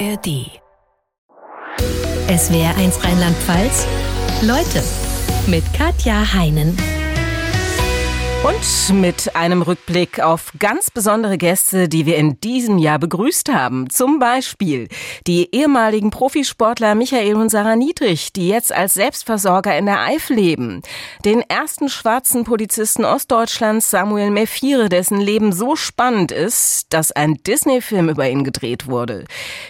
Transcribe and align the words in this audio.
ARD. 0.00 0.60
Es 2.26 2.52
wäre 2.52 2.74
eins 2.76 3.02
Rheinland-Pfalz. 3.04 3.86
Leute 4.42 4.82
mit 5.46 5.62
Katja 5.72 6.32
Heinen. 6.32 6.76
Und 8.44 9.00
mit 9.00 9.34
einem 9.36 9.62
Rückblick 9.62 10.20
auf 10.20 10.52
ganz 10.58 10.90
besondere 10.90 11.38
Gäste, 11.38 11.88
die 11.88 12.04
wir 12.04 12.18
in 12.18 12.38
diesem 12.40 12.76
Jahr 12.76 12.98
begrüßt 12.98 13.50
haben. 13.50 13.88
Zum 13.88 14.18
Beispiel 14.18 14.88
die 15.26 15.54
ehemaligen 15.54 16.10
Profisportler 16.10 16.94
Michael 16.94 17.36
und 17.36 17.48
Sarah 17.48 17.74
Niedrich, 17.74 18.34
die 18.34 18.48
jetzt 18.48 18.70
als 18.70 18.92
Selbstversorger 18.92 19.78
in 19.78 19.86
der 19.86 20.00
Eifel 20.00 20.36
leben. 20.36 20.82
Den 21.24 21.40
ersten 21.40 21.88
schwarzen 21.88 22.44
Polizisten 22.44 23.06
Ostdeutschlands 23.06 23.90
Samuel 23.90 24.30
Mephire, 24.30 24.90
dessen 24.90 25.22
Leben 25.22 25.52
so 25.52 25.74
spannend 25.74 26.30
ist, 26.30 26.92
dass 26.92 27.12
ein 27.12 27.36
Disney-Film 27.46 28.10
über 28.10 28.28
ihn 28.28 28.44
gedreht 28.44 28.86
wurde. 28.86 29.24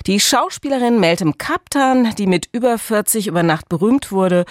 Die 0.08 0.18
Schauspielerin 0.18 0.98
Meltem 0.98 1.38
Kaptan, 1.38 2.12
die 2.16 2.27
mit 2.27 2.48
über 2.50 2.77
40 2.77 3.28
über 3.28 3.44
Nacht 3.44 3.68
berühmt 3.68 4.10
wurde. 4.10 4.44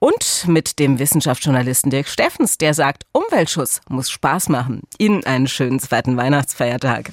Und 0.00 0.44
mit 0.46 0.78
dem 0.78 1.00
Wissenschaftsjournalisten 1.00 1.90
Dirk 1.90 2.06
Steffens, 2.06 2.56
der 2.56 2.72
sagt, 2.72 3.04
Umweltschutz 3.12 3.67
muss 3.88 4.10
Spaß 4.10 4.48
machen. 4.48 4.82
Ihnen 4.98 5.24
einen 5.24 5.48
schönen 5.48 5.80
zweiten 5.80 6.16
Weihnachtsfeiertag. 6.16 7.12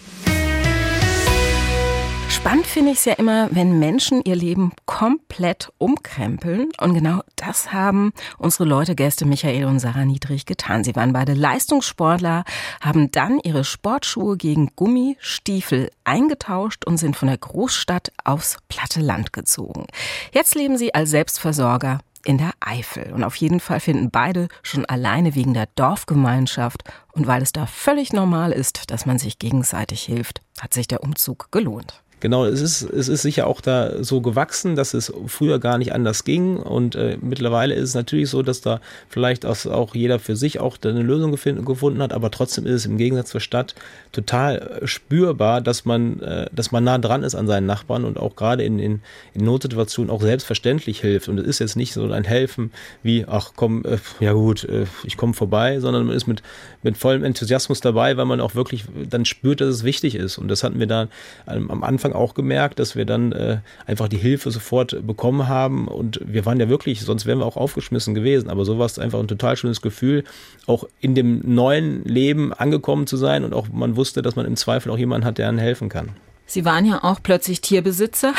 Spannend 2.45 2.67
finde 2.67 2.91
ich 2.91 2.99
es 2.99 3.05
ja 3.05 3.13
immer, 3.13 3.47
wenn 3.55 3.79
Menschen 3.79 4.21
ihr 4.23 4.35
Leben 4.35 4.71
komplett 4.85 5.71
umkrempeln. 5.79 6.69
Und 6.79 6.93
genau 6.93 7.21
das 7.35 7.73
haben 7.73 8.13
unsere 8.37 8.65
Leute, 8.65 8.93
Gäste 8.93 9.25
Michael 9.25 9.65
und 9.65 9.79
Sarah 9.79 10.05
Niedrig 10.05 10.45
getan. 10.45 10.83
Sie 10.83 10.95
waren 10.95 11.11
beide 11.11 11.33
Leistungssportler, 11.33 12.43
haben 12.81 13.09
dann 13.09 13.39
ihre 13.43 13.63
Sportschuhe 13.63 14.37
gegen 14.37 14.69
Gummistiefel 14.75 15.89
eingetauscht 16.03 16.85
und 16.85 16.97
sind 16.97 17.15
von 17.15 17.29
der 17.29 17.37
Großstadt 17.39 18.11
aufs 18.23 18.57
platte 18.67 19.01
Land 19.01 19.33
gezogen. 19.33 19.87
Jetzt 20.31 20.53
leben 20.53 20.77
sie 20.77 20.93
als 20.93 21.09
Selbstversorger 21.09 21.99
in 22.25 22.37
der 22.37 22.51
Eifel. 22.59 23.13
Und 23.13 23.23
auf 23.23 23.35
jeden 23.35 23.59
Fall 23.59 23.79
finden 23.79 24.09
beide 24.11 24.47
schon 24.63 24.85
alleine 24.85 25.35
wegen 25.35 25.53
der 25.53 25.67
Dorfgemeinschaft 25.75 26.83
und 27.13 27.27
weil 27.27 27.41
es 27.41 27.53
da 27.53 27.65
völlig 27.65 28.11
normal 28.11 28.51
ist, 28.51 28.91
dass 28.91 29.05
man 29.05 29.19
sich 29.19 29.39
gegenseitig 29.39 30.01
hilft, 30.01 30.41
hat 30.59 30.73
sich 30.73 30.87
der 30.87 31.03
Umzug 31.03 31.51
gelohnt. 31.51 32.01
Genau, 32.25 32.43
es 32.45 32.59
ist, 32.59 32.81
es 32.81 33.07
ist 33.07 33.21
sicher 33.21 33.45
auch 33.45 33.61
da 33.61 34.03
so 34.03 34.19
gewachsen, 34.19 34.75
dass 34.75 34.95
es 34.95 35.13
früher 35.27 35.59
gar 35.59 35.77
nicht 35.77 35.93
anders 35.93 36.23
ging. 36.23 36.57
Und 36.57 36.95
äh, 36.95 37.19
mittlerweile 37.21 37.75
ist 37.75 37.89
es 37.89 37.93
natürlich 37.93 38.31
so, 38.31 38.41
dass 38.41 38.61
da 38.61 38.81
vielleicht 39.09 39.45
auch, 39.45 39.93
jeder 39.93 40.17
für 40.17 40.35
sich 40.35 40.59
auch 40.59 40.79
eine 40.83 41.03
Lösung 41.03 41.31
gefunden 41.31 42.01
hat. 42.01 42.13
Aber 42.13 42.31
trotzdem 42.31 42.65
ist 42.65 42.73
es 42.73 42.85
im 42.87 42.97
Gegensatz 42.97 43.29
zur 43.29 43.41
Stadt 43.41 43.75
total 44.11 44.79
äh, 44.81 44.87
spürbar, 44.87 45.61
dass 45.61 45.85
man, 45.85 46.19
äh, 46.21 46.47
dass 46.51 46.71
man 46.71 46.83
nah 46.83 46.97
dran 46.97 47.21
ist 47.21 47.35
an 47.35 47.45
seinen 47.45 47.67
Nachbarn 47.67 48.05
und 48.05 48.17
auch 48.17 48.35
gerade 48.35 48.63
in, 48.63 48.79
in, 48.79 49.01
in 49.35 49.45
Notsituationen 49.45 50.09
auch 50.09 50.23
selbstverständlich 50.23 51.01
hilft. 51.01 51.29
Und 51.29 51.37
es 51.37 51.45
ist 51.45 51.59
jetzt 51.59 51.75
nicht 51.75 51.93
so 51.93 52.11
ein 52.11 52.23
Helfen 52.23 52.71
wie, 53.03 53.25
ach 53.27 53.51
komm, 53.55 53.85
äh, 53.85 53.99
ja 54.19 54.33
gut, 54.33 54.63
äh, 54.63 54.87
ich 55.03 55.15
komme 55.15 55.35
vorbei, 55.35 55.79
sondern 55.79 56.07
man 56.07 56.15
ist 56.15 56.25
mit, 56.25 56.41
mit 56.81 56.97
vollem 56.97 57.23
Enthusiasmus 57.23 57.81
dabei, 57.81 58.17
weil 58.17 58.25
man 58.25 58.41
auch 58.41 58.55
wirklich 58.55 58.85
dann 59.07 59.25
spürt, 59.25 59.61
dass 59.61 59.69
es 59.69 59.83
wichtig 59.83 60.15
ist. 60.15 60.39
Und 60.39 60.47
das 60.47 60.63
hatten 60.63 60.79
wir 60.79 60.87
da 60.87 61.07
am 61.45 61.83
Anfang 61.83 62.14
auch 62.15 62.33
gemerkt, 62.33 62.79
dass 62.79 62.95
wir 62.95 63.05
dann 63.05 63.31
äh, 63.31 63.57
einfach 63.85 64.07
die 64.07 64.17
Hilfe 64.17 64.51
sofort 64.51 65.05
bekommen 65.05 65.47
haben. 65.47 65.87
Und 65.87 66.19
wir 66.25 66.45
waren 66.45 66.59
ja 66.59 66.69
wirklich, 66.69 67.01
sonst 67.01 67.25
wären 67.25 67.39
wir 67.39 67.45
auch 67.45 67.57
aufgeschmissen 67.57 68.15
gewesen, 68.15 68.49
aber 68.49 68.65
so 68.65 68.79
war 68.79 68.85
es 68.85 68.99
einfach 68.99 69.19
ein 69.19 69.27
total 69.27 69.55
schönes 69.57 69.81
Gefühl, 69.81 70.23
auch 70.65 70.87
in 70.99 71.15
dem 71.15 71.41
neuen 71.43 72.03
Leben 72.03 72.53
angekommen 72.53 73.07
zu 73.07 73.17
sein. 73.17 73.43
Und 73.43 73.53
auch 73.53 73.67
man 73.69 73.95
wusste, 73.95 74.21
dass 74.21 74.35
man 74.35 74.45
im 74.45 74.55
Zweifel 74.55 74.91
auch 74.91 74.97
jemanden 74.97 75.25
hat, 75.25 75.37
der 75.37 75.49
einem 75.49 75.57
helfen 75.57 75.89
kann. 75.89 76.09
Sie 76.47 76.63
waren 76.63 76.85
ja 76.85 77.03
auch 77.03 77.21
plötzlich 77.23 77.61
Tierbesitzer, 77.61 78.33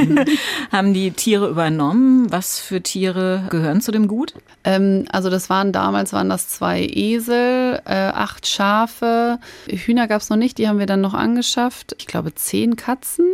haben 0.72 0.92
die 0.92 1.12
Tiere 1.12 1.48
übernommen. 1.48 2.30
Was 2.30 2.58
für 2.58 2.82
Tiere 2.82 3.44
gehören 3.48 3.80
zu 3.80 3.90
dem 3.90 4.06
Gut? 4.06 4.34
Ähm, 4.64 5.06
also 5.10 5.30
das 5.30 5.48
waren 5.48 5.72
damals 5.72 6.12
waren 6.12 6.28
das 6.28 6.48
zwei 6.48 6.82
Esel, 6.82 7.80
äh, 7.86 7.94
acht 7.94 8.46
Schafe, 8.46 9.38
Hühner 9.66 10.08
gab 10.08 10.20
es 10.20 10.28
noch 10.28 10.36
nicht, 10.36 10.58
die 10.58 10.68
haben 10.68 10.78
wir 10.78 10.86
dann 10.86 11.00
noch 11.00 11.14
angeschafft. 11.14 11.96
Ich 11.98 12.06
glaube 12.06 12.34
zehn 12.34 12.76
Katzen. 12.76 13.26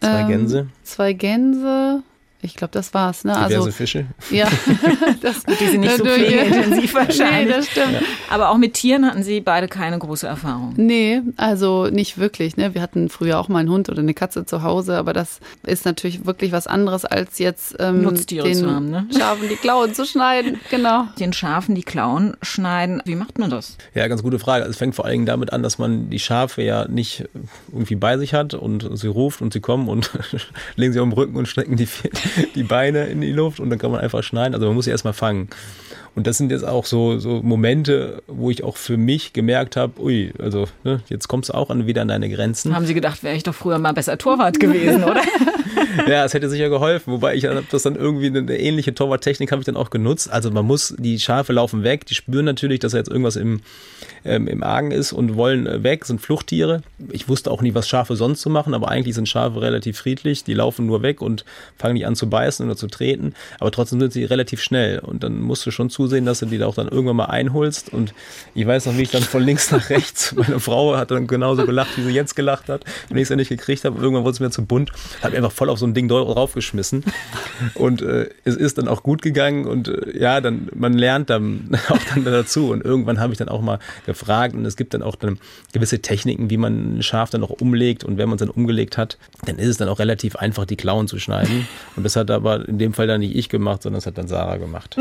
Zwei 0.00 0.20
ähm, 0.20 0.28
Gänse. 0.28 0.66
Zwei 0.82 1.12
Gänse, 1.14 2.02
ich 2.42 2.56
glaube, 2.56 2.72
das 2.72 2.92
war's. 2.92 3.24
Ne? 3.24 3.32
Diverse 3.32 3.56
also, 3.56 3.70
Fische. 3.70 4.06
Ja, 4.30 4.48
das, 5.20 5.44
Gut, 5.44 5.60
die 5.60 5.68
sind 5.68 5.80
nicht 5.80 5.96
so 5.96 6.04
pflegeintensiv 6.04 6.94
wahrscheinlich. 6.94 7.22
Nee, 7.32 7.48
das 7.48 7.66
stimmt. 7.66 7.92
Ja. 7.92 8.00
Aber 8.30 8.50
auch 8.50 8.58
mit 8.58 8.74
Tieren 8.74 9.06
hatten 9.06 9.22
Sie 9.22 9.40
beide 9.40 9.68
keine 9.68 9.98
große 9.98 10.26
Erfahrung. 10.26 10.74
Nee, 10.76 11.22
also 11.36 11.86
nicht 11.86 12.18
wirklich. 12.18 12.56
Ne? 12.56 12.74
Wir 12.74 12.82
hatten 12.82 13.08
früher 13.08 13.38
auch 13.38 13.48
mal 13.48 13.60
einen 13.60 13.70
Hund 13.70 13.88
oder 13.88 14.00
eine 14.00 14.12
Katze 14.12 14.44
zu 14.44 14.62
Hause, 14.62 14.96
aber 14.96 15.12
das 15.12 15.40
ist 15.64 15.84
natürlich 15.84 16.26
wirklich 16.26 16.52
was 16.52 16.66
anderes, 16.66 17.04
als 17.04 17.38
jetzt 17.38 17.76
ähm, 17.78 18.02
Nutztiere 18.02 18.48
den 18.48 18.56
zu 18.56 18.70
haben, 18.70 18.90
ne? 18.90 19.06
Schafen 19.16 19.48
die 19.48 19.56
Klauen 19.56 19.94
zu 19.94 20.04
schneiden. 20.04 20.60
Genau. 20.70 21.06
Den 21.18 21.32
Schafen 21.32 21.74
die 21.74 21.82
Klauen 21.82 22.36
schneiden. 22.42 23.02
Wie 23.04 23.14
macht 23.14 23.38
man 23.38 23.50
das? 23.50 23.76
Ja, 23.94 24.06
ganz 24.08 24.22
gute 24.22 24.38
Frage. 24.38 24.64
Also 24.64 24.72
es 24.72 24.78
fängt 24.78 24.94
vor 24.94 25.04
allen 25.04 25.12
Dingen 25.12 25.26
damit 25.26 25.52
an, 25.52 25.62
dass 25.62 25.78
man 25.78 26.10
die 26.10 26.18
Schafe 26.18 26.62
ja 26.62 26.86
nicht 26.88 27.24
irgendwie 27.72 27.96
bei 27.96 28.18
sich 28.18 28.34
hat 28.34 28.54
und 28.54 28.98
sie 28.98 29.08
ruft 29.08 29.40
und 29.42 29.52
sie 29.52 29.60
kommen 29.60 29.88
und 29.88 30.10
legen 30.76 30.92
sie 30.92 31.00
auf 31.00 31.08
den 31.08 31.12
Rücken 31.12 31.36
und 31.36 31.46
strecken 31.46 31.76
die, 31.76 31.88
die 32.54 32.62
Beine 32.62 33.06
in 33.06 33.20
die 33.20 33.32
Luft 33.32 33.60
und 33.60 33.70
dann 33.70 33.78
kann 33.78 33.90
man 33.90 34.00
einfach 34.00 34.22
schneiden. 34.22 34.54
Also 34.54 34.66
man 34.66 34.74
muss 34.74 34.84
sie 34.86 34.90
erstmal 34.90 35.14
fangen. 35.14 35.48
Und 36.14 36.26
das 36.26 36.36
sind 36.36 36.50
jetzt 36.50 36.64
auch 36.64 36.84
so, 36.84 37.18
so 37.18 37.40
Momente, 37.42 38.22
wo 38.26 38.50
ich 38.50 38.64
auch 38.64 38.76
für 38.76 38.98
mich 38.98 39.32
gemerkt 39.32 39.76
habe, 39.76 40.00
ui, 40.00 40.32
also 40.38 40.66
ne, 40.84 41.00
jetzt 41.08 41.26
kommst 41.28 41.48
du 41.50 41.54
auch 41.54 41.70
an, 41.70 41.86
wieder 41.86 42.02
an 42.02 42.08
deine 42.08 42.28
Grenzen. 42.28 42.74
Haben 42.74 42.84
Sie 42.84 42.94
gedacht, 42.94 43.22
wäre 43.22 43.34
ich 43.34 43.44
doch 43.44 43.54
früher 43.54 43.78
mal 43.78 43.92
besser 43.92 44.18
Torwart 44.18 44.60
gewesen, 44.60 45.04
oder? 45.04 45.22
ja, 46.06 46.24
es 46.24 46.34
hätte 46.34 46.50
sicher 46.50 46.68
geholfen. 46.68 47.12
Wobei 47.12 47.34
ich 47.34 47.46
habe 47.46 47.64
das 47.70 47.82
dann 47.82 47.96
irgendwie 47.96 48.26
eine 48.26 48.58
ähnliche 48.58 48.94
Torwarttechnik 48.94 49.52
habe 49.52 49.60
ich 49.60 49.66
dann 49.66 49.76
auch 49.76 49.90
genutzt. 49.90 50.30
Also 50.30 50.50
man 50.50 50.66
muss, 50.66 50.94
die 50.98 51.18
Schafe 51.18 51.52
laufen 51.54 51.82
weg, 51.82 52.06
die 52.06 52.14
spüren 52.14 52.44
natürlich, 52.44 52.80
dass 52.80 52.92
da 52.92 52.98
jetzt 52.98 53.08
irgendwas 53.08 53.36
im, 53.36 53.60
ähm, 54.24 54.48
im 54.48 54.62
Argen 54.62 54.90
ist 54.90 55.12
und 55.12 55.36
wollen 55.36 55.66
äh, 55.66 55.82
weg, 55.82 56.04
sind 56.04 56.20
Fluchttiere. 56.20 56.82
Ich 57.10 57.28
wusste 57.28 57.50
auch 57.50 57.62
nie, 57.62 57.74
was 57.74 57.88
Schafe 57.88 58.16
sonst 58.16 58.40
zu 58.40 58.50
machen, 58.50 58.74
aber 58.74 58.88
eigentlich 58.88 59.14
sind 59.14 59.28
Schafe 59.28 59.60
relativ 59.60 59.98
friedlich. 59.98 60.44
Die 60.44 60.54
laufen 60.54 60.86
nur 60.86 61.02
weg 61.02 61.22
und 61.22 61.44
fangen 61.76 61.94
nicht 61.94 62.06
an 62.06 62.16
zu 62.16 62.28
beißen 62.28 62.66
oder 62.66 62.76
zu 62.76 62.86
treten. 62.86 63.34
Aber 63.60 63.70
trotzdem 63.70 64.00
sind 64.00 64.12
sie 64.12 64.24
relativ 64.24 64.62
schnell. 64.62 64.98
Und 64.98 65.24
dann 65.24 65.40
musst 65.40 65.64
du 65.66 65.70
schon 65.70 65.90
zu 65.90 66.01
zusehen, 66.02 66.24
dass 66.24 66.40
du 66.40 66.46
die 66.46 66.62
auch 66.62 66.74
dann 66.74 66.88
irgendwann 66.88 67.16
mal 67.16 67.26
einholst. 67.26 67.92
Und 67.92 68.12
ich 68.54 68.66
weiß 68.66 68.86
noch, 68.86 68.96
wie 68.96 69.02
ich 69.02 69.10
dann 69.10 69.22
von 69.22 69.42
links 69.42 69.70
nach 69.70 69.88
rechts, 69.90 70.34
meine 70.36 70.58
Frau 70.58 70.96
hat 70.96 71.10
dann 71.10 71.26
genauso 71.26 71.64
gelacht, 71.64 71.96
wie 71.96 72.02
sie 72.02 72.10
jetzt 72.10 72.34
gelacht 72.34 72.68
hat, 72.68 72.84
wenn 73.08 73.16
ich 73.16 73.30
es 73.30 73.36
nicht 73.36 73.48
gekriegt 73.48 73.84
habe. 73.84 74.00
Irgendwann 74.00 74.24
wurde 74.24 74.32
es 74.32 74.40
mir 74.40 74.50
zu 74.50 74.64
bunt, 74.64 74.90
habe 75.22 75.36
einfach 75.36 75.52
voll 75.52 75.70
auf 75.70 75.78
so 75.78 75.86
ein 75.86 75.94
Ding 75.94 76.08
draufgeschmissen. 76.08 77.04
Und 77.74 78.02
äh, 78.02 78.28
es 78.44 78.56
ist 78.56 78.78
dann 78.78 78.88
auch 78.88 79.02
gut 79.02 79.22
gegangen 79.22 79.66
und 79.66 79.88
äh, 79.88 80.18
ja, 80.18 80.40
dann 80.40 80.68
man 80.74 80.94
lernt 80.94 81.30
dann 81.30 81.70
auch 81.88 81.98
dann 82.12 82.24
dazu. 82.24 82.70
Und 82.70 82.84
irgendwann 82.84 83.20
habe 83.20 83.32
ich 83.32 83.38
dann 83.38 83.48
auch 83.48 83.60
mal 83.60 83.78
gefragt 84.06 84.54
und 84.54 84.64
es 84.66 84.76
gibt 84.76 84.94
dann 84.94 85.02
auch 85.02 85.14
dann 85.16 85.38
gewisse 85.72 86.00
Techniken, 86.00 86.50
wie 86.50 86.56
man 86.56 86.98
ein 86.98 87.02
Schaf 87.02 87.30
dann 87.30 87.44
auch 87.44 87.50
umlegt. 87.50 88.02
Und 88.04 88.18
wenn 88.18 88.28
man 88.28 88.36
es 88.36 88.40
dann 88.40 88.50
umgelegt 88.50 88.98
hat, 88.98 89.18
dann 89.46 89.58
ist 89.58 89.68
es 89.68 89.76
dann 89.76 89.88
auch 89.88 90.00
relativ 90.00 90.36
einfach, 90.36 90.64
die 90.64 90.76
Klauen 90.76 91.06
zu 91.06 91.18
schneiden. 91.18 91.68
Und 91.96 92.04
das 92.04 92.16
hat 92.16 92.30
aber 92.30 92.68
in 92.68 92.78
dem 92.78 92.92
Fall 92.92 93.06
dann 93.06 93.20
nicht 93.20 93.36
ich 93.36 93.48
gemacht, 93.48 93.82
sondern 93.82 93.98
das 93.98 94.06
hat 94.06 94.18
dann 94.18 94.28
Sarah 94.28 94.56
gemacht. 94.56 94.96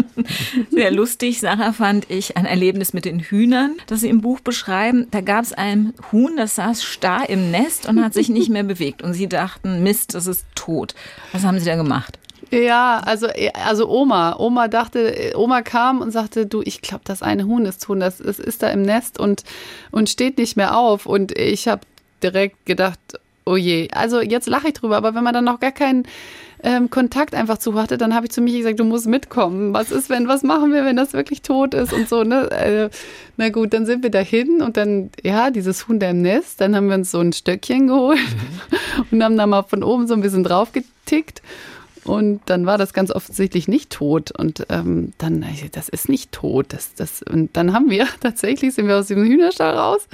Sehr 0.70 0.91
sehr 0.92 0.98
lustig, 0.98 1.40
Sarah, 1.40 1.72
fand 1.72 2.10
ich 2.10 2.36
ein 2.36 2.46
Erlebnis 2.46 2.94
mit 2.94 3.06
den 3.06 3.20
Hühnern, 3.20 3.78
das 3.88 4.02
Sie 4.02 4.10
im 4.10 4.22
Buch 4.22 4.42
beschreiben. 4.42 5.08
Da 5.12 5.22
gab 5.22 5.44
es 5.44 5.54
ein 5.54 5.94
Huhn, 6.12 6.36
das 6.36 6.56
saß 6.56 6.84
starr 6.84 7.30
im 7.30 7.50
Nest 7.50 7.88
und 7.88 8.04
hat 8.04 8.14
sich 8.14 8.30
nicht 8.30 8.50
mehr 8.50 8.64
bewegt. 8.64 9.02
Und 9.02 9.14
Sie 9.14 9.30
dachten, 9.30 9.84
Mist, 9.84 10.16
das 10.16 10.28
ist 10.28 10.46
tot. 10.54 10.94
Was 11.32 11.44
haben 11.44 11.60
Sie 11.60 11.66
da 11.66 11.76
gemacht? 11.76 12.20
Ja, 12.52 13.00
also, 13.06 13.28
also 13.66 13.90
Oma. 13.90 14.36
Oma 14.38 14.68
dachte, 14.68 15.32
Oma 15.36 15.62
kam 15.62 16.02
und 16.02 16.12
sagte, 16.12 16.46
du, 16.46 16.62
ich 16.62 16.82
glaube, 16.82 17.04
das 17.06 17.22
eine 17.22 17.46
Huhn 17.46 17.66
ist 17.66 17.84
tot, 17.84 18.02
das, 18.02 18.18
das 18.18 18.40
ist 18.40 18.62
da 18.62 18.68
im 18.70 18.82
Nest 18.82 19.18
und, 19.18 19.44
und 19.92 20.10
steht 20.10 20.38
nicht 20.38 20.58
mehr 20.58 20.78
auf. 20.78 21.06
Und 21.06 21.38
ich 21.38 21.70
habe 21.70 21.82
direkt 22.22 22.66
gedacht, 22.66 23.00
oh 23.46 23.56
je. 23.56 23.88
Also 23.94 24.20
jetzt 24.20 24.48
lache 24.48 24.68
ich 24.68 24.74
drüber, 24.74 24.98
aber 24.98 25.16
wenn 25.16 25.24
man 25.24 25.34
dann 25.34 25.46
noch 25.46 25.62
gar 25.62 25.72
keinen 25.72 26.06
ähm, 26.64 26.90
Kontakt 26.90 27.34
einfach 27.34 27.58
zu 27.58 27.74
hatte, 27.76 27.98
dann 27.98 28.14
habe 28.14 28.26
ich 28.26 28.32
zu 28.32 28.42
Michi 28.42 28.60
gesagt, 28.60 28.80
du 28.80 28.84
musst 28.84 29.08
mitkommen. 29.08 29.74
Was 29.74 29.92
ist, 29.92 30.10
wenn, 30.10 30.28
was 30.28 30.44
machen 30.44 30.72
wir, 30.72 30.86
wenn 30.86 30.96
das 30.96 31.14
wirklich 31.14 31.42
tot 31.42 31.74
ist 31.74 31.94
und 31.94 32.08
so, 32.08 32.24
ne? 32.24 32.52
Äh, 32.52 32.90
na 33.38 33.50
gut, 33.50 33.74
dann 33.74 33.86
sind 33.86 34.04
wir 34.04 34.12
dahin 34.12 34.62
und 34.62 34.78
dann, 34.78 35.10
ja, 35.24 35.50
dieses 35.50 35.88
Huhn 35.88 36.00
da 36.00 36.10
im 36.10 36.22
Nest, 36.22 36.62
dann 36.62 36.76
haben 36.76 36.88
wir 36.88 36.96
uns 36.96 37.12
so 37.12 37.20
ein 37.20 37.34
Stöckchen 37.34 37.88
geholt 37.88 38.20
mhm. 38.20 39.06
und 39.12 39.24
haben 39.24 39.38
da 39.38 39.48
mal 39.48 39.64
von 39.64 39.84
oben 39.84 40.08
so 40.08 40.14
ein 40.14 40.22
bisschen 40.22 40.44
drauf 40.44 40.72
getickt. 40.72 41.42
Und 42.04 42.42
dann 42.48 42.66
war 42.66 42.78
das 42.78 42.94
ganz 42.94 43.12
offensichtlich 43.12 43.68
nicht 43.68 43.92
tot. 43.92 44.32
Und 44.32 44.66
ähm, 44.70 45.14
dann, 45.18 45.46
das 45.72 45.90
ist 45.90 46.10
nicht 46.10 46.32
tot. 46.32 46.68
Das, 46.70 46.94
das, 46.96 47.22
und 47.24 47.56
dann 47.56 47.74
haben 47.74 47.90
wir 47.90 48.08
tatsächlich, 48.22 48.74
sind 48.74 48.88
wir 48.88 48.98
aus 48.98 49.08
dem 49.08 49.24
Hühnerstall 49.24 49.76
raus 49.76 50.08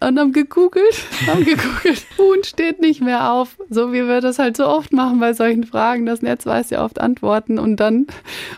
und 0.00 0.18
haben 0.18 0.32
gegoogelt, 0.32 1.04
haben 1.26 1.44
gegoogelt. 1.44 2.06
Huhn 2.18 2.44
steht 2.44 2.80
nicht 2.80 3.00
mehr 3.00 3.32
auf. 3.32 3.56
So 3.70 3.92
wie 3.92 4.06
wir 4.06 4.20
das 4.20 4.38
halt 4.38 4.56
so 4.56 4.66
oft 4.66 4.92
machen 4.92 5.20
bei 5.20 5.32
solchen 5.32 5.64
Fragen. 5.64 6.06
Das 6.06 6.22
Netz 6.22 6.44
weiß 6.44 6.70
ja 6.70 6.84
oft 6.84 7.00
Antworten. 7.00 7.58
Und 7.58 7.76
dann, 7.76 8.06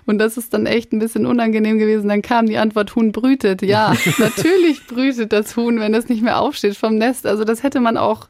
und 0.07 0.19
das 0.19 0.37
ist 0.37 0.53
dann 0.53 0.67
echt 0.67 0.93
ein 0.93 0.99
bisschen 0.99 1.27
unangenehm 1.27 1.79
gewesen, 1.79 2.09
dann 2.09 2.23
kam 2.23 2.47
die 2.47 2.59
Antwort, 2.59 2.95
Huhn 2.97 3.13
brütet. 3.13 3.63
Ja, 3.63 3.95
natürlich 4.19 4.87
brütet 4.87 5.33
das 5.33 5.57
Huhn, 5.57 5.79
wenn 5.79 5.95
es 5.95 6.09
nicht 6.09 6.23
mehr 6.23 6.41
aufsteht 6.41 6.77
vom 6.77 6.97
Nest. 6.97 7.27
Also 7.27 7.45
das 7.45 7.63
hätte 7.63 7.81
man 7.81 7.97
auch 7.97 8.29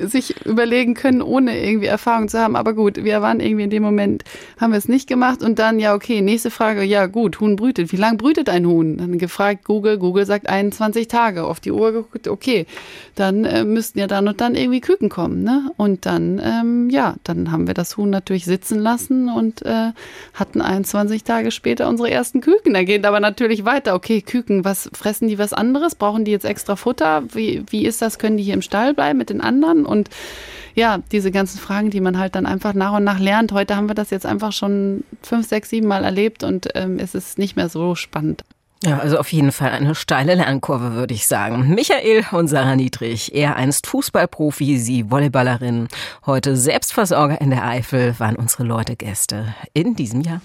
sich 0.00 0.46
überlegen 0.46 0.94
können, 0.94 1.22
ohne 1.22 1.64
irgendwie 1.64 1.86
Erfahrung 1.86 2.28
zu 2.28 2.38
haben. 2.38 2.56
Aber 2.56 2.74
gut, 2.74 3.04
wir 3.04 3.22
waren 3.22 3.40
irgendwie 3.40 3.64
in 3.64 3.70
dem 3.70 3.82
Moment, 3.82 4.24
haben 4.60 4.72
wir 4.72 4.78
es 4.78 4.88
nicht 4.88 5.08
gemacht. 5.08 5.42
Und 5.42 5.58
dann, 5.58 5.78
ja, 5.78 5.94
okay, 5.94 6.20
nächste 6.20 6.50
Frage, 6.50 6.82
ja 6.82 7.06
gut, 7.06 7.40
Huhn 7.40 7.56
brütet. 7.56 7.92
Wie 7.92 7.96
lange 7.96 8.16
brütet 8.16 8.48
ein 8.48 8.66
Huhn? 8.66 8.96
Dann 8.96 9.18
gefragt 9.18 9.64
Google, 9.64 9.98
Google 9.98 10.26
sagt 10.26 10.48
21 10.48 11.08
Tage. 11.08 11.44
Auf 11.44 11.60
die 11.60 11.72
Uhr 11.72 11.92
geguckt, 11.92 12.28
okay, 12.28 12.66
dann 13.14 13.44
äh, 13.44 13.64
müssten 13.64 13.98
ja 13.98 14.06
dann 14.06 14.28
und 14.28 14.40
dann 14.40 14.54
irgendwie 14.54 14.80
Küken 14.80 15.08
kommen. 15.08 15.42
Ne? 15.42 15.70
Und 15.76 16.06
dann, 16.06 16.40
ähm, 16.42 16.90
ja, 16.90 17.16
dann 17.24 17.50
haben 17.50 17.66
wir 17.66 17.74
das 17.74 17.96
Huhn 17.96 18.10
natürlich 18.10 18.44
sitzen 18.44 18.78
lassen 18.78 19.28
und 19.28 19.62
äh, 19.62 19.92
hatten 20.34 20.60
21 20.60 21.24
Tage 21.24 21.50
später 21.50 21.88
unsere 21.88 22.10
ersten 22.10 22.40
Küken. 22.40 22.74
Da 22.74 22.84
geht 22.84 23.04
aber 23.04 23.20
natürlich 23.20 23.64
weiter. 23.64 23.94
Okay, 23.94 24.22
Küken, 24.22 24.64
was 24.64 24.90
fressen 24.92 25.28
die 25.28 25.38
was 25.38 25.52
anderes? 25.52 25.94
Brauchen 25.94 26.24
die 26.24 26.30
jetzt 26.30 26.44
extra 26.44 26.76
Futter? 26.76 27.24
Wie, 27.32 27.64
wie 27.70 27.84
ist 27.84 28.02
das? 28.02 28.18
Können 28.18 28.36
die 28.36 28.44
hier 28.44 28.54
im 28.54 28.62
Stall 28.62 28.94
bleiben 28.94 29.18
mit 29.18 29.30
den 29.30 29.40
anderen? 29.40 29.86
Und 29.88 30.10
ja, 30.74 30.98
diese 31.10 31.30
ganzen 31.30 31.58
Fragen, 31.58 31.90
die 31.90 32.00
man 32.00 32.18
halt 32.18 32.34
dann 32.36 32.46
einfach 32.46 32.72
nach 32.74 32.92
und 32.92 33.04
nach 33.04 33.18
lernt. 33.18 33.52
Heute 33.52 33.74
haben 33.74 33.88
wir 33.88 33.94
das 33.94 34.10
jetzt 34.10 34.26
einfach 34.26 34.52
schon 34.52 35.02
fünf, 35.22 35.48
sechs, 35.48 35.70
sieben 35.70 35.88
Mal 35.88 36.04
erlebt 36.04 36.44
und 36.44 36.68
ähm, 36.74 36.98
es 36.98 37.14
ist 37.14 37.38
nicht 37.38 37.56
mehr 37.56 37.68
so 37.68 37.94
spannend. 37.94 38.44
Ja, 38.84 38.98
also 38.98 39.18
auf 39.18 39.32
jeden 39.32 39.50
Fall 39.50 39.70
eine 39.72 39.96
steile 39.96 40.36
Lernkurve, 40.36 40.92
würde 40.92 41.12
ich 41.12 41.26
sagen. 41.26 41.74
Michael 41.74 42.24
und 42.30 42.46
Sarah 42.46 42.76
Niedrig, 42.76 43.34
er 43.34 43.56
einst 43.56 43.88
Fußballprofi, 43.88 44.78
sie 44.78 45.10
Volleyballerin, 45.10 45.88
heute 46.26 46.56
Selbstversorger 46.56 47.40
in 47.40 47.50
der 47.50 47.66
Eifel, 47.66 48.14
waren 48.20 48.36
unsere 48.36 48.62
Leute 48.62 48.94
Gäste 48.94 49.52
in 49.72 49.96
diesem 49.96 50.20
Jahr. 50.20 50.40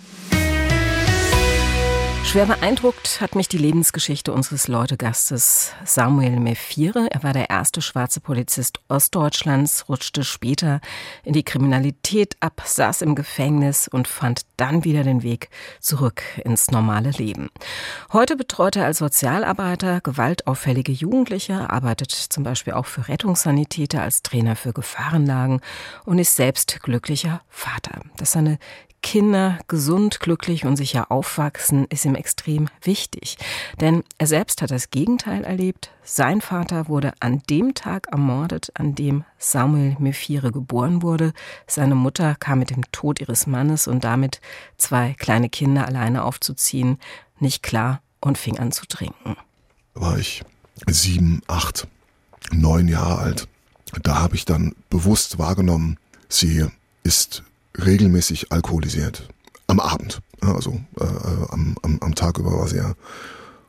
Schwer 2.24 2.48
beeindruckt 2.48 3.22
hat 3.22 3.36
mich 3.36 3.48
die 3.48 3.60
Lebensgeschichte 3.60 4.34
unseres 4.34 4.68
Leutegastes 4.68 5.72
Samuel 5.86 6.40
Mephire. 6.40 7.08
Er 7.12 7.22
war 7.22 7.32
der 7.32 7.52
erste 7.52 7.80
schwarze 7.82 8.22
Polizist 8.22 8.80
Ostdeutschlands, 8.88 9.88
rutschte 9.88 10.24
später 10.24 10.82
in 11.24 11.34
die 11.34 11.44
Kriminalität 11.44 12.36
ab, 12.40 12.64
saß 12.66 13.04
im 13.04 13.14
Gefängnis 13.14 13.88
und 13.88 14.08
fand 14.08 14.48
dann 14.58 14.84
wieder 14.84 15.04
den 15.04 15.22
Weg 15.22 15.50
zurück 15.80 16.24
ins 16.44 16.72
normale 16.72 17.12
Leben. 17.12 17.50
Heute 18.12 18.36
betreut 18.36 18.78
er 18.78 18.86
als 18.86 18.98
Sozialarbeiter 18.98 20.02
gewaltauffällige 20.02 20.92
Jugendliche, 20.92 21.70
arbeitet 21.70 22.12
zum 22.12 22.44
Beispiel 22.44 22.74
auch 22.74 22.88
für 22.88 23.10
Rettungssanitäter 23.10 24.02
als 24.02 24.24
Trainer 24.24 24.56
für 24.56 24.74
Gefahrenlagen 24.74 25.62
und 26.06 26.18
ist 26.18 26.36
selbst 26.36 26.82
glücklicher 26.82 27.42
Vater. 27.50 28.02
Dass 28.18 28.32
seine 28.32 28.58
Kinder 29.04 29.60
gesund, 29.68 30.22
glücklich 30.22 30.66
und 30.66 30.78
sicher 30.78 31.12
aufwachsen, 31.12 31.86
ist 31.90 32.06
ihm 32.06 32.16
extrem 32.16 32.70
wichtig. 32.82 33.38
Denn 33.80 34.04
er 34.18 34.26
selbst 34.26 34.64
hat 34.64 34.72
das 34.72 34.90
Gegenteil 34.90 35.44
erlebt. 35.44 35.92
Sein 36.04 36.42
Vater 36.42 36.88
wurde 36.88 37.14
an 37.20 37.44
dem 37.50 37.76
Tag 37.76 38.08
ermordet, 38.12 38.72
an 38.74 38.96
dem 38.96 39.26
Samuel 39.38 39.96
Mephire 40.00 40.52
geboren 40.52 41.04
wurde. 41.04 41.34
Seine 41.68 41.94
Mutter 41.94 42.36
kam 42.36 42.60
mit 42.60 42.72
dem 42.72 42.90
Tod 42.92 43.22
ihres 43.22 43.46
Mannes 43.46 43.88
und 43.88 44.04
damit 44.04 44.42
zwei 44.78 45.14
kleine 45.20 45.50
Kinder 45.50 45.86
alleine 45.86 46.24
aufzuziehen, 46.24 46.98
nicht 47.40 47.62
klar 47.62 48.02
und 48.22 48.38
fing 48.38 48.58
an 48.58 48.72
zu 48.72 48.86
trinken. 48.88 49.36
War 49.94 50.18
ich 50.18 50.44
sieben, 50.88 51.42
acht, 51.48 51.88
neun 52.52 52.88
Jahre 52.88 53.20
alt. 53.20 53.48
Da 54.02 54.22
habe 54.22 54.36
ich 54.36 54.46
dann 54.46 54.74
bewusst 54.90 55.38
wahrgenommen, 55.38 56.00
sie 56.30 56.66
ist 57.04 57.44
regelmäßig 57.78 58.52
alkoholisiert. 58.52 59.28
Am 59.68 59.80
Abend. 59.80 60.20
Also 60.42 60.82
äh, 61.00 61.06
äh, 61.06 61.48
am, 61.50 61.76
am, 61.82 61.98
am 62.02 62.16
Tag 62.16 62.38
über 62.38 62.52
war 62.52 62.68
sie 62.68 62.78
ja 62.78 62.94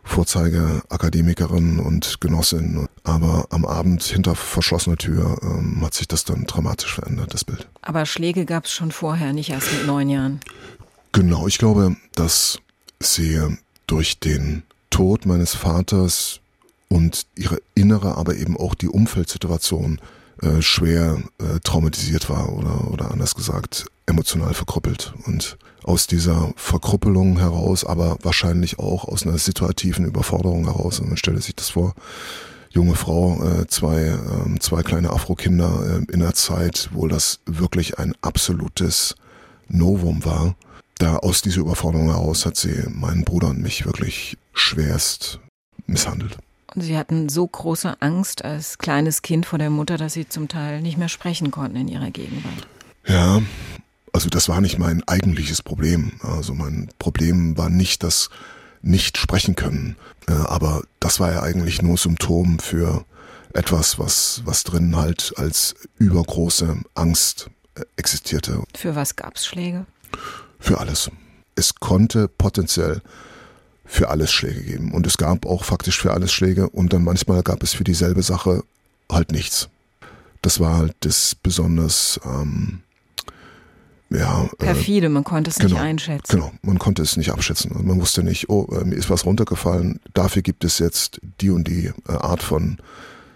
Vorzeigeakademikerin 0.02 1.78
und 1.78 2.20
Genossin. 2.20 2.88
Aber 3.04 3.46
am 3.50 3.64
Abend 3.64 4.02
hinter 4.02 4.34
verschlossener 4.34 4.96
Tür 4.96 5.38
ähm, 5.42 5.80
hat 5.82 5.94
sich 5.94 6.06
das 6.06 6.24
dann 6.24 6.44
dramatisch 6.44 6.94
verändert, 6.94 7.32
das 7.32 7.44
Bild. 7.44 7.68
Aber 7.82 8.04
Schläge 8.06 8.44
gab 8.44 8.66
es 8.66 8.72
schon 8.72 8.92
vorher, 8.92 9.32
nicht 9.32 9.50
erst 9.50 9.72
mit 9.72 9.86
neun 9.86 10.08
Jahren. 10.08 10.40
Genau, 11.12 11.46
ich 11.46 11.58
glaube, 11.58 11.96
dass 12.14 12.58
sie 13.00 13.40
durch 13.86 14.18
den 14.18 14.62
Tod 14.90 15.26
meines 15.26 15.54
Vaters 15.54 16.40
und 16.88 17.26
ihre 17.34 17.60
innere, 17.74 18.16
aber 18.16 18.36
eben 18.36 18.56
auch 18.56 18.74
die 18.74 18.88
Umfeldsituation 18.88 20.00
äh, 20.44 20.62
schwer 20.62 21.22
äh, 21.38 21.58
traumatisiert 21.62 22.28
war 22.28 22.52
oder, 22.52 22.90
oder 22.90 23.10
anders 23.10 23.34
gesagt 23.34 23.86
emotional 24.06 24.54
verkrüppelt. 24.54 25.14
Und 25.26 25.56
aus 25.82 26.06
dieser 26.06 26.52
Verkrüppelung 26.56 27.38
heraus, 27.38 27.84
aber 27.84 28.16
wahrscheinlich 28.22 28.78
auch 28.78 29.04
aus 29.04 29.26
einer 29.26 29.38
situativen 29.38 30.06
Überforderung 30.06 30.64
heraus, 30.64 31.00
und 31.00 31.08
man 31.08 31.16
stelle 31.16 31.40
sich 31.40 31.54
das 31.54 31.70
vor, 31.70 31.94
junge 32.70 32.96
Frau, 32.96 33.42
äh, 33.44 33.66
zwei, 33.66 34.00
äh, 34.02 34.58
zwei 34.60 34.82
kleine 34.82 35.10
Afro-Kinder 35.10 36.00
äh, 36.08 36.12
in 36.12 36.22
einer 36.22 36.34
Zeit, 36.34 36.90
wo 36.92 37.06
das 37.06 37.40
wirklich 37.46 37.98
ein 37.98 38.14
absolutes 38.20 39.14
Novum 39.68 40.24
war. 40.24 40.56
Da 40.98 41.16
aus 41.16 41.42
dieser 41.42 41.60
Überforderung 41.60 42.08
heraus 42.08 42.46
hat 42.46 42.56
sie 42.56 42.84
meinen 42.88 43.24
Bruder 43.24 43.48
und 43.48 43.60
mich 43.60 43.86
wirklich 43.86 44.36
schwerst 44.52 45.40
misshandelt. 45.86 46.38
Sie 46.76 46.98
hatten 46.98 47.28
so 47.28 47.46
große 47.46 48.00
Angst 48.00 48.44
als 48.44 48.78
kleines 48.78 49.22
Kind 49.22 49.46
vor 49.46 49.58
der 49.58 49.70
Mutter, 49.70 49.96
dass 49.96 50.14
Sie 50.14 50.28
zum 50.28 50.48
Teil 50.48 50.80
nicht 50.80 50.98
mehr 50.98 51.08
sprechen 51.08 51.50
konnten 51.50 51.76
in 51.76 51.88
Ihrer 51.88 52.10
Gegenwart. 52.10 52.66
Ja, 53.06 53.42
also 54.12 54.28
das 54.28 54.48
war 54.48 54.60
nicht 54.60 54.78
mein 54.78 55.02
eigentliches 55.06 55.62
Problem. 55.62 56.12
Also 56.22 56.54
mein 56.54 56.88
Problem 56.98 57.56
war 57.56 57.68
nicht 57.68 58.02
das 58.02 58.30
nicht 58.82 59.18
sprechen 59.18 59.54
können, 59.56 59.96
äh, 60.28 60.32
aber 60.32 60.82
das 61.00 61.18
war 61.18 61.32
ja 61.32 61.42
eigentlich 61.42 61.80
nur 61.80 61.96
Symptom 61.96 62.58
für 62.58 63.04
etwas, 63.54 63.98
was, 63.98 64.42
was 64.44 64.62
drin 64.64 64.94
halt 64.96 65.32
als 65.36 65.74
übergroße 65.98 66.76
Angst 66.94 67.50
äh, 67.76 67.82
existierte. 67.96 68.62
Für 68.76 68.94
was 68.94 69.16
gab's 69.16 69.46
Schläge? 69.46 69.86
Für 70.58 70.78
alles. 70.80 71.10
Es 71.54 71.76
konnte 71.76 72.28
potenziell 72.28 73.00
für 73.84 74.08
alles 74.08 74.32
Schläge 74.32 74.62
geben. 74.62 74.92
Und 74.92 75.06
es 75.06 75.18
gab 75.18 75.46
auch 75.46 75.64
faktisch 75.64 75.98
für 76.00 76.12
alles 76.12 76.32
Schläge 76.32 76.68
und 76.68 76.92
dann 76.92 77.04
manchmal 77.04 77.42
gab 77.42 77.62
es 77.62 77.74
für 77.74 77.84
dieselbe 77.84 78.22
Sache 78.22 78.62
halt 79.10 79.32
nichts. 79.32 79.68
Das 80.42 80.60
war 80.60 80.78
halt 80.78 80.94
das 81.00 81.34
besonders 81.34 82.20
ähm, 82.24 82.80
ja, 84.10 84.44
äh, 84.44 84.56
perfide, 84.56 85.08
man 85.08 85.24
konnte 85.24 85.50
es 85.50 85.56
genau, 85.56 85.74
nicht 85.74 85.80
einschätzen. 85.80 86.36
Genau, 86.36 86.52
man 86.62 86.78
konnte 86.78 87.02
es 87.02 87.16
nicht 87.16 87.30
abschätzen. 87.30 87.72
Man 87.86 88.00
wusste 88.00 88.22
nicht, 88.22 88.48
oh, 88.48 88.66
äh, 88.72 88.84
mir 88.84 88.96
ist 88.96 89.10
was 89.10 89.24
runtergefallen, 89.24 90.00
dafür 90.12 90.42
gibt 90.42 90.64
es 90.64 90.78
jetzt 90.78 91.20
die 91.40 91.50
und 91.50 91.68
die 91.68 91.92
äh, 92.08 92.12
Art 92.12 92.42
von 92.42 92.78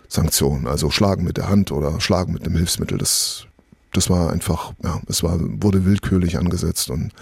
Sanktionen. 0.09 0.67
Also 0.67 0.91
schlagen 0.91 1.25
mit 1.25 1.37
der 1.37 1.49
Hand 1.49 1.73
oder 1.73 2.01
schlagen 2.01 2.33
mit 2.33 2.45
einem 2.45 2.57
Hilfsmittel, 2.57 2.99
das, 2.99 3.47
das 3.93 4.11
war 4.11 4.31
einfach, 4.31 4.73
ja, 4.83 5.01
es 5.09 5.23
war, 5.23 5.39
wurde 5.41 5.85
willkürlich 5.85 6.39
angesetzt 6.39 6.91
und 6.91 7.13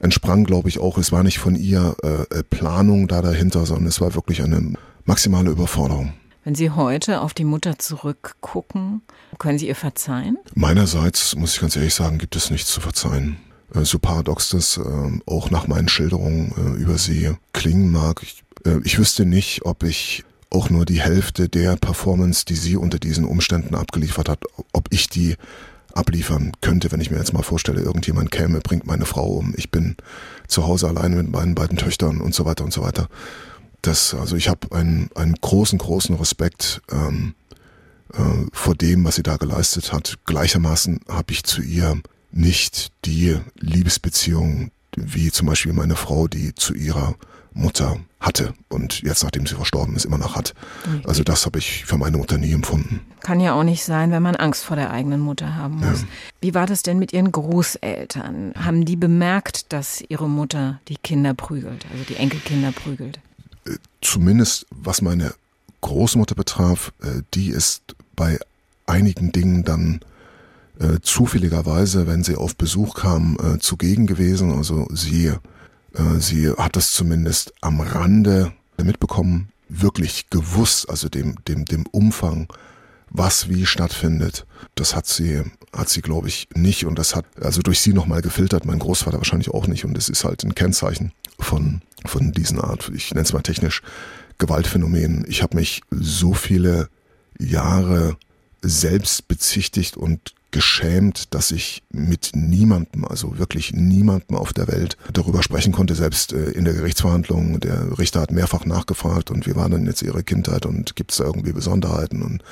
entsprang, 0.00 0.44
glaube 0.44 0.68
ich, 0.68 0.80
auch, 0.80 0.98
es 0.98 1.12
war 1.12 1.22
nicht 1.22 1.38
von 1.38 1.54
ihr 1.54 1.96
äh, 2.02 2.38
äh, 2.38 2.42
Planung 2.42 3.06
da 3.06 3.22
dahinter, 3.22 3.64
sondern 3.66 3.86
es 3.86 4.00
war 4.00 4.14
wirklich 4.14 4.42
eine 4.42 4.74
maximale 5.04 5.50
Überforderung. 5.50 6.14
Wenn 6.44 6.54
Sie 6.54 6.70
heute 6.70 7.20
auf 7.20 7.34
die 7.34 7.44
Mutter 7.44 7.78
zurückgucken, 7.78 9.02
können 9.38 9.58
Sie 9.58 9.68
ihr 9.68 9.76
verzeihen? 9.76 10.38
Meinerseits, 10.54 11.36
muss 11.36 11.54
ich 11.54 11.60
ganz 11.60 11.76
ehrlich 11.76 11.94
sagen, 11.94 12.18
gibt 12.18 12.34
es 12.34 12.50
nichts 12.50 12.70
zu 12.70 12.80
verzeihen. 12.80 13.36
Äh, 13.74 13.84
so 13.84 13.98
paradox 13.98 14.50
das 14.50 14.78
äh, 14.78 15.20
auch 15.26 15.50
nach 15.50 15.66
meinen 15.68 15.88
Schilderungen 15.88 16.52
äh, 16.56 16.80
über 16.80 16.98
sie 16.98 17.34
klingen 17.52 17.90
mag. 17.90 18.22
Ich, 18.22 18.42
ich 18.84 18.98
wüsste 18.98 19.24
nicht, 19.24 19.64
ob 19.64 19.84
ich 19.84 20.24
auch 20.50 20.68
nur 20.68 20.84
die 20.84 21.00
Hälfte 21.00 21.48
der 21.48 21.76
Performance, 21.76 22.44
die 22.44 22.56
sie 22.56 22.76
unter 22.76 22.98
diesen 22.98 23.24
Umständen 23.24 23.74
abgeliefert 23.74 24.28
hat, 24.28 24.40
ob 24.72 24.88
ich 24.90 25.08
die 25.08 25.36
abliefern 25.94 26.52
könnte, 26.60 26.92
wenn 26.92 27.00
ich 27.00 27.10
mir 27.10 27.18
jetzt 27.18 27.32
mal 27.32 27.42
vorstelle, 27.42 27.80
irgendjemand 27.80 28.30
käme, 28.30 28.60
bringt 28.60 28.86
meine 28.86 29.06
Frau 29.06 29.26
um, 29.26 29.54
ich 29.56 29.70
bin 29.70 29.96
zu 30.48 30.66
Hause 30.66 30.88
alleine 30.88 31.16
mit 31.16 31.30
meinen 31.30 31.54
beiden 31.54 31.76
Töchtern 31.76 32.20
und 32.20 32.34
so 32.34 32.44
weiter 32.44 32.64
und 32.64 32.72
so 32.72 32.82
weiter. 32.82 33.08
Das, 33.82 34.14
also 34.14 34.36
ich 34.36 34.48
habe 34.48 34.74
einen, 34.76 35.10
einen 35.14 35.34
großen, 35.34 35.78
großen 35.78 36.14
Respekt 36.16 36.82
ähm, 36.90 37.34
äh, 38.12 38.46
vor 38.52 38.74
dem, 38.74 39.04
was 39.04 39.16
sie 39.16 39.22
da 39.22 39.36
geleistet 39.36 39.92
hat. 39.92 40.18
Gleichermaßen 40.26 41.00
habe 41.08 41.32
ich 41.32 41.44
zu 41.44 41.62
ihr 41.62 42.00
nicht 42.30 42.92
die 43.04 43.38
Liebesbeziehung 43.58 44.70
wie 44.96 45.30
zum 45.30 45.46
Beispiel 45.46 45.72
meine 45.72 45.96
Frau, 45.96 46.28
die 46.28 46.54
zu 46.54 46.74
ihrer 46.74 47.14
Mutter 47.52 47.98
hatte 48.20 48.52
und 48.68 49.00
jetzt, 49.00 49.24
nachdem 49.24 49.46
sie 49.46 49.54
verstorben 49.54 49.96
ist, 49.96 50.04
immer 50.04 50.18
noch 50.18 50.36
hat. 50.36 50.54
Also 51.04 51.24
das 51.24 51.46
habe 51.46 51.58
ich 51.58 51.86
für 51.86 51.96
meine 51.96 52.18
Mutter 52.18 52.36
nie 52.36 52.52
empfunden. 52.52 53.00
Kann 53.20 53.40
ja 53.40 53.54
auch 53.54 53.64
nicht 53.64 53.82
sein, 53.82 54.10
wenn 54.10 54.22
man 54.22 54.36
Angst 54.36 54.62
vor 54.62 54.76
der 54.76 54.90
eigenen 54.90 55.20
Mutter 55.20 55.56
haben 55.56 55.76
muss. 55.76 56.02
Ja. 56.02 56.08
Wie 56.42 56.54
war 56.54 56.66
das 56.66 56.82
denn 56.82 56.98
mit 56.98 57.14
Ihren 57.14 57.32
Großeltern? 57.32 58.52
Haben 58.56 58.84
die 58.84 58.96
bemerkt, 58.96 59.72
dass 59.72 60.02
Ihre 60.06 60.28
Mutter 60.28 60.80
die 60.88 60.96
Kinder 60.96 61.32
prügelt, 61.32 61.86
also 61.92 62.04
die 62.04 62.16
Enkelkinder 62.16 62.72
prügelt? 62.72 63.20
Äh, 63.66 63.76
zumindest 64.02 64.66
was 64.70 65.00
meine 65.00 65.32
Großmutter 65.80 66.34
betraf, 66.34 66.92
äh, 67.02 67.22
die 67.32 67.48
ist 67.48 67.94
bei 68.16 68.38
einigen 68.86 69.32
Dingen 69.32 69.64
dann 69.64 70.00
äh, 70.78 70.98
zufälligerweise, 71.00 72.06
wenn 72.06 72.22
sie 72.22 72.36
auf 72.36 72.54
Besuch 72.56 72.94
kam, 72.96 73.38
zugegen 73.60 74.06
gewesen. 74.06 74.52
Also 74.52 74.86
sie 74.92 75.32
sie 76.18 76.50
hat 76.50 76.76
das 76.76 76.92
zumindest 76.92 77.52
am 77.60 77.80
Rande 77.80 78.52
mitbekommen, 78.82 79.50
wirklich 79.68 80.30
gewusst, 80.30 80.88
also 80.88 81.08
dem, 81.08 81.36
dem, 81.46 81.64
dem 81.64 81.86
Umfang 81.86 82.48
was 83.10 83.48
wie 83.48 83.66
stattfindet. 83.66 84.46
Das 84.76 84.94
hat 84.94 85.06
sie, 85.06 85.42
hat 85.76 85.88
sie, 85.88 86.00
glaube 86.00 86.28
ich, 86.28 86.48
nicht. 86.54 86.84
Und 86.84 86.98
das 86.98 87.14
hat 87.14 87.26
also 87.40 87.60
durch 87.60 87.80
sie 87.80 87.92
nochmal 87.92 88.22
gefiltert, 88.22 88.64
mein 88.64 88.78
Großvater 88.78 89.18
wahrscheinlich 89.18 89.50
auch 89.50 89.66
nicht. 89.66 89.84
Und 89.84 89.98
es 89.98 90.08
ist 90.08 90.24
halt 90.24 90.44
ein 90.44 90.54
Kennzeichen 90.54 91.12
von, 91.38 91.82
von 92.06 92.32
diesen 92.32 92.60
Art, 92.60 92.90
ich 92.94 93.10
nenne 93.10 93.24
es 93.24 93.32
mal 93.32 93.42
technisch, 93.42 93.82
Gewaltphänomenen. 94.38 95.24
Ich 95.28 95.42
habe 95.42 95.56
mich 95.56 95.82
so 95.90 96.32
viele 96.32 96.88
Jahre 97.38 98.16
selbst 98.62 99.28
bezichtigt 99.28 99.96
und 99.96 100.34
geschämt, 100.50 101.34
dass 101.34 101.50
ich 101.50 101.82
mit 101.90 102.30
niemandem, 102.34 103.04
also 103.04 103.38
wirklich 103.38 103.72
niemandem 103.72 104.36
auf 104.36 104.52
der 104.52 104.68
Welt 104.68 104.96
darüber 105.12 105.42
sprechen 105.42 105.72
konnte, 105.72 105.94
selbst 105.94 106.32
äh, 106.32 106.50
in 106.50 106.64
der 106.64 106.74
Gerichtsverhandlung. 106.74 107.60
Der 107.60 107.98
Richter 107.98 108.20
hat 108.20 108.30
mehrfach 108.30 108.64
nachgefragt 108.64 109.30
und 109.30 109.46
wie 109.46 109.56
war 109.56 109.68
denn 109.68 109.86
jetzt 109.86 110.02
ihre 110.02 110.22
Kindheit 110.22 110.66
und 110.66 110.96
gibt 110.96 111.12
es 111.12 111.18
da 111.18 111.24
irgendwie 111.24 111.52
Besonderheiten? 111.52 112.22
Und 112.22 112.42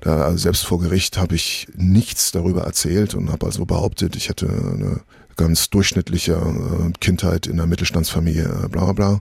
da, 0.00 0.24
also 0.24 0.38
selbst 0.38 0.64
vor 0.66 0.80
Gericht 0.80 1.18
habe 1.18 1.34
ich 1.34 1.68
nichts 1.76 2.32
darüber 2.32 2.62
erzählt 2.62 3.14
und 3.14 3.30
habe 3.30 3.46
also 3.46 3.64
behauptet, 3.64 4.16
ich 4.16 4.28
hätte 4.28 4.48
eine 4.48 5.00
ganz 5.36 5.70
durchschnittliche 5.70 6.32
äh, 6.32 6.92
Kindheit 7.00 7.46
in 7.46 7.54
einer 7.54 7.66
Mittelstandsfamilie, 7.66 8.68
bla 8.70 8.84
bla 8.84 8.92
bla. 8.92 9.20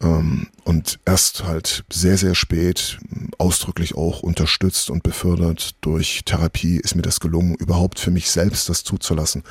Ähm, 0.00 0.48
und 0.64 0.98
erst 1.04 1.44
halt 1.44 1.84
sehr, 1.90 2.16
sehr 2.16 2.34
spät, 2.34 2.98
ausdrücklich 3.38 3.94
auch 3.94 4.22
unterstützt 4.22 4.90
und 4.90 5.02
befördert 5.02 5.76
durch 5.80 6.22
Therapie, 6.24 6.76
ist 6.76 6.94
mir 6.94 7.02
das 7.02 7.20
gelungen, 7.20 7.54
überhaupt 7.54 7.98
für 7.98 8.10
mich 8.10 8.30
selbst 8.30 8.68
das 8.68 8.84
zuzulassen. 8.84 9.42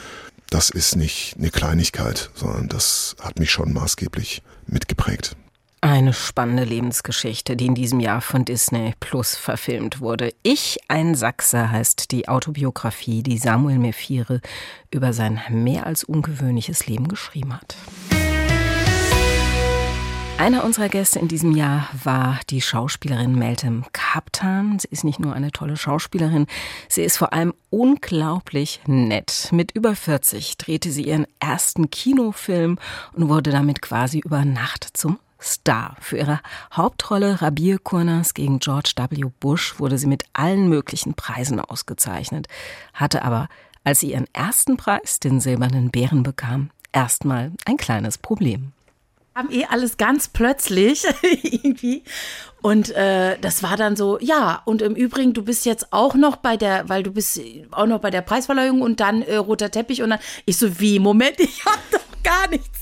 Das 0.49 0.69
ist 0.69 0.95
nicht 0.95 1.35
eine 1.37 1.49
Kleinigkeit, 1.49 2.29
sondern 2.35 2.67
das 2.67 3.15
hat 3.19 3.39
mich 3.39 3.51
schon 3.51 3.73
maßgeblich 3.73 4.43
mitgeprägt. 4.67 5.35
Eine 5.81 6.13
spannende 6.13 6.63
Lebensgeschichte, 6.63 7.57
die 7.57 7.65
in 7.65 7.75
diesem 7.75 7.99
Jahr 7.99 8.21
von 8.21 8.45
Disney 8.45 8.93
Plus 9.01 9.35
verfilmt 9.35 9.99
wurde. 9.99 10.33
Ich, 10.41 10.77
ein 10.87 11.13
Sachse 11.13 11.71
heißt 11.71 12.11
die 12.11 12.29
Autobiografie, 12.29 13.21
die 13.21 13.37
Samuel 13.37 13.79
Mephire 13.79 14.39
über 14.91 15.11
sein 15.11 15.41
mehr 15.49 15.85
als 15.85 16.05
ungewöhnliches 16.05 16.87
Leben 16.87 17.09
geschrieben 17.09 17.53
hat. 17.53 17.75
Einer 20.39 20.65
unserer 20.65 20.89
Gäste 20.89 21.19
in 21.19 21.27
diesem 21.27 21.55
Jahr 21.55 21.87
war 22.03 22.39
die 22.49 22.61
Schauspielerin 22.61 23.35
Meltem 23.35 23.85
Kaptan. 23.93 24.79
Sie 24.79 24.87
ist 24.89 25.03
nicht 25.03 25.19
nur 25.19 25.33
eine 25.33 25.51
tolle 25.51 25.77
Schauspielerin, 25.77 26.47
sie 26.89 27.03
ist 27.03 27.17
vor 27.17 27.33
allem 27.33 27.53
unglaublich 27.69 28.81
nett. 28.87 29.49
Mit 29.51 29.71
über 29.71 29.95
40 29.95 30.57
drehte 30.57 30.91
sie 30.91 31.03
ihren 31.03 31.27
ersten 31.39 31.91
Kinofilm 31.91 32.77
und 33.13 33.29
wurde 33.29 33.51
damit 33.51 33.81
quasi 33.81 34.19
über 34.19 34.43
Nacht 34.43 34.87
zum 34.93 35.19
Star. 35.39 35.95
Für 36.01 36.17
ihre 36.17 36.39
Hauptrolle 36.73 37.41
Rabir 37.41 37.77
Kurnas 37.77 38.33
gegen 38.33 38.59
George 38.59 38.93
W. 38.95 39.29
Bush 39.39 39.79
wurde 39.79 39.97
sie 39.97 40.07
mit 40.07 40.25
allen 40.33 40.67
möglichen 40.67 41.13
Preisen 41.13 41.59
ausgezeichnet, 41.59 42.47
hatte 42.93 43.21
aber, 43.21 43.49
als 43.83 43.99
sie 43.99 44.11
ihren 44.11 44.27
ersten 44.33 44.77
Preis, 44.77 45.19
den 45.19 45.39
Silbernen 45.39 45.91
Bären 45.91 46.23
bekam, 46.23 46.71
erstmal 46.91 47.51
ein 47.65 47.77
kleines 47.77 48.17
Problem 48.17 48.73
haben 49.35 49.51
eh 49.51 49.65
alles 49.65 49.97
ganz 49.97 50.27
plötzlich 50.27 51.03
irgendwie. 51.21 52.03
Und 52.61 52.91
äh, 52.91 53.37
das 53.39 53.61
war 53.61 53.75
dann 53.75 53.97
so, 53.97 54.17
ja, 54.21 54.61
und 54.63 54.81
im 54.81 54.95
Übrigen, 54.95 55.33
du 55.33 55.43
bist 55.43 55.65
jetzt 55.65 55.91
auch 55.91 56.15
noch 56.15 56.37
bei 56.37 56.55
der, 56.55 56.87
weil 56.87 57.03
du 57.03 57.11
bist 57.11 57.39
auch 57.71 57.87
noch 57.87 57.99
bei 57.99 58.09
der 58.09 58.21
Preisverleihung 58.21 58.81
und 58.81 59.01
dann 59.01 59.21
äh, 59.21 59.35
roter 59.35 59.69
Teppich 59.69 60.01
und 60.01 60.11
dann, 60.11 60.19
ich 60.45 60.57
so, 60.57 60.79
wie, 60.79 60.99
Moment, 60.99 61.35
ich 61.39 61.65
hab 61.65 61.79
doch 61.91 62.02
gar 62.23 62.49
nichts. 62.49 62.81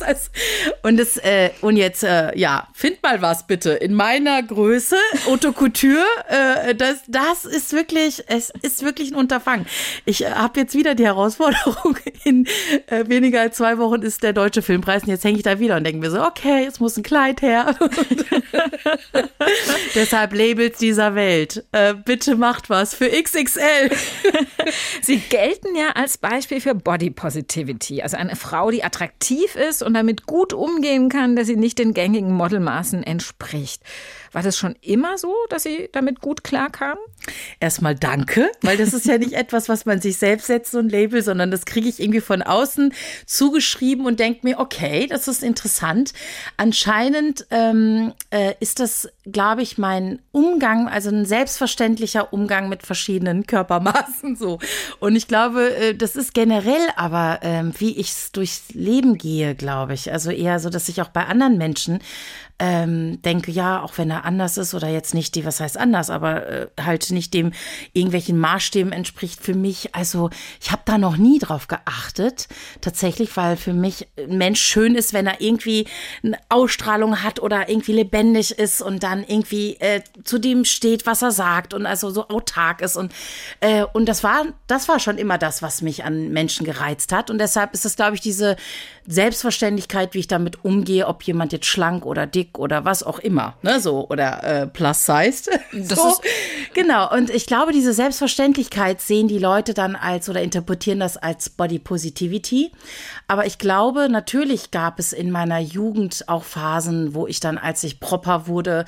Und 0.83 0.97
das, 0.97 1.17
äh, 1.17 1.51
und 1.61 1.77
jetzt, 1.77 2.03
äh, 2.03 2.37
ja, 2.37 2.67
find 2.73 3.01
mal 3.03 3.21
was 3.21 3.47
bitte. 3.47 3.71
In 3.71 3.93
meiner 3.93 4.41
Größe, 4.43 4.95
Haute 5.25 5.51
Couture, 5.51 6.05
äh, 6.27 6.75
das, 6.75 6.99
das 7.07 7.45
ist 7.45 7.73
wirklich, 7.73 8.23
es 8.27 8.51
ist 8.61 8.83
wirklich 8.83 9.11
ein 9.11 9.15
Unterfangen. 9.15 9.65
Ich 10.05 10.23
äh, 10.23 10.31
habe 10.31 10.59
jetzt 10.59 10.75
wieder 10.75 10.95
die 10.95 11.05
Herausforderung, 11.05 11.97
in 12.23 12.45
äh, 12.87 13.07
weniger 13.07 13.41
als 13.41 13.57
zwei 13.57 13.77
Wochen 13.77 14.01
ist 14.01 14.23
der 14.23 14.33
Deutsche 14.33 14.61
Filmpreis 14.61 15.03
und 15.03 15.09
jetzt 15.09 15.23
hänge 15.23 15.37
ich 15.37 15.43
da 15.43 15.59
wieder 15.59 15.77
und 15.77 15.83
denke 15.83 15.99
mir 15.99 16.11
so, 16.11 16.23
okay, 16.23 16.63
jetzt 16.63 16.79
muss 16.79 16.97
ein 16.97 17.03
Kleid 17.03 17.41
her. 17.41 17.75
Deshalb 19.95 20.33
Labels 20.33 20.77
dieser 20.77 21.15
Welt. 21.15 21.65
Äh, 21.71 21.93
bitte 21.93 22.35
macht 22.35 22.69
was 22.69 22.93
für 22.93 23.09
XXL. 23.09 23.89
Sie 25.01 25.17
gelten 25.17 25.75
ja 25.75 25.89
als 25.95 26.17
Beispiel 26.17 26.61
für 26.61 26.75
Body 26.75 27.09
Positivity, 27.09 28.01
also 28.01 28.17
eine 28.17 28.35
Frau, 28.35 28.71
die 28.71 28.83
attraktiv 28.83 29.30
attraktiv 29.31 29.55
ist 29.55 29.81
und 29.81 29.93
damit 29.93 30.25
gut 30.25 30.53
umgehen 30.53 31.09
kann, 31.09 31.35
dass 31.35 31.47
sie 31.47 31.55
nicht 31.55 31.79
den 31.79 31.93
gängigen 31.93 32.31
Modelmaßen 32.33 33.03
entspricht. 33.03 33.81
War 34.31 34.43
das 34.43 34.57
schon 34.57 34.75
immer 34.81 35.17
so, 35.17 35.35
dass 35.49 35.63
Sie 35.63 35.89
damit 35.91 36.21
gut 36.21 36.43
klarkamen? 36.43 37.03
Erstmal 37.59 37.95
danke, 37.95 38.49
weil 38.61 38.77
das 38.77 38.93
ist 38.93 39.05
ja 39.05 39.17
nicht 39.17 39.33
etwas, 39.41 39.67
was 39.67 39.85
man 39.85 39.99
sich 39.99 40.17
selbst 40.17 40.47
setzt, 40.47 40.71
so 40.71 40.79
ein 40.79 40.89
Label, 40.89 41.21
sondern 41.21 41.51
das 41.51 41.65
kriege 41.65 41.89
ich 41.89 41.99
irgendwie 41.99 42.21
von 42.21 42.41
außen 42.41 42.93
zugeschrieben 43.25 44.05
und 44.05 44.19
denke 44.19 44.41
mir, 44.43 44.59
okay, 44.59 45.07
das 45.07 45.27
ist 45.27 45.43
interessant. 45.43 46.13
Anscheinend 46.57 47.45
ähm, 47.51 48.13
äh, 48.29 48.53
ist 48.59 48.79
das, 48.79 49.09
glaube 49.25 49.61
ich, 49.63 49.77
mein 49.77 50.19
Umgang, 50.31 50.87
also 50.87 51.09
ein 51.09 51.25
selbstverständlicher 51.25 52.31
Umgang 52.31 52.69
mit 52.69 52.83
verschiedenen 52.83 53.45
Körpermaßen 53.45 54.35
so. 54.35 54.59
Und 54.99 55.15
ich 55.15 55.27
glaube, 55.27 55.75
äh, 55.75 55.95
das 55.95 56.15
ist 56.15 56.33
generell 56.33 56.87
aber, 56.95 57.39
äh, 57.43 57.63
wie 57.77 57.97
ich 57.97 58.11
es 58.11 58.31
durchs 58.31 58.73
Leben 58.73 59.17
gehe, 59.17 59.55
glaube 59.55 59.93
ich. 59.93 60.11
Also 60.11 60.31
eher 60.31 60.59
so, 60.59 60.69
dass 60.69 60.89
ich 60.89 61.01
auch 61.01 61.09
bei 61.09 61.25
anderen 61.25 61.57
Menschen 61.57 61.99
ähm, 62.61 63.19
denke, 63.23 63.51
ja, 63.51 63.81
auch 63.81 63.97
wenn 63.97 64.11
er 64.11 64.20
anders 64.23 64.57
ist 64.57 64.73
oder 64.73 64.87
jetzt 64.87 65.13
nicht 65.13 65.35
die, 65.35 65.45
was 65.45 65.59
heißt 65.59 65.77
anders, 65.77 66.09
aber 66.09 66.47
äh, 66.47 66.67
halt 66.79 67.11
nicht 67.11 67.33
dem 67.33 67.51
irgendwelchen 67.93 68.37
Maßstäben 68.37 68.91
entspricht 68.91 69.41
für 69.41 69.53
mich. 69.53 69.95
Also 69.95 70.29
ich 70.61 70.71
habe 70.71 70.81
da 70.85 70.97
noch 70.97 71.17
nie 71.17 71.39
drauf 71.39 71.67
geachtet, 71.67 72.47
tatsächlich, 72.81 73.35
weil 73.37 73.57
für 73.57 73.73
mich 73.73 74.07
ein 74.17 74.37
Mensch 74.37 74.61
schön 74.61 74.95
ist, 74.95 75.13
wenn 75.13 75.27
er 75.27 75.41
irgendwie 75.41 75.87
eine 76.23 76.37
Ausstrahlung 76.49 77.23
hat 77.23 77.39
oder 77.39 77.69
irgendwie 77.69 77.93
lebendig 77.93 78.51
ist 78.51 78.81
und 78.81 79.03
dann 79.03 79.23
irgendwie 79.23 79.75
äh, 79.79 80.01
zu 80.23 80.39
dem 80.39 80.65
steht, 80.65 81.05
was 81.05 81.21
er 81.21 81.31
sagt 81.31 81.73
und 81.73 81.85
also 81.85 82.09
so 82.09 82.27
autark 82.27 82.81
ist 82.81 82.95
und 82.95 83.11
äh, 83.59 83.83
und 83.93 84.07
das 84.07 84.23
war 84.23 84.45
das 84.67 84.87
war 84.87 84.99
schon 84.99 85.17
immer 85.17 85.37
das, 85.37 85.61
was 85.61 85.81
mich 85.81 86.03
an 86.03 86.29
Menschen 86.29 86.65
gereizt 86.65 87.11
hat 87.11 87.29
und 87.29 87.37
deshalb 87.37 87.73
ist 87.73 87.85
es, 87.85 87.95
glaube 87.95 88.15
ich, 88.15 88.21
diese 88.21 88.55
Selbstverständlichkeit, 89.07 90.13
wie 90.13 90.19
ich 90.19 90.27
damit 90.27 90.63
umgehe, 90.63 91.07
ob 91.07 91.23
jemand 91.23 91.51
jetzt 91.53 91.65
schlank 91.65 92.05
oder 92.05 92.27
dick 92.27 92.59
oder 92.59 92.85
was 92.85 93.03
auch 93.03 93.19
immer, 93.19 93.55
ne, 93.61 93.79
so 93.79 94.07
oder 94.09 94.43
äh, 94.43 94.67
plus 94.67 95.05
sized. 95.05 95.49
So. 95.83 96.15
genau. 96.73 97.11
Und 97.11 97.29
ich 97.29 97.45
glaube, 97.45 97.71
diese 97.71 97.93
Selbstverständlichkeit 97.93 99.01
sehen 99.01 99.27
die 99.27 99.39
Leute 99.39 99.73
dann 99.73 99.95
als 99.95 100.29
oder 100.29 100.41
interpretieren 100.41 100.99
das 100.99 101.17
als 101.17 101.49
Body 101.49 101.79
Positivity. 101.79 102.71
Aber 103.31 103.45
ich 103.45 103.59
glaube, 103.59 104.09
natürlich 104.09 104.71
gab 104.71 104.99
es 104.99 105.13
in 105.13 105.31
meiner 105.31 105.59
Jugend 105.59 106.27
auch 106.27 106.43
Phasen, 106.43 107.13
wo 107.13 107.27
ich 107.27 107.39
dann, 107.39 107.57
als 107.57 107.81
ich 107.85 108.01
proper 108.01 108.45
wurde, 108.47 108.83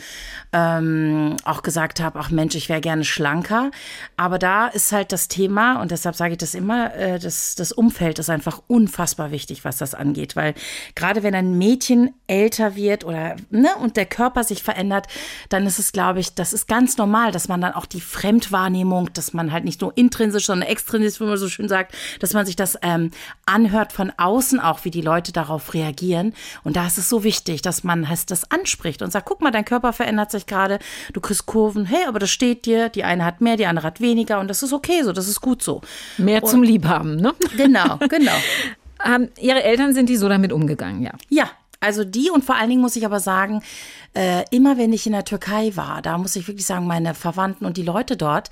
ähm, 0.52 1.38
auch 1.46 1.64
gesagt 1.64 2.02
habe, 2.02 2.20
ach 2.20 2.30
Mensch, 2.30 2.54
ich 2.56 2.68
wäre 2.68 2.82
gerne 2.82 3.06
schlanker. 3.06 3.72
Aber 4.18 4.40
da 4.40 4.68
ist 4.68 4.92
halt 4.92 5.14
das 5.14 5.30
Thema 5.30 5.82
und 5.82 5.92
deshalb 5.92 6.18
sage 6.18 6.34
ich 6.34 6.40
das 6.40 6.56
immer, 6.56 6.94
äh, 6.94 7.20
das, 7.20 7.56
das 7.56 7.72
Umfeld 7.72 8.20
ist 8.20 8.30
einfach 8.30 8.62
unfassbar 8.68 9.32
wichtig, 9.32 9.64
was 9.64 9.78
das 9.78 9.96
angeht, 9.96 10.36
weil 10.36 10.56
gerade 10.94 11.24
wenn 11.24 11.36
ein 11.36 11.58
Mädchen 11.58 12.14
älter 12.28 12.76
wird 12.76 13.06
oder 13.06 13.38
ne, 13.50 13.70
und 13.80 13.96
der 13.96 14.06
Körper 14.06 14.44
sich 14.44 14.62
verändert, 14.62 15.08
dann 15.48 15.66
ist 15.66 15.80
es, 15.80 15.94
glaube 15.94 16.20
ich, 16.20 16.36
das 16.36 16.52
ist 16.52 16.68
ganz 16.68 16.98
normal, 16.98 17.32
dass 17.32 17.48
man 17.48 17.62
dann 17.62 17.72
auch 17.72 17.86
die 17.86 18.02
Fremdwahrnehmung, 18.02 19.14
dass 19.14 19.32
man 19.32 19.54
halt 19.54 19.64
nicht 19.64 19.80
nur 19.80 19.96
intrinsisch, 19.96 20.48
sondern 20.48 20.68
extrinsisch, 20.68 21.22
wie 21.22 21.28
man 21.28 21.38
so 21.38 21.48
schön 21.48 21.70
sagt, 21.70 21.96
dass 22.20 22.34
man 22.34 22.46
sich 22.46 22.58
das 22.58 22.78
ähm, 22.82 23.12
anhört 23.46 23.94
von 23.94 24.12
außen 24.18 24.33
auch, 24.60 24.86
wie 24.86 24.92
die 24.92 25.02
Leute 25.02 25.32
darauf 25.32 25.74
reagieren. 25.74 26.34
Und 26.63 26.75
da 26.75 26.88
ist 26.88 26.98
es 26.98 27.10
so 27.10 27.24
wichtig, 27.24 27.62
dass 27.62 27.84
man 27.84 28.08
heißt, 28.08 28.32
das 28.32 28.50
anspricht 28.52 29.02
und 29.02 29.12
sagt, 29.12 29.25
guck 29.25 29.42
mal, 29.42 29.52
dein 29.52 29.66
Körper 29.66 29.94
verändert 29.94 30.32
sich 30.32 30.46
gerade, 30.46 30.80
du 31.13 31.22
kriegst 31.22 31.46
Kurven, 31.46 31.86
hey, 31.86 32.06
aber 32.08 32.20
das 32.20 32.32
steht 32.32 32.66
dir, 32.66 32.90
die 32.90 33.04
eine 33.04 33.25
hat 33.25 33.42
mehr, 33.42 33.58
die 33.58 33.66
andere 33.66 33.88
hat 33.88 34.02
weniger 34.02 34.40
und 34.40 34.48
das 34.48 34.63
ist 34.63 34.74
okay 34.74 35.04
so, 35.04 35.12
das 35.12 35.28
ist 35.28 35.42
gut 35.42 35.62
so. 35.62 35.82
Mehr 36.18 36.44
und, 36.44 36.50
zum 36.50 36.63
Liebhaben, 36.63 37.16
ne? 37.18 37.34
Genau, 37.58 37.98
genau. 38.10 38.32
Ähm, 39.06 39.28
ihre 39.38 39.62
Eltern 39.63 39.94
sind 39.94 40.08
die 40.08 40.16
so 40.16 40.30
damit 40.30 40.54
umgegangen, 40.54 41.02
ja? 41.02 41.12
Ja, 41.28 41.50
also 41.84 42.06
die 42.06 42.30
und 42.30 42.46
vor 42.46 42.56
allen 42.56 42.70
Dingen 42.70 42.82
muss 42.82 42.96
ich 42.96 43.06
aber 43.06 43.20
sagen, 43.20 43.62
äh, 44.13 44.46
immer 44.52 44.78
wenn 44.78 44.94
ich 44.94 45.06
in 45.06 45.12
der 45.12 45.25
Türkei 45.25 45.75
war, 45.75 46.02
da 46.02 46.18
muss 46.18 46.38
ich 46.38 46.48
wirklich 46.48 46.66
sagen, 46.66 46.88
meine 46.88 47.13
Verwandten 47.13 47.66
und 47.66 47.75
die 47.75 47.84
Leute 47.84 48.16
dort, 48.16 48.50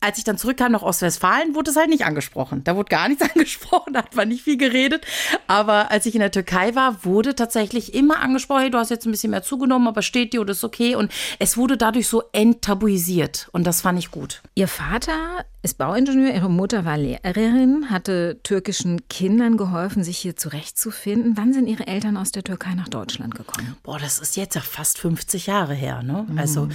als 0.00 0.18
ich 0.18 0.24
dann 0.24 0.38
zurückkam 0.38 0.72
nach 0.72 0.82
Ostwestfalen, 0.82 1.54
wurde 1.54 1.70
es 1.70 1.76
halt 1.76 1.88
nicht 1.88 2.04
angesprochen. 2.04 2.62
Da 2.64 2.76
wurde 2.76 2.88
gar 2.88 3.08
nichts 3.08 3.22
angesprochen, 3.34 3.92
da 3.92 4.00
hat 4.00 4.14
man 4.14 4.28
nicht 4.28 4.42
viel 4.42 4.56
geredet. 4.56 5.04
Aber 5.46 5.90
als 5.90 6.06
ich 6.06 6.14
in 6.14 6.20
der 6.20 6.30
Türkei 6.30 6.74
war, 6.74 7.04
wurde 7.04 7.34
tatsächlich 7.34 7.94
immer 7.94 8.20
angesprochen, 8.20 8.60
hey, 8.60 8.70
du 8.70 8.78
hast 8.78 8.90
jetzt 8.90 9.06
ein 9.06 9.10
bisschen 9.10 9.30
mehr 9.30 9.42
zugenommen, 9.42 9.88
aber 9.88 10.02
steht 10.02 10.32
dir 10.32 10.40
und 10.40 10.50
ist 10.50 10.64
okay. 10.64 10.94
Und 10.94 11.10
es 11.38 11.56
wurde 11.56 11.76
dadurch 11.76 12.06
so 12.06 12.22
enttabuisiert. 12.32 13.48
Und 13.52 13.66
das 13.66 13.80
fand 13.80 13.98
ich 13.98 14.10
gut. 14.10 14.42
Ihr 14.54 14.68
Vater 14.68 15.44
ist 15.62 15.78
Bauingenieur, 15.78 16.32
ihre 16.32 16.50
Mutter 16.50 16.84
war 16.84 16.96
Lehrerin, 16.96 17.90
hatte 17.90 18.40
türkischen 18.44 19.08
Kindern 19.08 19.56
geholfen, 19.56 20.04
sich 20.04 20.18
hier 20.18 20.36
zurechtzufinden. 20.36 21.36
Wann 21.36 21.52
sind 21.52 21.66
ihre 21.66 21.88
Eltern 21.88 22.16
aus 22.16 22.30
der 22.30 22.44
Türkei 22.44 22.74
nach 22.74 22.88
Deutschland 22.88 23.34
gekommen? 23.34 23.76
Boah, 23.82 23.98
das 23.98 24.20
ist 24.20 24.36
jetzt 24.36 24.54
ja 24.54 24.60
fast 24.60 24.98
50 24.98 25.46
Jahre 25.46 25.74
her, 25.74 26.02
ne? 26.02 26.26
Also 26.36 26.68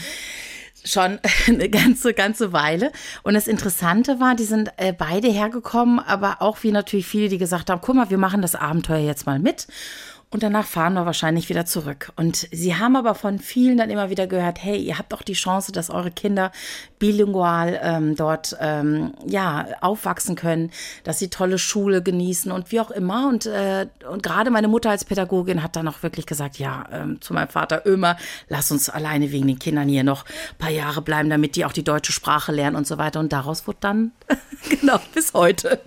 schon 0.83 1.19
eine 1.47 1.69
ganze, 1.69 2.13
ganze 2.13 2.53
Weile. 2.53 2.91
Und 3.23 3.33
das 3.33 3.47
Interessante 3.47 4.19
war, 4.19 4.35
die 4.35 4.43
sind 4.43 4.71
äh, 4.77 4.93
beide 4.93 5.27
hergekommen, 5.29 5.99
aber 5.99 6.41
auch 6.41 6.57
wie 6.61 6.71
natürlich 6.71 7.07
viele, 7.07 7.29
die 7.29 7.37
gesagt 7.37 7.69
haben, 7.69 7.81
guck 7.81 7.95
mal, 7.95 8.09
wir 8.09 8.17
machen 8.17 8.41
das 8.41 8.55
Abenteuer 8.55 8.99
jetzt 9.05 9.25
mal 9.25 9.39
mit. 9.39 9.67
Und 10.33 10.41
danach 10.41 10.65
fahren 10.65 10.95
wir 10.95 11.05
wahrscheinlich 11.05 11.47
wieder 11.49 11.67
zurück. 11.67 12.11
Und 12.15 12.47
sie 12.51 12.75
haben 12.75 12.95
aber 12.95 13.13
von 13.13 13.37
vielen 13.37 13.77
dann 13.77 13.91
immer 13.91 14.09
wieder 14.09 14.25
gehört, 14.25 14.63
hey, 14.63 14.81
ihr 14.81 14.97
habt 14.97 15.13
doch 15.13 15.21
die 15.21 15.33
Chance, 15.33 15.71
dass 15.71 15.91
eure 15.91 16.09
Kinder 16.09 16.51
bilingual 16.97 17.79
ähm, 17.83 18.15
dort 18.15 18.57
ähm, 18.59 19.13
ja 19.27 19.67
aufwachsen 19.81 20.35
können, 20.35 20.71
dass 21.03 21.19
sie 21.19 21.29
tolle 21.29 21.59
Schule 21.59 22.01
genießen 22.01 22.51
und 22.51 22.71
wie 22.71 22.79
auch 22.79 22.89
immer. 22.89 23.27
Und, 23.27 23.45
äh, 23.45 23.85
und 24.09 24.23
gerade 24.23 24.49
meine 24.49 24.67
Mutter 24.67 24.89
als 24.89 25.05
Pädagogin 25.05 25.61
hat 25.61 25.75
dann 25.75 25.87
auch 25.87 26.01
wirklich 26.01 26.25
gesagt, 26.25 26.57
ja, 26.57 26.85
ähm, 26.91 27.21
zu 27.21 27.35
meinem 27.35 27.49
Vater 27.49 27.85
Ömer, 27.85 28.17
lass 28.49 28.71
uns 28.71 28.89
alleine 28.89 29.31
wegen 29.31 29.45
den 29.45 29.59
Kindern 29.59 29.87
hier 29.87 30.03
noch 30.03 30.25
ein 30.25 30.57
paar 30.57 30.71
Jahre 30.71 31.03
bleiben, 31.03 31.29
damit 31.29 31.55
die 31.55 31.63
auch 31.63 31.73
die 31.73 31.83
deutsche 31.83 32.11
Sprache 32.11 32.51
lernen 32.51 32.75
und 32.75 32.87
so 32.87 32.97
weiter. 32.97 33.19
Und 33.19 33.31
daraus 33.31 33.67
wurde 33.67 33.77
dann 33.81 34.11
genau 34.69 34.97
bis 35.13 35.35
heute. 35.35 35.79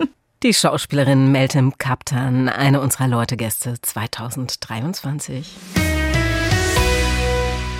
Die 0.43 0.53
Schauspielerin 0.53 1.31
Meltem 1.31 1.79
Kaptan, 1.79 2.47
eine 2.47 2.79
unserer 2.79 3.07
Leute-Gäste 3.07 3.81
2023. 3.81 5.49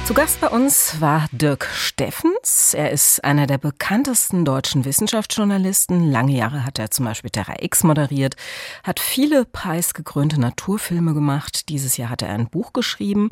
Zu 0.05 0.13
Gast 0.15 0.41
bei 0.41 0.47
uns 0.47 0.99
war 0.99 1.27
Dirk 1.31 1.69
Steffens. 1.71 2.73
Er 2.73 2.89
ist 2.89 3.23
einer 3.23 3.45
der 3.45 3.59
bekanntesten 3.59 4.43
deutschen 4.43 4.85
Wissenschaftsjournalisten. 4.85 6.09
Lange 6.09 6.31
Jahre 6.31 6.65
hat 6.65 6.79
er 6.79 6.89
zum 6.89 7.05
Beispiel 7.05 7.29
Terra 7.29 7.53
X 7.59 7.83
moderiert, 7.83 8.35
hat 8.83 8.99
viele 8.99 9.45
preisgekrönte 9.45 10.41
Naturfilme 10.41 11.13
gemacht. 11.13 11.69
Dieses 11.69 11.97
Jahr 11.97 12.09
hat 12.09 12.23
er 12.23 12.29
ein 12.29 12.49
Buch 12.49 12.73
geschrieben, 12.73 13.29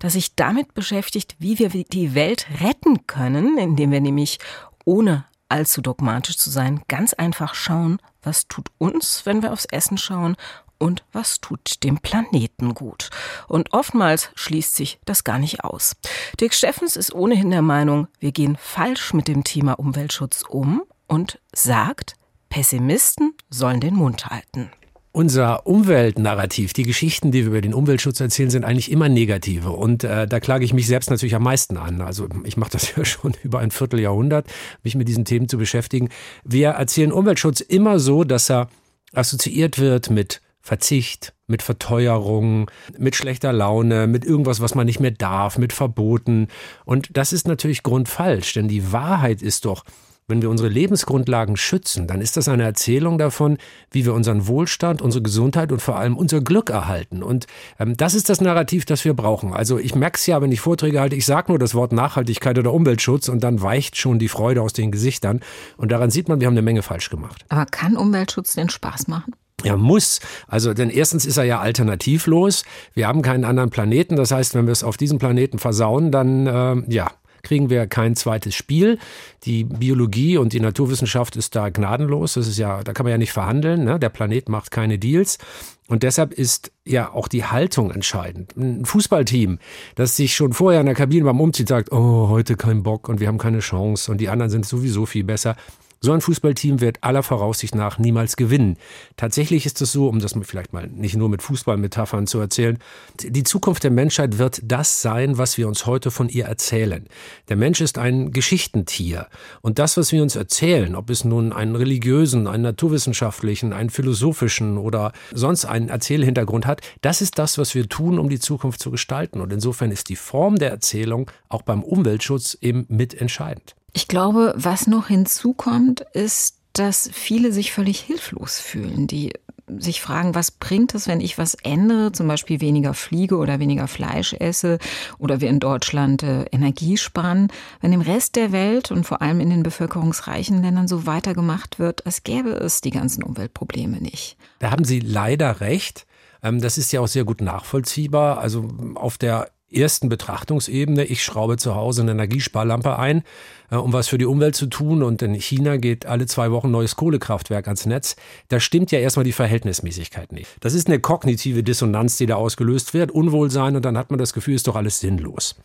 das 0.00 0.12
sich 0.12 0.34
damit 0.34 0.74
beschäftigt, 0.74 1.34
wie 1.38 1.58
wir 1.58 1.70
die 1.70 2.14
Welt 2.14 2.46
retten 2.60 3.06
können, 3.06 3.56
indem 3.56 3.90
wir 3.90 4.02
nämlich 4.02 4.38
ohne 4.84 5.24
allzu 5.48 5.80
dogmatisch 5.80 6.36
zu 6.36 6.50
sein, 6.50 6.82
ganz 6.88 7.14
einfach 7.14 7.54
schauen, 7.54 7.98
was 8.26 8.48
tut 8.48 8.68
uns, 8.78 9.24
wenn 9.24 9.42
wir 9.42 9.52
aufs 9.52 9.64
Essen 9.66 9.96
schauen 9.96 10.36
und 10.78 11.04
was 11.12 11.40
tut 11.40 11.82
dem 11.84 11.98
Planeten 11.98 12.74
gut. 12.74 13.08
Und 13.48 13.72
oftmals 13.72 14.30
schließt 14.34 14.74
sich 14.74 14.98
das 15.04 15.24
gar 15.24 15.38
nicht 15.38 15.64
aus. 15.64 15.96
Dirk 16.40 16.52
Steffens 16.52 16.96
ist 16.96 17.14
ohnehin 17.14 17.50
der 17.50 17.62
Meinung, 17.62 18.08
wir 18.18 18.32
gehen 18.32 18.58
falsch 18.60 19.14
mit 19.14 19.28
dem 19.28 19.44
Thema 19.44 19.78
Umweltschutz 19.78 20.42
um 20.46 20.82
und 21.06 21.38
sagt, 21.54 22.16
Pessimisten 22.50 23.34
sollen 23.48 23.80
den 23.80 23.94
Mund 23.94 24.26
halten 24.26 24.70
unser 25.16 25.66
Umweltnarrativ, 25.66 26.74
die 26.74 26.82
Geschichten, 26.82 27.30
die 27.30 27.40
wir 27.40 27.46
über 27.46 27.62
den 27.62 27.72
Umweltschutz 27.72 28.20
erzählen, 28.20 28.50
sind 28.50 28.64
eigentlich 28.66 28.90
immer 28.92 29.08
negative. 29.08 29.70
Und 29.70 30.04
äh, 30.04 30.26
da 30.26 30.40
klage 30.40 30.66
ich 30.66 30.74
mich 30.74 30.86
selbst 30.86 31.08
natürlich 31.08 31.34
am 31.34 31.42
meisten 31.42 31.78
an. 31.78 32.02
Also 32.02 32.28
ich 32.44 32.58
mache 32.58 32.72
das 32.72 32.94
ja 32.96 33.02
schon 33.06 33.32
über 33.42 33.60
ein 33.60 33.70
Vierteljahrhundert, 33.70 34.46
mich 34.82 34.94
mit 34.94 35.08
diesen 35.08 35.24
Themen 35.24 35.48
zu 35.48 35.56
beschäftigen. 35.56 36.10
Wir 36.44 36.68
erzählen 36.68 37.12
Umweltschutz 37.12 37.60
immer 37.60 37.98
so, 37.98 38.24
dass 38.24 38.50
er 38.50 38.68
assoziiert 39.14 39.78
wird 39.78 40.10
mit 40.10 40.42
Verzicht, 40.60 41.32
mit 41.46 41.62
Verteuerung, 41.62 42.70
mit 42.98 43.16
schlechter 43.16 43.54
Laune, 43.54 44.08
mit 44.08 44.22
irgendwas, 44.26 44.60
was 44.60 44.74
man 44.74 44.84
nicht 44.84 45.00
mehr 45.00 45.12
darf, 45.12 45.56
mit 45.56 45.72
Verboten. 45.72 46.48
Und 46.84 47.16
das 47.16 47.32
ist 47.32 47.48
natürlich 47.48 47.82
grundfalsch, 47.82 48.52
denn 48.52 48.68
die 48.68 48.92
Wahrheit 48.92 49.40
ist 49.40 49.64
doch, 49.64 49.82
wenn 50.28 50.42
wir 50.42 50.50
unsere 50.50 50.68
Lebensgrundlagen 50.68 51.56
schützen, 51.56 52.08
dann 52.08 52.20
ist 52.20 52.36
das 52.36 52.48
eine 52.48 52.64
Erzählung 52.64 53.16
davon, 53.16 53.58
wie 53.92 54.04
wir 54.04 54.12
unseren 54.12 54.48
Wohlstand, 54.48 55.00
unsere 55.00 55.22
Gesundheit 55.22 55.70
und 55.70 55.80
vor 55.80 55.96
allem 55.96 56.16
unser 56.16 56.40
Glück 56.40 56.70
erhalten. 56.70 57.22
Und 57.22 57.46
ähm, 57.78 57.96
das 57.96 58.14
ist 58.14 58.28
das 58.28 58.40
Narrativ, 58.40 58.84
das 58.84 59.04
wir 59.04 59.14
brauchen. 59.14 59.52
Also 59.52 59.78
ich 59.78 59.94
merke 59.94 60.16
es 60.16 60.26
ja, 60.26 60.42
wenn 60.42 60.50
ich 60.50 60.60
Vorträge 60.60 61.00
halte, 61.00 61.14
ich 61.14 61.26
sage 61.26 61.52
nur 61.52 61.58
das 61.58 61.74
Wort 61.74 61.92
Nachhaltigkeit 61.92 62.58
oder 62.58 62.72
Umweltschutz 62.72 63.28
und 63.28 63.40
dann 63.44 63.62
weicht 63.62 63.96
schon 63.96 64.18
die 64.18 64.28
Freude 64.28 64.62
aus 64.62 64.72
den 64.72 64.90
Gesichtern. 64.90 65.40
Und 65.76 65.92
daran 65.92 66.10
sieht 66.10 66.28
man, 66.28 66.40
wir 66.40 66.48
haben 66.48 66.54
eine 66.54 66.62
Menge 66.62 66.82
falsch 66.82 67.08
gemacht. 67.08 67.44
Aber 67.48 67.66
kann 67.66 67.96
Umweltschutz 67.96 68.54
denn 68.54 68.68
Spaß 68.68 69.06
machen? 69.06 69.34
Er 69.62 69.76
muss. 69.76 70.20
Also, 70.48 70.74
denn 70.74 70.90
erstens 70.90 71.24
ist 71.24 71.38
er 71.38 71.44
ja 71.44 71.60
alternativlos. 71.60 72.64
Wir 72.94 73.06
haben 73.08 73.22
keinen 73.22 73.44
anderen 73.44 73.70
Planeten. 73.70 74.16
Das 74.16 74.30
heißt, 74.30 74.54
wenn 74.54 74.66
wir 74.66 74.72
es 74.72 74.84
auf 74.84 74.96
diesem 74.96 75.18
Planeten 75.18 75.58
versauen, 75.58 76.10
dann, 76.12 76.46
äh, 76.46 76.92
ja, 76.92 77.10
kriegen 77.46 77.70
wir 77.70 77.86
kein 77.86 78.16
zweites 78.16 78.54
Spiel. 78.54 78.98
Die 79.44 79.64
Biologie 79.64 80.36
und 80.36 80.52
die 80.52 80.60
Naturwissenschaft 80.60 81.36
ist 81.36 81.54
da 81.54 81.68
gnadenlos. 81.68 82.34
Das 82.34 82.48
ist 82.48 82.58
ja, 82.58 82.82
da 82.82 82.92
kann 82.92 83.04
man 83.04 83.12
ja 83.12 83.18
nicht 83.18 83.32
verhandeln. 83.32 83.84
Ne? 83.84 84.00
Der 84.00 84.08
Planet 84.08 84.48
macht 84.48 84.72
keine 84.72 84.98
Deals. 84.98 85.38
Und 85.86 86.02
deshalb 86.02 86.32
ist 86.32 86.72
ja 86.84 87.12
auch 87.12 87.28
die 87.28 87.44
Haltung 87.44 87.92
entscheidend. 87.92 88.56
Ein 88.56 88.84
Fußballteam, 88.84 89.60
das 89.94 90.16
sich 90.16 90.34
schon 90.34 90.52
vorher 90.52 90.80
in 90.80 90.86
der 90.86 90.96
Kabine 90.96 91.24
beim 91.24 91.40
Umziehen 91.40 91.68
sagt, 91.68 91.92
oh, 91.92 92.28
heute 92.28 92.56
kein 92.56 92.82
Bock 92.82 93.08
und 93.08 93.20
wir 93.20 93.28
haben 93.28 93.38
keine 93.38 93.60
Chance 93.60 94.10
und 94.10 94.20
die 94.20 94.28
anderen 94.28 94.50
sind 94.50 94.66
sowieso 94.66 95.06
viel 95.06 95.22
besser. 95.22 95.56
So 96.00 96.12
ein 96.12 96.20
Fußballteam 96.20 96.80
wird 96.80 96.98
aller 97.00 97.22
Voraussicht 97.22 97.74
nach 97.74 97.98
niemals 97.98 98.36
gewinnen. 98.36 98.76
Tatsächlich 99.16 99.64
ist 99.64 99.80
es 99.80 99.92
so, 99.92 100.08
um 100.08 100.18
das 100.18 100.34
vielleicht 100.42 100.74
mal 100.74 100.86
nicht 100.88 101.16
nur 101.16 101.30
mit 101.30 101.40
Fußballmetaphern 101.42 102.26
zu 102.26 102.38
erzählen, 102.38 102.78
die 103.22 103.44
Zukunft 103.44 103.82
der 103.82 103.90
Menschheit 103.90 104.36
wird 104.36 104.60
das 104.62 105.00
sein, 105.00 105.38
was 105.38 105.56
wir 105.56 105.66
uns 105.66 105.86
heute 105.86 106.10
von 106.10 106.28
ihr 106.28 106.44
erzählen. 106.44 107.06
Der 107.48 107.56
Mensch 107.56 107.80
ist 107.80 107.96
ein 107.96 108.30
Geschichtentier. 108.30 109.28
Und 109.62 109.78
das, 109.78 109.96
was 109.96 110.12
wir 110.12 110.22
uns 110.22 110.36
erzählen, 110.36 110.94
ob 110.94 111.08
es 111.08 111.24
nun 111.24 111.52
einen 111.52 111.76
religiösen, 111.76 112.46
einen 112.46 112.62
naturwissenschaftlichen, 112.62 113.72
einen 113.72 113.90
philosophischen 113.90 114.76
oder 114.76 115.12
sonst 115.32 115.64
einen 115.64 115.88
Erzählhintergrund 115.88 116.66
hat, 116.66 116.82
das 117.00 117.22
ist 117.22 117.38
das, 117.38 117.56
was 117.56 117.74
wir 117.74 117.88
tun, 117.88 118.18
um 118.18 118.28
die 118.28 118.40
Zukunft 118.40 118.80
zu 118.80 118.90
gestalten. 118.90 119.40
Und 119.40 119.50
insofern 119.52 119.90
ist 119.90 120.10
die 120.10 120.16
Form 120.16 120.56
der 120.56 120.70
Erzählung 120.70 121.30
auch 121.48 121.62
beim 121.62 121.82
Umweltschutz 121.82 122.58
eben 122.60 122.84
mitentscheidend. 122.88 123.75
Ich 123.96 124.08
glaube, 124.08 124.52
was 124.58 124.86
noch 124.86 125.08
hinzukommt, 125.08 126.02
ist, 126.12 126.58
dass 126.74 127.08
viele 127.14 127.50
sich 127.50 127.72
völlig 127.72 127.98
hilflos 127.98 128.60
fühlen, 128.60 129.06
die 129.06 129.32
sich 129.78 130.02
fragen, 130.02 130.34
was 130.34 130.50
bringt 130.50 130.94
es, 130.94 131.08
wenn 131.08 131.22
ich 131.22 131.38
was 131.38 131.54
ändere, 131.54 132.12
zum 132.12 132.28
Beispiel 132.28 132.60
weniger 132.60 132.92
fliege 132.92 133.38
oder 133.38 133.58
weniger 133.58 133.88
Fleisch 133.88 134.34
esse 134.34 134.78
oder 135.16 135.40
wir 135.40 135.48
in 135.48 135.60
Deutschland 135.60 136.22
äh, 136.22 136.42
Energie 136.52 136.98
sparen, 136.98 137.48
wenn 137.80 137.94
im 137.94 138.02
Rest 138.02 138.36
der 138.36 138.52
Welt 138.52 138.90
und 138.90 139.04
vor 139.04 139.22
allem 139.22 139.40
in 139.40 139.48
den 139.48 139.62
bevölkerungsreichen 139.62 140.60
Ländern 140.60 140.88
so 140.88 141.06
weitergemacht 141.06 141.78
wird, 141.78 142.04
als 142.04 142.22
gäbe 142.22 142.50
es 142.50 142.82
die 142.82 142.90
ganzen 142.90 143.22
Umweltprobleme 143.22 143.96
nicht. 143.96 144.36
Da 144.58 144.72
haben 144.72 144.84
Sie 144.84 145.00
leider 145.00 145.62
recht. 145.62 146.06
Ähm, 146.42 146.60
das 146.60 146.76
ist 146.76 146.92
ja 146.92 147.00
auch 147.00 147.08
sehr 147.08 147.24
gut 147.24 147.40
nachvollziehbar. 147.40 148.40
Also 148.40 148.68
auf 148.94 149.16
der 149.16 149.48
ersten 149.70 150.08
Betrachtungsebene, 150.08 151.04
ich 151.04 151.22
schraube 151.22 151.56
zu 151.56 151.74
Hause 151.74 152.02
eine 152.02 152.12
Energiesparlampe 152.12 152.98
ein, 152.98 153.22
äh, 153.70 153.76
um 153.76 153.92
was 153.92 154.08
für 154.08 154.18
die 154.18 154.24
Umwelt 154.24 154.54
zu 154.54 154.66
tun 154.66 155.02
und 155.02 155.22
in 155.22 155.34
China 155.34 155.76
geht 155.76 156.06
alle 156.06 156.26
zwei 156.26 156.50
Wochen 156.50 156.70
neues 156.70 156.96
Kohlekraftwerk 156.96 157.66
ans 157.66 157.86
Netz, 157.86 158.16
da 158.48 158.60
stimmt 158.60 158.92
ja 158.92 158.98
erstmal 158.98 159.24
die 159.24 159.32
Verhältnismäßigkeit 159.32 160.32
nicht. 160.32 160.48
Das 160.60 160.74
ist 160.74 160.88
eine 160.88 161.00
kognitive 161.00 161.62
Dissonanz, 161.62 162.16
die 162.16 162.26
da 162.26 162.36
ausgelöst 162.36 162.94
wird, 162.94 163.10
Unwohlsein 163.10 163.76
und 163.76 163.84
dann 163.84 163.98
hat 163.98 164.10
man 164.10 164.18
das 164.18 164.32
Gefühl, 164.32 164.54
ist 164.54 164.68
doch 164.68 164.76
alles 164.76 165.00
sinnlos. 165.00 165.56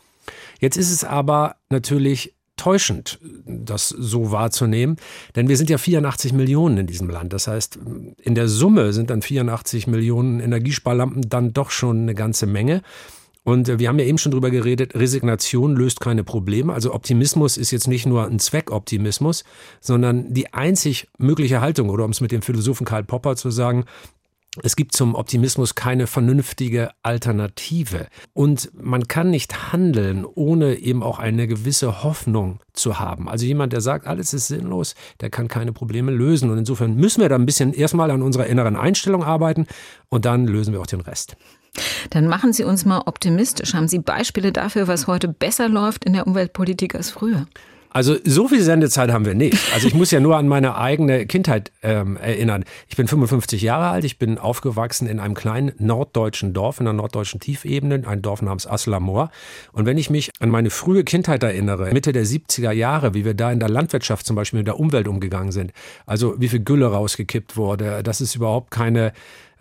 Jetzt 0.60 0.78
ist 0.78 0.92
es 0.92 1.04
aber 1.04 1.56
natürlich 1.70 2.36
täuschend, 2.58 3.20
das 3.46 3.90
so 3.90 4.32
wahrzunehmen, 4.32 4.98
denn 5.36 5.48
wir 5.50 5.58
sind 5.58 5.72
ja 5.72 5.80
84 5.80 6.32
Millionen 6.34 6.78
in 6.78 6.88
diesem 6.88 7.10
Land. 7.10 7.34
Das 7.34 7.48
heißt, 7.48 7.80
in 8.22 8.36
der 8.36 8.48
Summe 8.48 8.94
sind 8.94 9.10
dann 9.10 9.24
84 9.24 9.88
Millionen 9.88 10.40
Energiesparlampen 10.40 11.28
dann 11.28 11.54
doch 11.54 11.72
schon 11.72 12.02
eine 12.02 12.14
ganze 12.14 12.46
Menge. 12.46 12.84
Und 13.44 13.70
äh, 13.70 13.80
wir 13.80 13.88
haben 13.88 14.00
ja 14.00 14.06
eben 14.06 14.18
schon 14.18 14.32
drüber 14.32 14.52
geredet, 14.52 14.96
Resignation 14.96 15.76
löst 15.76 16.00
keine 16.00 16.24
Probleme. 16.24 16.74
Also 16.74 16.94
Optimismus 16.94 17.58
ist 17.58 17.72
jetzt 17.72 17.88
nicht 17.88 18.06
nur 18.06 18.28
ein 18.28 18.40
Zweckoptimismus, 18.40 19.44
sondern 19.80 20.34
die 20.34 20.54
einzig 20.54 21.08
mögliche 21.18 21.62
Haltung, 21.62 21.90
oder 21.90 22.06
um 22.06 22.12
es 22.12 22.22
mit 22.22 22.32
dem 22.32 22.42
Philosophen 22.42 22.86
Karl 22.86 23.04
Popper 23.04 23.36
zu 23.36 23.50
sagen, 23.50 23.86
es 24.64 24.76
gibt 24.76 24.94
zum 24.94 25.16
Optimismus 25.16 25.76
keine 25.76 26.08
vernünftige 26.08 26.92
Alternative. 27.04 28.08
Und 28.34 28.70
man 28.74 29.08
kann 29.08 29.30
nicht 29.30 29.72
handeln, 29.72 30.26
ohne 30.26 30.76
eben 30.76 31.04
auch 31.04 31.20
eine 31.20 31.48
gewisse 31.48 32.04
Hoffnung 32.04 32.60
zu 32.74 33.00
haben. 33.00 33.30
Also 33.30 33.46
jemand, 33.46 33.72
der 33.72 33.80
sagt, 33.80 34.08
alles 34.08 34.34
ist 34.34 34.48
sinnlos, 34.48 34.96
der 35.22 35.30
kann 35.30 35.48
keine 35.48 35.72
Probleme 35.72 36.12
lösen. 36.12 36.50
Und 36.50 36.58
insofern 36.58 36.96
müssen 36.96 37.22
wir 37.22 37.30
da 37.30 37.36
ein 37.36 37.46
bisschen 37.46 37.74
erstmal 37.74 38.12
an 38.12 38.22
unserer 38.22 38.48
inneren 38.48 38.76
Einstellung 38.76 39.24
arbeiten 39.24 39.68
und 40.10 40.26
dann 40.26 40.48
lösen 40.48 40.74
wir 40.74 40.82
auch 40.82 40.88
den 40.88 41.02
Rest. 41.02 41.38
Dann 42.10 42.28
machen 42.28 42.52
Sie 42.52 42.66
uns 42.66 42.84
mal 42.84 43.04
optimistisch. 43.06 43.74
Haben 43.74 43.88
Sie 43.88 44.00
Beispiele 44.00 44.52
dafür, 44.52 44.90
was 44.90 45.08
heute 45.08 45.30
besser 45.30 45.70
läuft 45.70 46.04
in 46.04 46.12
der 46.12 46.28
Umweltpolitik 46.28 46.96
als 46.96 47.10
früher? 47.10 47.48
Also 47.94 48.16
so 48.24 48.48
viel 48.48 48.62
Sendezeit 48.62 49.12
haben 49.12 49.26
wir 49.26 49.36
nicht. 49.36 49.58
Also 49.74 49.86
ich 49.86 49.94
muss 49.94 50.12
ja 50.12 50.22
nur 50.22 50.38
an 50.38 50.48
meine 50.48 50.78
eigene 50.78 51.26
Kindheit 51.26 51.74
ähm, 51.84 52.16
erinnern. 52.16 52.64
Ich 52.88 52.96
bin 52.96 53.06
55 53.06 53.62
Jahre 53.62 53.90
alt, 53.90 54.06
ich 54.06 54.18
bin 54.18 54.38
aufgewachsen 54.38 55.08
in 55.08 55.20
einem 55.20 55.34
kleinen 55.34 55.74
norddeutschen 55.78 56.54
Dorf, 56.54 56.80
in 56.80 56.86
der 56.86 56.94
norddeutschen 56.94 57.42
Tiefebene, 57.42 58.08
ein 58.08 58.22
Dorf 58.22 58.42
namens 58.42 58.66
Aslamor. 58.66 59.30
Und 59.74 59.86
wenn 59.86 59.98
ich 59.98 60.10
mich 60.10 60.32
an 60.40 60.50
meine 60.50 60.70
frühe 60.70 61.04
Kindheit 61.04 61.44
erinnere, 61.44 61.92
Mitte 61.92 62.14
der 62.14 62.26
70er 62.26 62.72
Jahre, 62.72 63.14
wie 63.14 63.26
wir 63.26 63.34
da 63.34 63.52
in 63.52 63.60
der 63.60 63.70
Landwirtschaft 63.70 64.26
zum 64.26 64.38
Beispiel 64.38 64.60
mit 64.60 64.68
der 64.68 64.80
Umwelt 64.80 65.10
umgegangen 65.10 65.52
sind, 65.52 65.74
also 66.06 66.36
wie 66.40 66.48
viel 66.48 66.62
Gülle 66.62 66.86
rausgekippt 66.86 67.58
wurde, 67.58 68.04
dass 68.04 68.22
es 68.22 68.36
überhaupt 68.36 68.72
keine 68.72 69.12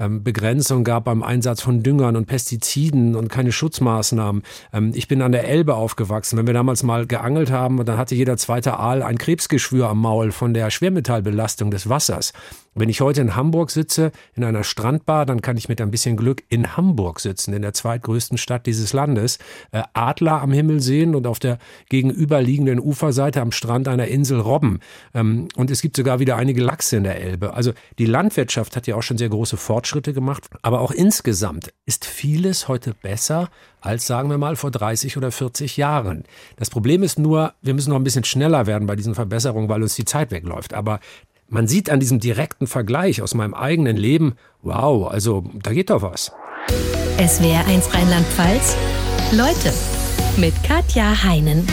ähm, 0.01 0.25
Begrenzung 0.25 0.83
gab 0.83 1.05
beim 1.05 1.23
Einsatz 1.23 1.61
von 1.61 1.83
Düngern 1.83 2.17
und 2.17 2.27
Pestiziden 2.27 3.15
und 3.15 3.29
keine 3.29 3.53
Schutzmaßnahmen. 3.53 4.43
Ähm, 4.73 4.93
ich 4.95 5.07
bin 5.07 5.23
an 5.23 5.33
der 5.33 5.47
Elbe 5.47 5.75
aufgewachsen. 5.75 6.39
Wenn 6.39 6.47
wir 6.47 6.55
damals 6.55 6.83
mal 6.83 7.07
geangelt 7.07 7.53
haben, 7.53 7.85
dann 7.85 7.99
hatte 7.99 8.15
jeder 8.15 8.37
zweite 8.37 8.79
Aal 8.79 9.03
ein 9.03 9.19
Krebsgeschwür 9.19 9.89
am 9.89 10.01
Maul 10.01 10.33
von 10.33 10.55
der 10.55 10.71
Schwermetallbelastung 10.71 11.71
des 11.71 11.89
Wassers. 11.89 12.33
Wenn 12.75 12.89
ich 12.89 13.01
heute 13.01 13.21
in 13.21 13.35
Hamburg 13.35 13.73
sitze, 13.73 14.13
in 14.35 14.45
einer 14.45 14.63
Strandbar, 14.63 15.27
dann 15.27 15.43
kann 15.43 15.57
ich 15.57 15.69
mit 15.69 15.81
ein 15.81 15.91
bisschen 15.91 16.17
Glück 16.17 16.45
in 16.49 16.77
Hamburg 16.77 17.19
sitzen, 17.19 17.53
in 17.53 17.63
der 17.63 17.75
zweitgrößten 17.75 18.39
Stadt 18.39 18.65
dieses 18.67 18.93
Landes, 18.93 19.39
äh, 19.73 19.83
Adler 19.93 20.41
am 20.41 20.53
Himmel 20.53 20.81
sehen 20.81 21.17
und 21.17 21.27
auf 21.27 21.41
der 21.41 21.59
gegenüberliegenden 21.89 22.79
Uferseite 22.79 23.41
am 23.41 23.51
Strand 23.51 23.89
einer 23.89 24.07
Insel 24.07 24.39
Robben. 24.39 24.79
Ähm, 25.15 25.49
und 25.57 25.73
es 25.73 25.83
gibt 25.83 25.97
sogar 25.97 26.21
wieder 26.21 26.37
einige 26.37 26.63
Lachse 26.63 26.97
in 26.99 27.03
der 27.03 27.21
Elbe. 27.21 27.55
Also 27.55 27.73
die 27.99 28.07
Landwirtschaft 28.07 28.77
hat 28.77 28.87
ja 28.87 28.95
auch 28.95 29.03
schon 29.03 29.19
sehr 29.19 29.31
große 29.31 29.57
Fortschritte 29.57 30.13
gemacht. 30.13 30.49
Aber 30.63 30.81
auch 30.81 30.93
insgesamt 30.93 31.73
ist 31.87 32.05
vieles 32.05 32.69
heute 32.69 32.95
besser 32.95 33.49
als, 33.81 34.07
sagen 34.07 34.31
wir 34.31 34.39
mal, 34.39 34.55
vor 34.55 34.71
30 34.71 35.17
oder 35.17 35.33
40 35.33 35.77
Jahren. 35.77 36.25
Das 36.57 36.71
Problem 36.71 37.03
ist 37.03 37.19
nur, 37.19 37.55
wir 37.63 37.75
müssen 37.75 37.91
noch 37.91 37.97
ein 37.97 38.05
bisschen 38.05 38.25
schneller 38.25 38.67
werden 38.67 38.87
bei 38.87 38.95
diesen 38.95 39.15
Verbesserungen, 39.15 39.69
weil 39.69 39.83
uns 39.83 39.97
die 39.97 40.05
Zeit 40.05 40.31
wegläuft. 40.31 40.75
Aber 40.75 41.01
man 41.51 41.69
sieht 41.69 41.91
an 41.91 42.01
diesem 42.01 42.21
direkten 42.21 42.67
Vergleich 42.67 43.21
aus 43.21 43.35
meinem 43.35 43.55
eigenen 43.55 43.97
Leben, 43.97 44.35
wow, 44.63 45.11
also 45.11 45.45
da 45.63 45.73
geht 45.73 45.91
doch 45.91 46.03
was. 46.03 46.33
SWR 47.19 47.67
1 47.67 47.93
Rheinland-Pfalz. 47.93 48.77
Leute 49.33 49.75
mit 50.39 50.55
Katja 50.65 51.23
Heinen. 51.23 51.67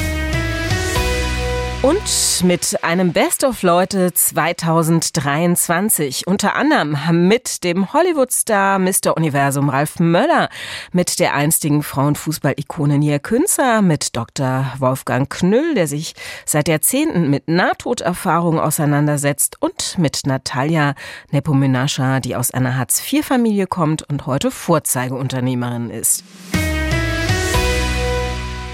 Und 1.84 2.44
mit 2.44 2.84
einem 2.84 3.14
Best 3.14 3.44
of 3.44 3.62
Leute 3.62 4.12
2023. 4.12 6.26
Unter 6.26 6.56
anderem 6.56 6.98
mit 7.28 7.64
dem 7.64 7.94
Hollywood-Star 7.94 8.80
Mr. 8.80 9.16
Universum 9.16 9.70
Ralf 9.70 10.00
Möller, 10.00 10.50
mit 10.92 11.20
der 11.20 11.36
einstigen 11.36 11.84
Frauenfußball-Ikone 11.84 12.98
Nia 12.98 13.20
Künzer, 13.20 13.84
mit 13.84 14.16
Dr. 14.16 14.74
Wolfgang 14.80 15.30
Knüll, 15.30 15.76
der 15.76 15.86
sich 15.88 16.16
seit 16.46 16.68
Jahrzehnten 16.68 17.30
mit 17.30 17.48
Nahtoderfahrung 17.48 18.60
auseinandersetzt 18.60 19.58
und 19.60 20.00
mit 20.00 20.22
Natalia 20.26 20.96
Nepomenascha, 21.32 22.22
die 22.22 22.36
aus 22.36 22.50
einer 22.50 22.76
Hartz-IV-Familie 22.76 23.68
kommt 23.68 24.02
und 24.02 24.26
heute 24.26 24.50
Vorzeigeunternehmerin 24.50 25.92
ist. 25.92 26.24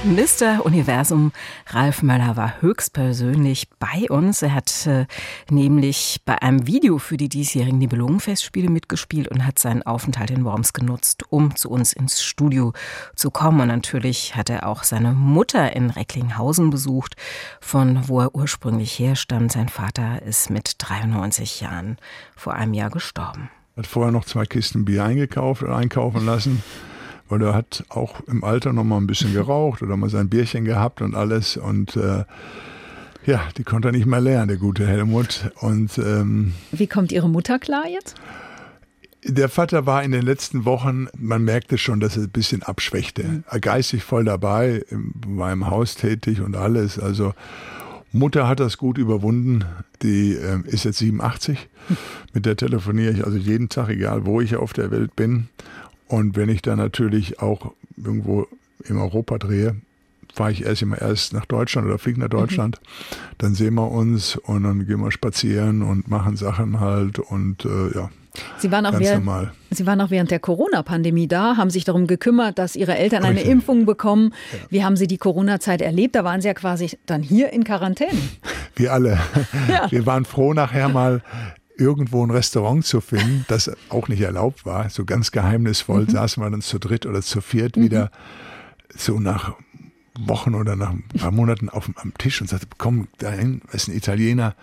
Mr. 0.04 0.66
Universum 0.66 1.32
Ralf 1.68 2.04
Möller 2.04 2.36
war 2.36 2.62
höchstpersönlich 2.62 3.70
bei 3.80 4.10
uns. 4.10 4.42
Er 4.42 4.54
hat 4.54 4.86
äh, 4.86 5.06
nämlich 5.50 6.20
bei 6.26 6.42
einem 6.42 6.68
Video 6.68 6.98
für 6.98 7.16
die 7.16 7.30
diesjährigen 7.30 7.78
Nibelungenfestspiele 7.80 8.70
mitgespielt 8.70 9.30
und 9.30 9.46
hat 9.46 9.60
seinen 9.60 9.82
Aufenthalt 9.84 10.30
in 10.30 10.44
Worms 10.44 10.74
genutzt, 10.74 11.24
um 11.30 11.56
zu 11.56 11.70
uns 11.70 11.94
ins 11.94 12.22
Studio 12.22 12.74
zu 13.16 13.32
kommen. 13.32 13.62
Und 13.62 13.70
natürlich 13.70 14.36
hat 14.36 14.50
er 14.50 14.68
auch 14.68 14.84
seine 14.84 15.14
Mutter 15.14 15.74
in 15.74 15.90
Recklinghausen 15.90 16.70
besucht, 16.70 17.16
von 17.62 18.10
wo 18.10 18.20
er 18.20 18.36
ursprünglich 18.36 19.00
herstammt. 19.00 19.54
Sein 19.54 19.70
Vater 19.70 20.22
ist 20.22 20.50
mit 20.50 20.76
93 20.80 21.62
Jahren 21.62 21.98
vor 22.36 22.56
einem 22.56 22.74
Jahr 22.74 22.90
gestorben. 22.90 23.50
Hat 23.78 23.88
vorher 23.88 24.12
noch 24.12 24.26
zwei 24.26 24.46
Kisten 24.46 24.84
Bier 24.84 25.06
eingekauft 25.06 25.64
oder 25.64 25.78
einkaufen 25.78 26.26
lassen 26.26 26.62
weil 27.30 27.42
er 27.42 27.54
hat 27.54 27.84
auch 27.90 28.22
im 28.28 28.44
Alter 28.44 28.74
noch 28.74 28.84
mal 28.84 28.98
ein 28.98 29.08
bisschen 29.08 29.34
geraucht 29.34 29.82
oder 29.82 29.98
mal 29.98 30.10
sein 30.10 30.30
Bierchen 30.30 30.66
gehabt 30.66 31.02
und 31.02 31.16
alles 31.16 31.58
und 31.58 31.96
äh, 31.96 32.26
ja, 33.26 33.42
die 33.58 33.64
konnte 33.64 33.90
er 33.90 33.92
nicht 33.94 34.06
mehr 34.06 34.20
lernen, 34.20 34.50
der 34.50 34.58
gute 34.58 34.86
Helmut. 34.86 35.52
Und 35.62 35.98
ähm, 35.98 36.54
wie 36.72 36.88
kommt 36.88 37.12
Ihre 37.12 37.30
Mutter 37.30 37.58
klar 37.58 37.88
jetzt? 37.88 38.16
Der 39.26 39.48
Vater 39.48 39.86
war 39.86 40.04
in 40.04 40.12
den 40.12 40.24
letzten 40.24 40.66
Wochen, 40.66 41.08
man 41.18 41.44
merkte 41.44 41.78
schon, 41.78 42.02
dass 42.02 42.18
er 42.18 42.24
ein 42.24 42.30
bisschen 42.30 42.64
abschwächte. 42.64 43.24
Mhm. 43.24 43.62
Geistig 43.62 44.04
voll 44.04 44.26
dabei, 44.26 44.84
war 45.26 45.54
im 45.54 45.70
Haus 45.70 45.96
tätig 45.96 46.42
und 46.42 46.58
alles. 46.58 47.00
Also 47.00 47.34
Mutter 48.12 48.48
hat 48.48 48.60
das 48.60 48.78
gut 48.78 48.98
überwunden. 48.98 49.64
Die 50.02 50.34
äh, 50.34 50.60
ist 50.66 50.84
jetzt 50.84 50.98
87. 50.98 51.70
Mhm. 51.88 51.98
Mit 52.34 52.46
der 52.46 52.58
telefoniere 52.58 53.14
ich 53.14 53.26
also 53.26 53.38
jeden 53.38 53.70
Tag, 53.70 53.90
egal 53.90 54.26
wo 54.26 54.42
ich 54.42 54.58
auf 54.58 54.74
der 54.74 54.92
Welt 54.92 55.16
bin. 55.16 55.48
Und 56.08 56.36
wenn 56.36 56.50
ich 56.50 56.62
dann 56.62 56.78
natürlich 56.78 57.40
auch 57.40 57.72
irgendwo 57.98 58.48
in 58.86 58.98
Europa 58.98 59.38
drehe, 59.38 59.76
fahre 60.34 60.52
ich 60.52 60.66
erst 60.66 60.82
immer 60.82 61.00
erst 61.00 61.34
nach 61.34 61.46
Deutschland 61.46 61.88
oder 61.88 62.00
fliege 62.00 62.20
nach 62.20 62.28
mhm. 62.28 62.32
Deutschland. 62.32 62.80
Mhm. 62.82 63.36
Dann 63.38 63.56
sehen 63.56 63.76
wir 63.76 63.92
uns 63.92 64.36
und 64.36 64.64
dann 64.64 64.86
gehen 64.86 65.00
wir 65.00 65.12
spazieren 65.12 65.82
und 65.82 66.10
machen 66.10 66.36
Sachen 66.36 66.80
halt 66.80 67.20
und 67.20 67.66
äh, 67.66 67.96
ja. 67.96 68.10
Sie 68.58 68.72
waren, 68.72 68.88
auch 68.88 69.00
während, 69.00 69.52
Sie 69.70 69.86
waren 69.86 70.02
auch 70.02 70.10
während 70.10 70.32
der 70.32 70.40
Corona-Pandemie 70.40 71.28
da, 71.28 71.56
haben 71.56 71.70
sich 71.70 71.84
darum 71.84 72.08
gekümmert, 72.08 72.58
dass 72.58 72.76
Ihre 72.76 72.98
Eltern 72.98 73.24
eine 73.24 73.44
Impfung 73.44 73.86
bekommen. 73.86 74.34
Ja. 74.52 74.60
Wie 74.72 74.84
haben 74.84 74.96
Sie 74.96 75.06
die 75.06 75.20
Corona-Zeit 75.20 75.84
erlebt? 75.84 76.16
Da 76.16 76.24
waren 76.24 76.42
Sie 76.42 76.48
ja 76.48 76.56
quasi 76.56 76.98
dann 77.06 77.22
hier 77.22 77.54
in 77.54 77.64
Quarantäne. 77.64 78.18
Wir 78.76 78.92
alle. 78.92 79.20
Ja. 79.70 79.90
Wir 79.92 80.06
waren 80.06 80.26
froh, 80.26 80.54
nachher 80.54 80.90
mal 80.90 81.22
irgendwo 81.78 82.26
ein 82.26 82.32
Restaurant 82.32 82.86
zu 82.86 83.02
finden, 83.02 83.46
das 83.48 83.72
auch 83.90 84.08
nicht 84.08 84.22
erlaubt 84.22 84.66
war. 84.66 84.90
So 84.90 85.06
ganz 85.06 85.32
geheimnisvoll 85.32 86.04
mhm. 86.04 86.12
saßen 86.12 86.44
wir 86.44 86.50
dann 86.50 86.62
zu 86.62 86.80
dritt 86.80 87.06
oder 87.06 87.22
zu 87.22 87.42
viert 87.42 87.78
mhm. 87.78 87.84
wieder 87.84 88.12
so 88.96 89.20
nach 89.20 89.56
Wochen 90.20 90.54
oder 90.54 90.76
nach 90.76 90.92
ein 90.92 91.04
paar 91.18 91.32
Monaten 91.32 91.70
auf, 91.70 91.90
am 91.96 92.14
Tisch 92.18 92.40
und 92.40 92.48
sagte, 92.48 92.68
komm 92.78 93.08
dahin, 93.18 93.62
das 93.72 93.84
ist 93.84 93.88
ein 93.88 93.96
Italiener, 93.96 94.56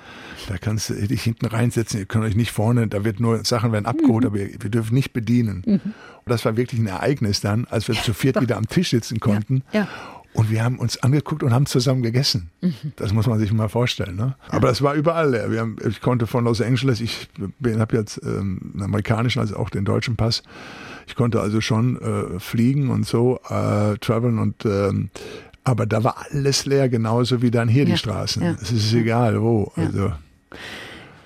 da 0.49 0.59
kannst 0.59 0.91
du 0.91 0.95
dich 0.95 1.23
hinten 1.23 1.47
reinsetzen, 1.47 1.99
ihr 1.99 2.07
könnt 2.07 2.25
euch 2.25 2.37
nicht 2.37 2.53
vorne, 2.53 2.87
da 2.87 3.05
wird 3.05 3.19
nur, 3.19 3.45
Sachen 3.45 3.73
werden 3.73 3.87
abgeholt, 3.87 4.23
mhm. 4.23 4.29
aber 4.29 4.39
wir, 4.39 4.49
wir, 4.61 4.71
dürfen 4.71 4.95
nicht 4.95 5.13
bedienen. 5.13 5.63
Mhm. 5.67 5.81
Und 5.83 6.27
das 6.27 6.45
war 6.45 6.57
wirklich 6.57 6.81
ein 6.81 6.87
Ereignis 6.87 7.41
dann, 7.41 7.67
als 7.69 7.89
wir 7.89 7.97
zu 7.97 8.15
viert 8.15 8.41
wieder 8.41 8.57
am 8.57 8.69
Tisch 8.69 8.91
sitzen 8.91 9.19
konnten. 9.19 9.65
Ja. 9.73 9.81
Ja. 9.81 9.89
Und 10.33 10.51
wir 10.51 10.63
haben 10.63 10.79
uns 10.79 11.03
angeguckt 11.03 11.43
und 11.43 11.53
haben 11.53 11.67
zusammen 11.67 12.03
gegessen. 12.03 12.51
Mhm. 12.61 12.93
Das 12.97 13.13
muss 13.13 13.27
man 13.27 13.39
sich 13.39 13.53
mal 13.53 13.69
vorstellen. 13.69 14.17
Ne? 14.17 14.37
Aber 14.49 14.69
das 14.69 14.81
war 14.81 14.95
überall. 14.95 15.51
Wir 15.51 15.61
haben, 15.61 15.77
ich 15.87 16.01
konnte 16.01 16.27
von 16.27 16.45
Los 16.45 16.61
Angeles, 16.61 17.01
ich 17.01 17.29
habe 17.65 17.97
jetzt 17.97 18.21
ähm, 18.23 18.71
einen 18.75 18.83
amerikanischen, 18.85 19.41
also 19.41 19.57
auch 19.57 19.71
den 19.71 19.85
deutschen 19.85 20.17
Pass. 20.17 20.43
Ich 21.09 21.17
konnte 21.17 21.41
also 21.41 21.61
schon 21.61 22.01
äh, 22.01 22.39
fliegen 22.39 22.91
und 22.91 23.07
so, 23.07 23.41
äh, 23.49 23.99
traveln 23.99 24.39
und 24.39 24.65
ähm, 24.65 25.11
aber 25.65 25.87
da 25.87 26.05
war 26.05 26.25
alles 26.31 26.65
leer, 26.65 26.89
genauso 26.89 27.43
wie 27.43 27.51
dann 27.51 27.69
hier 27.69 27.85
ja. 27.85 27.91
die 27.91 27.99
Straßen. 27.99 28.43
Ja. 28.43 28.57
Es 28.61 28.71
ist 28.71 28.93
egal 28.95 29.43
wo. 29.43 29.73
Also. 29.77 30.13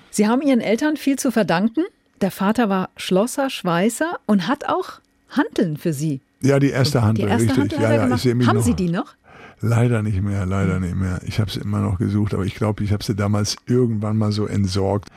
Sie 0.09 0.27
haben 0.27 0.41
Ihren 0.41 0.61
Eltern 0.61 0.97
viel 0.97 1.17
zu 1.17 1.31
verdanken. 1.31 1.83
Der 2.21 2.31
Vater 2.31 2.69
war 2.69 2.89
Schlosser, 2.97 3.49
Schweißer 3.49 4.19
und 4.25 4.47
hat 4.47 4.65
auch 4.67 4.99
Handeln 5.29 5.77
für 5.77 5.93
Sie 5.93 6.21
ja, 6.45 6.59
die 6.59 6.69
erste 6.69 7.01
die 7.17 7.23
erste 7.23 7.47
richtig. 7.47 7.57
Hand 7.57 7.71
ja, 7.73 7.93
ja, 7.93 8.15
ich 8.15 8.25
Haben 8.47 8.57
noch, 8.57 8.63
Sie 8.63 8.73
die 8.73 8.89
noch? 8.89 9.15
Leider 9.61 10.03
nicht 10.03 10.21
mehr, 10.21 10.45
leider 10.45 10.79
nicht 10.79 10.95
mehr. 10.95 11.21
Ich 11.25 11.39
habe 11.39 11.49
sie 11.49 11.61
immer 11.61 11.79
noch 11.79 11.97
gesucht, 11.97 12.33
aber 12.33 12.45
ich 12.45 12.55
glaube, 12.55 12.83
ich 12.83 12.91
habe 12.91 13.03
sie 13.03 13.15
damals 13.15 13.55
irgendwann 13.65 14.17
mal 14.17 14.31
so 14.31 14.45
entsorgt. 14.45 15.09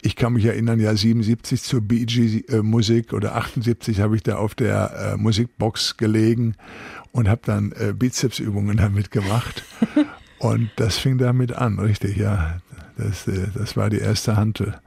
Ich 0.00 0.16
kann 0.16 0.32
mich 0.32 0.44
erinnern, 0.44 0.80
ja 0.80 0.94
77 0.94 1.60
zur 1.60 1.82
Bee 1.82 2.06
äh, 2.48 2.62
Musik 2.62 3.12
oder 3.12 3.36
78 3.36 4.00
habe 4.00 4.16
ich 4.16 4.22
da 4.22 4.36
auf 4.36 4.54
der 4.54 5.12
äh, 5.14 5.16
Musikbox 5.16 5.96
gelegen 5.96 6.54
und 7.12 7.28
habe 7.28 7.42
dann 7.44 7.72
äh, 7.72 7.92
Bizepsübungen 7.92 8.76
damit 8.78 9.10
gemacht. 9.10 9.64
und 10.38 10.70
das 10.76 10.96
fing 10.96 11.18
damit 11.18 11.52
an, 11.52 11.78
richtig, 11.78 12.16
ja. 12.16 12.58
Das, 12.96 13.26
äh, 13.26 13.48
das 13.54 13.76
war 13.76 13.90
die 13.90 13.98
erste 13.98 14.36
Hantel. 14.36 14.78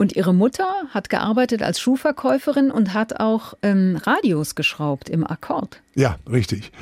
Und 0.00 0.16
ihre 0.16 0.32
Mutter 0.32 0.66
hat 0.94 1.10
gearbeitet 1.10 1.62
als 1.62 1.78
Schuhverkäuferin 1.78 2.70
und 2.70 2.94
hat 2.94 3.20
auch 3.20 3.52
ähm, 3.60 4.00
Radios 4.02 4.54
geschraubt 4.54 5.10
im 5.10 5.26
Akkord. 5.26 5.82
Ja, 5.94 6.16
richtig. 6.26 6.72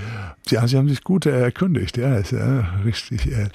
Ja, 0.46 0.68
sie 0.68 0.76
haben 0.76 0.88
sich 0.88 1.02
gut 1.02 1.26
äh, 1.26 1.40
erkundigt. 1.40 1.96
Ja, 1.96 2.14
ist 2.14 2.30
ja 2.30 2.60
richtig. 2.84 3.26
Äh, 3.26 3.48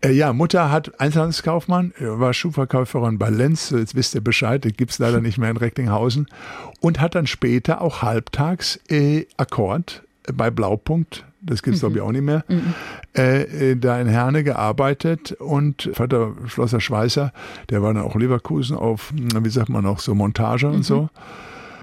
äh, 0.00 0.12
ja, 0.12 0.32
Mutter 0.32 0.72
hat 0.72 0.98
Einzelhandelskaufmann, 0.98 1.92
war 1.98 2.32
Schuhverkäuferin 2.32 3.18
bei 3.18 3.28
Lenz. 3.28 3.68
Jetzt 3.68 3.94
wisst 3.94 4.14
ihr 4.14 4.22
Bescheid, 4.22 4.62
gibt 4.78 4.92
es 4.92 4.98
leider 4.98 5.20
nicht 5.20 5.36
mehr 5.36 5.50
in 5.50 5.58
Recklinghausen. 5.58 6.26
Und 6.80 6.98
hat 6.98 7.14
dann 7.14 7.26
später 7.26 7.82
auch 7.82 8.00
halbtags 8.00 8.80
äh, 8.88 9.26
Akkord 9.36 10.04
bei 10.32 10.50
Blaupunkt 10.50 11.26
das 11.42 11.62
gibt 11.62 11.76
es 11.76 11.82
mhm. 11.82 11.86
glaube 11.86 11.96
ich 11.96 12.02
auch 12.02 12.12
nicht 12.12 12.22
mehr, 12.22 12.44
mhm. 12.48 12.74
äh, 13.14 13.76
da 13.76 14.00
in 14.00 14.08
Herne 14.08 14.44
gearbeitet 14.44 15.32
und 15.32 15.90
Vater 15.92 16.32
Schlosser 16.46 16.80
Schweißer, 16.80 17.32
der 17.70 17.82
war 17.82 17.92
dann 17.92 18.02
auch 18.02 18.14
Leverkusen 18.14 18.76
auf, 18.76 19.12
wie 19.14 19.50
sagt 19.50 19.68
man 19.68 19.86
auch, 19.86 19.98
so 19.98 20.14
Montage 20.14 20.68
mhm. 20.68 20.74
und 20.76 20.84
so. 20.84 21.10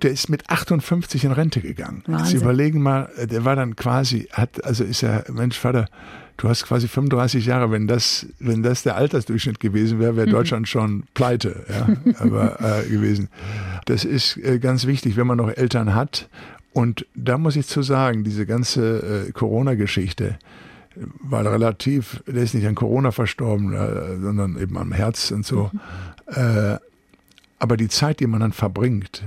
Der 0.02 0.12
ist 0.12 0.30
mit 0.30 0.50
58 0.50 1.26
in 1.26 1.34
Rente 1.34 1.60
gegangen. 1.60 2.04
Sie 2.24 2.38
überlegen 2.38 2.82
mal, 2.82 3.10
der 3.22 3.44
war 3.44 3.58
dann 3.58 3.76
quasi, 3.76 4.30
hat, 4.32 4.64
also 4.64 4.86
ist 4.86 5.04
er, 5.04 5.26
Mensch, 5.30 5.60
Vater, 5.60 5.88
du 6.40 6.48
hast 6.48 6.66
quasi 6.66 6.88
35 6.88 7.46
Jahre, 7.46 7.72
wenn 7.72 7.88
das, 7.88 8.26
wenn 8.40 8.64
das 8.64 8.84
der 8.84 8.96
Altersdurchschnitt 8.96 9.60
gewesen 9.60 10.00
wäre, 10.00 10.16
wäre 10.16 10.28
Mhm. 10.28 10.32
Deutschland 10.32 10.68
schon 10.68 11.04
pleite, 11.14 11.66
ja, 11.70 11.90
aber 12.20 12.60
äh, 12.62 12.90
gewesen. 12.90 13.30
Das 13.86 14.06
ist 14.06 14.38
äh, 14.38 14.60
ganz 14.60 14.88
wichtig, 14.88 15.18
wenn 15.18 15.28
man 15.28 15.38
noch 15.38 15.50
Eltern 15.50 15.94
hat. 15.94 16.30
Und 16.74 17.06
da 17.16 17.38
muss 17.38 17.56
ich 17.56 17.68
zu 17.68 17.82
sagen, 17.82 18.24
diese 18.24 18.46
ganze 18.46 19.28
äh, 19.28 19.32
Corona-Geschichte 19.32 20.38
war 20.96 21.46
relativ, 21.46 22.24
der 22.28 22.44
ist 22.44 22.54
nicht 22.54 22.68
an 22.68 22.76
Corona 22.76 23.12
verstorben, 23.12 23.74
äh, 23.74 24.20
sondern 24.20 24.60
eben 24.60 24.78
am 24.78 24.92
Herz 24.92 25.32
und 25.32 25.46
so. 25.46 25.72
Äh, 26.28 26.78
aber 27.58 27.78
die 27.78 27.90
Zeit, 27.90 28.20
die 28.20 28.28
man 28.28 28.40
dann 28.40 28.54
verbringt, 28.54 29.24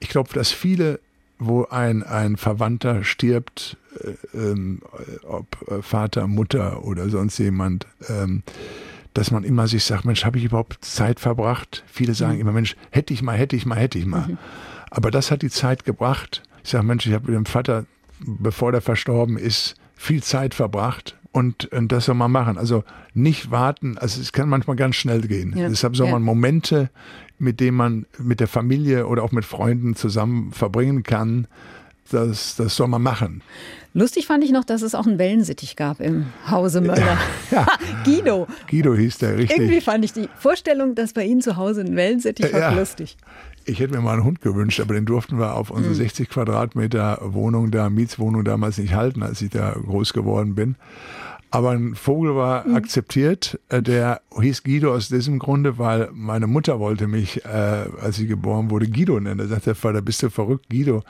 ich 0.00 0.08
glaube, 0.08 0.30
dass 0.32 0.50
viele, 0.52 1.00
wo 1.38 1.64
ein, 1.64 2.02
ein 2.02 2.36
Verwandter 2.36 3.04
stirbt, 3.04 3.76
äh, 4.00 4.36
ähm, 4.36 4.80
ob 5.26 5.46
äh, 5.70 5.82
Vater, 5.82 6.26
Mutter 6.26 6.84
oder 6.84 7.08
sonst 7.08 7.38
jemand, 7.38 7.86
ähm, 8.08 8.42
dass 9.14 9.30
man 9.30 9.44
immer 9.44 9.68
sich 9.68 9.84
sagt, 9.84 10.04
Mensch, 10.04 10.24
habe 10.24 10.38
ich 10.38 10.44
überhaupt 10.44 10.84
Zeit 10.84 11.20
verbracht? 11.20 11.84
Viele 11.86 12.14
sagen 12.14 12.40
immer, 12.40 12.52
Mensch, 12.52 12.76
hätte 12.90 13.14
ich 13.14 13.22
mal, 13.22 13.36
hätte 13.36 13.54
ich 13.54 13.64
mal, 13.64 13.78
hätte 13.78 13.98
ich 13.98 14.06
mal. 14.06 14.36
Aber 14.90 15.10
das 15.10 15.30
hat 15.30 15.42
die 15.42 15.50
Zeit 15.50 15.84
gebracht. 15.84 16.42
Ich 16.64 16.70
sage, 16.70 16.84
Mensch, 16.84 17.06
ich 17.06 17.12
habe 17.12 17.26
mit 17.26 17.36
dem 17.36 17.46
Vater, 17.46 17.84
bevor 18.20 18.72
der 18.72 18.80
verstorben 18.80 19.36
ist, 19.36 19.74
viel 19.94 20.22
Zeit 20.22 20.54
verbracht. 20.54 21.16
Und, 21.32 21.66
und 21.72 21.90
das 21.92 22.04
soll 22.06 22.14
man 22.14 22.30
machen. 22.30 22.58
Also 22.58 22.84
nicht 23.12 23.50
warten. 23.50 23.98
Also 23.98 24.20
es 24.20 24.32
kann 24.32 24.48
manchmal 24.48 24.76
ganz 24.76 24.94
schnell 24.96 25.20
gehen. 25.22 25.52
Ja. 25.56 25.68
Deshalb 25.68 25.96
soll 25.96 26.06
Ja. 26.06 26.12
man 26.12 26.22
Momente, 26.22 26.90
mit 27.38 27.58
denen 27.60 27.76
man 27.76 28.06
mit 28.18 28.38
der 28.40 28.46
Familie 28.48 29.06
oder 29.08 29.22
auch 29.24 29.32
mit 29.32 29.44
Freunden 29.44 29.96
zusammen 29.96 30.52
verbringen 30.52 31.02
kann, 31.02 31.46
das, 32.10 32.54
das 32.56 32.76
soll 32.76 32.86
man 32.88 33.02
machen. 33.02 33.42
Lustig 33.94 34.26
fand 34.26 34.44
ich 34.44 34.52
noch, 34.52 34.64
dass 34.64 34.82
es 34.82 34.94
auch 34.94 35.06
einen 35.06 35.18
Wellensittich 35.18 35.74
gab 35.74 36.00
im 36.00 36.26
Hause 36.48 36.80
Möller. 36.80 37.16
Guido. 38.04 38.46
Guido 38.70 38.94
hieß 38.94 39.18
der 39.18 39.38
richtig. 39.38 39.58
Irgendwie 39.58 39.80
fand 39.80 40.04
ich 40.04 40.12
die 40.12 40.28
Vorstellung, 40.38 40.94
dass 40.94 41.12
bei 41.14 41.24
Ihnen 41.24 41.40
zu 41.40 41.56
Hause 41.56 41.80
ein 41.80 41.96
Wellensittich 41.96 42.52
war 42.52 42.60
Ja. 42.60 42.70
lustig. 42.74 43.16
Ich 43.66 43.80
hätte 43.80 43.94
mir 43.94 44.00
mal 44.00 44.14
einen 44.14 44.24
Hund 44.24 44.40
gewünscht, 44.40 44.80
aber 44.80 44.94
den 44.94 45.06
durften 45.06 45.38
wir 45.38 45.54
auf 45.54 45.70
unsere 45.70 45.94
60 45.94 46.28
Quadratmeter 46.28 47.18
Wohnung 47.22 47.70
da, 47.70 47.88
Mietswohnung 47.88 48.44
damals 48.44 48.78
nicht 48.78 48.94
halten, 48.94 49.22
als 49.22 49.40
ich 49.40 49.50
da 49.50 49.72
groß 49.72 50.12
geworden 50.12 50.54
bin. 50.54 50.76
Aber 51.54 51.70
ein 51.70 51.94
Vogel 51.94 52.34
war 52.34 52.66
akzeptiert, 52.66 53.60
äh, 53.68 53.80
der 53.80 54.22
hieß 54.36 54.64
Guido 54.64 54.92
aus 54.92 55.08
diesem 55.08 55.38
Grunde, 55.38 55.78
weil 55.78 56.10
meine 56.12 56.48
Mutter 56.48 56.80
wollte 56.80 57.06
mich, 57.06 57.44
äh, 57.44 57.86
als 58.00 58.18
ich 58.18 58.26
geboren 58.26 58.70
wurde, 58.70 58.88
Guido 58.88 59.20
nennen. 59.20 59.38
Da 59.38 59.46
sagt 59.46 59.66
der 59.66 59.76
Vater, 59.76 60.02
bist 60.02 60.20
du 60.24 60.30
verrückt, 60.30 60.68
Guido? 60.68 61.04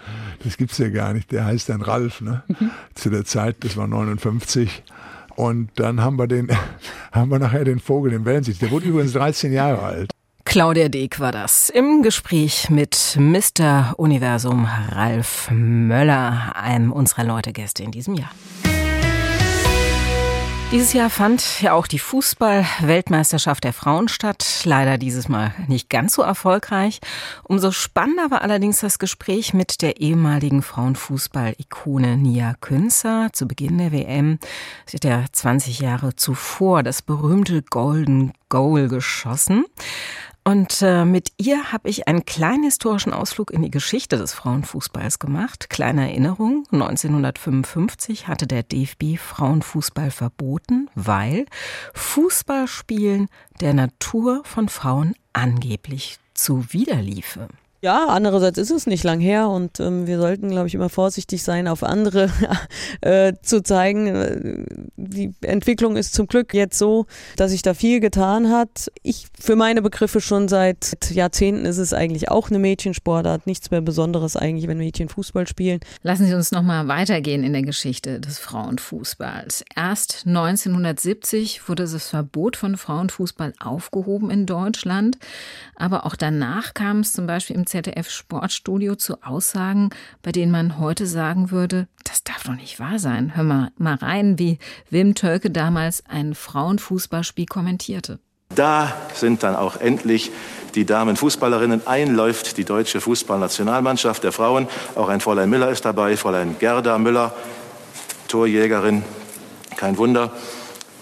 Das 0.44 0.58
gibt's 0.58 0.76
ja 0.76 0.90
gar 0.90 1.14
nicht. 1.14 1.32
Der 1.32 1.46
heißt 1.46 1.70
dann 1.70 1.80
Ralf, 1.80 2.20
ne? 2.20 2.42
Zu 2.94 3.08
der 3.08 3.24
Zeit, 3.24 3.56
das 3.60 3.78
war 3.78 3.86
59. 3.86 4.82
Und 5.34 5.70
dann 5.76 6.02
haben 6.02 6.18
wir 6.18 6.26
den, 6.26 6.50
haben 7.12 7.30
wir 7.30 7.38
nachher 7.38 7.64
den 7.64 7.80
Vogel, 7.80 8.10
den 8.10 8.26
Wellensittich. 8.26 8.60
Der 8.60 8.70
wurde 8.70 8.84
übrigens 8.84 9.14
13 9.14 9.50
Jahre 9.50 9.82
alt. 9.82 10.13
Claudia 10.54 10.88
Deek 10.88 11.18
war 11.18 11.32
das 11.32 11.68
im 11.68 12.04
Gespräch 12.04 12.70
mit 12.70 13.18
Mr. 13.18 13.94
Universum 13.96 14.68
Ralf 14.88 15.50
Möller, 15.50 16.54
einem 16.54 16.92
unserer 16.92 17.24
Leute-Gäste 17.24 17.82
in 17.82 17.90
diesem 17.90 18.14
Jahr. 18.14 18.30
Dieses 20.70 20.92
Jahr 20.92 21.10
fand 21.10 21.60
ja 21.60 21.72
auch 21.72 21.88
die 21.88 21.98
Fußball-Weltmeisterschaft 21.98 23.64
der 23.64 23.72
Frauen 23.72 24.06
statt. 24.06 24.62
Leider 24.62 24.96
dieses 24.96 25.28
Mal 25.28 25.52
nicht 25.66 25.90
ganz 25.90 26.14
so 26.14 26.22
erfolgreich. 26.22 27.00
Umso 27.42 27.72
spannender 27.72 28.30
war 28.30 28.42
allerdings 28.42 28.78
das 28.78 29.00
Gespräch 29.00 29.54
mit 29.54 29.82
der 29.82 30.00
ehemaligen 30.00 30.62
Frauenfußball-Ikone 30.62 32.16
Nia 32.16 32.54
Künzer 32.60 33.30
zu 33.32 33.48
Beginn 33.48 33.78
der 33.78 33.90
WM. 33.90 34.38
Sie 34.86 34.98
hat 34.98 35.04
ja 35.04 35.24
20 35.32 35.80
Jahre 35.80 36.14
zuvor 36.14 36.84
das 36.84 37.02
berühmte 37.02 37.62
Golden 37.62 38.32
Goal 38.48 38.86
geschossen. 38.86 39.64
Und 40.46 40.82
äh, 40.82 41.06
mit 41.06 41.32
ihr 41.38 41.72
habe 41.72 41.88
ich 41.88 42.06
einen 42.06 42.26
kleinen 42.26 42.64
historischen 42.64 43.14
Ausflug 43.14 43.50
in 43.50 43.62
die 43.62 43.70
Geschichte 43.70 44.18
des 44.18 44.34
Frauenfußballs 44.34 45.18
gemacht. 45.18 45.70
Kleine 45.70 46.10
Erinnerung, 46.10 46.66
1955 46.70 48.28
hatte 48.28 48.46
der 48.46 48.62
DFB 48.62 49.16
Frauenfußball 49.16 50.10
verboten, 50.10 50.90
weil 50.94 51.46
Fußballspielen 51.94 53.28
der 53.62 53.72
Natur 53.72 54.42
von 54.44 54.68
Frauen 54.68 55.14
angeblich 55.32 56.18
zuwiderliefe. 56.34 57.48
Ja, 57.84 58.06
andererseits 58.06 58.56
ist 58.56 58.70
es 58.70 58.86
nicht 58.86 59.04
lang 59.04 59.20
her 59.20 59.50
und 59.50 59.78
ähm, 59.78 60.06
wir 60.06 60.18
sollten, 60.18 60.48
glaube 60.48 60.68
ich, 60.68 60.74
immer 60.74 60.88
vorsichtig 60.88 61.42
sein, 61.42 61.68
auf 61.68 61.82
andere 61.82 62.30
äh, 63.02 63.34
zu 63.42 63.62
zeigen. 63.62 64.06
Äh, 64.06 64.64
Die 64.96 65.34
Entwicklung 65.42 65.98
ist 65.98 66.14
zum 66.14 66.26
Glück 66.26 66.54
jetzt 66.54 66.78
so, 66.78 67.04
dass 67.36 67.50
sich 67.50 67.60
da 67.60 67.74
viel 67.74 68.00
getan 68.00 68.48
hat. 68.48 68.90
Ich 69.02 69.26
für 69.38 69.54
meine 69.54 69.82
Begriffe 69.82 70.22
schon 70.22 70.48
seit 70.48 70.96
Jahrzehnten 71.10 71.66
ist 71.66 71.76
es 71.76 71.92
eigentlich 71.92 72.30
auch 72.30 72.48
eine 72.48 72.58
Mädchensportart. 72.58 73.46
Nichts 73.46 73.70
mehr 73.70 73.82
Besonderes 73.82 74.34
eigentlich, 74.34 74.66
wenn 74.66 74.78
Mädchen 74.78 75.10
Fußball 75.10 75.46
spielen. 75.46 75.80
Lassen 76.02 76.24
Sie 76.24 76.32
uns 76.32 76.52
noch 76.52 76.62
mal 76.62 76.88
weitergehen 76.88 77.44
in 77.44 77.52
der 77.52 77.64
Geschichte 77.64 78.18
des 78.18 78.38
Frauenfußballs. 78.38 79.62
Erst 79.76 80.22
1970 80.26 81.68
wurde 81.68 81.82
das 81.82 82.08
Verbot 82.08 82.56
von 82.56 82.78
Frauenfußball 82.78 83.52
aufgehoben 83.60 84.30
in 84.30 84.46
Deutschland, 84.46 85.18
aber 85.76 86.06
auch 86.06 86.16
danach 86.16 86.72
kam 86.72 87.00
es 87.00 87.12
zum 87.12 87.26
Beispiel 87.26 87.56
im 87.56 87.66
ZDF 87.74 88.08
Sportstudio 88.08 88.94
zu 88.94 89.24
Aussagen, 89.24 89.90
bei 90.22 90.30
denen 90.30 90.52
man 90.52 90.78
heute 90.78 91.08
sagen 91.08 91.50
würde, 91.50 91.88
das 92.04 92.22
darf 92.22 92.44
doch 92.44 92.54
nicht 92.54 92.78
wahr 92.78 93.00
sein. 93.00 93.34
Hör 93.34 93.42
mal, 93.42 93.72
mal 93.76 93.96
rein, 93.96 94.38
wie 94.38 94.60
Wim 94.90 95.16
Tölke 95.16 95.50
damals 95.50 96.04
ein 96.08 96.36
Frauenfußballspiel 96.36 97.46
kommentierte. 97.46 98.20
Da 98.54 98.94
sind 99.12 99.42
dann 99.42 99.56
auch 99.56 99.80
endlich 99.80 100.30
die 100.76 100.84
Damenfußballerinnen. 100.84 101.84
Einläuft 101.88 102.58
die 102.58 102.64
deutsche 102.64 103.00
Fußballnationalmannschaft 103.00 104.22
der 104.22 104.30
Frauen. 104.30 104.68
Auch 104.94 105.08
ein 105.08 105.18
Fräulein 105.18 105.50
Müller 105.50 105.70
ist 105.70 105.84
dabei, 105.84 106.16
Fräulein 106.16 106.54
Gerda 106.60 106.98
Müller, 106.98 107.34
Torjägerin. 108.28 109.02
Kein 109.76 109.98
Wunder, 109.98 110.30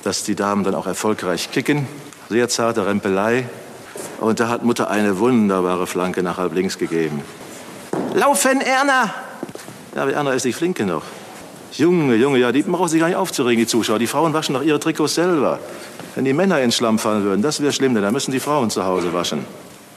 dass 0.05 0.25
die 0.25 0.37
Damen 0.37 0.65
dann 0.65 0.75
auch 0.75 0.87
erfolgreich 0.87 1.51
kicken. 1.51 1.87
Sehr 2.31 2.49
zarte 2.49 2.87
Rempelei. 2.87 3.45
Und 4.21 4.41
da 4.41 4.49
hat 4.49 4.65
Mutter 4.65 4.91
eine 4.91 5.19
wunderbare 5.19 5.87
Flanke 5.87 6.23
nach 6.23 6.39
halb 6.39 6.55
links 6.55 6.79
gegeben. 6.79 7.23
Laufen, 8.15 8.61
Erna! 8.61 9.13
Ja, 9.95 10.03
aber 10.03 10.13
Erna 10.13 10.33
ist 10.33 10.45
nicht 10.45 10.57
flink 10.57 10.77
genug. 10.77 11.03
Junge, 11.73 12.17
Junge, 12.17 12.39
ja, 12.39 12.53
die 12.53 12.63
brauchen 12.63 12.89
sich 12.89 13.01
gar 13.01 13.09
nicht 13.09 13.17
aufzuregen, 13.17 13.59
die 13.59 13.67
Zuschauer. 13.67 13.99
Die 13.99 14.07
Frauen 14.07 14.33
waschen 14.35 14.55
doch 14.55 14.63
ihre 14.63 14.79
Trikots 14.79 15.15
selber. 15.15 15.59
Wenn 16.15 16.25
die 16.25 16.35
Männer 16.35 16.61
ins 16.61 16.77
Schlamm 16.77 16.99
fallen 16.99 17.25
würden, 17.25 17.41
das 17.41 17.63
wäre 17.63 17.73
schlimm, 17.73 17.95
denn 17.95 18.03
dann 18.03 18.13
müssen 18.13 18.33
die 18.33 18.41
Frauen 18.41 18.69
zu 18.69 18.85
Hause 18.85 19.15
waschen. 19.15 19.47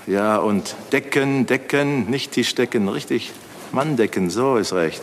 Ja, 0.08 0.38
und 0.38 0.76
decken, 0.92 1.46
decken, 1.46 2.10
nicht 2.10 2.32
Tischdecken, 2.32 2.88
richtig. 2.88 3.34
Manndecken, 3.72 4.30
so 4.30 4.56
ist 4.56 4.72
recht. 4.72 5.02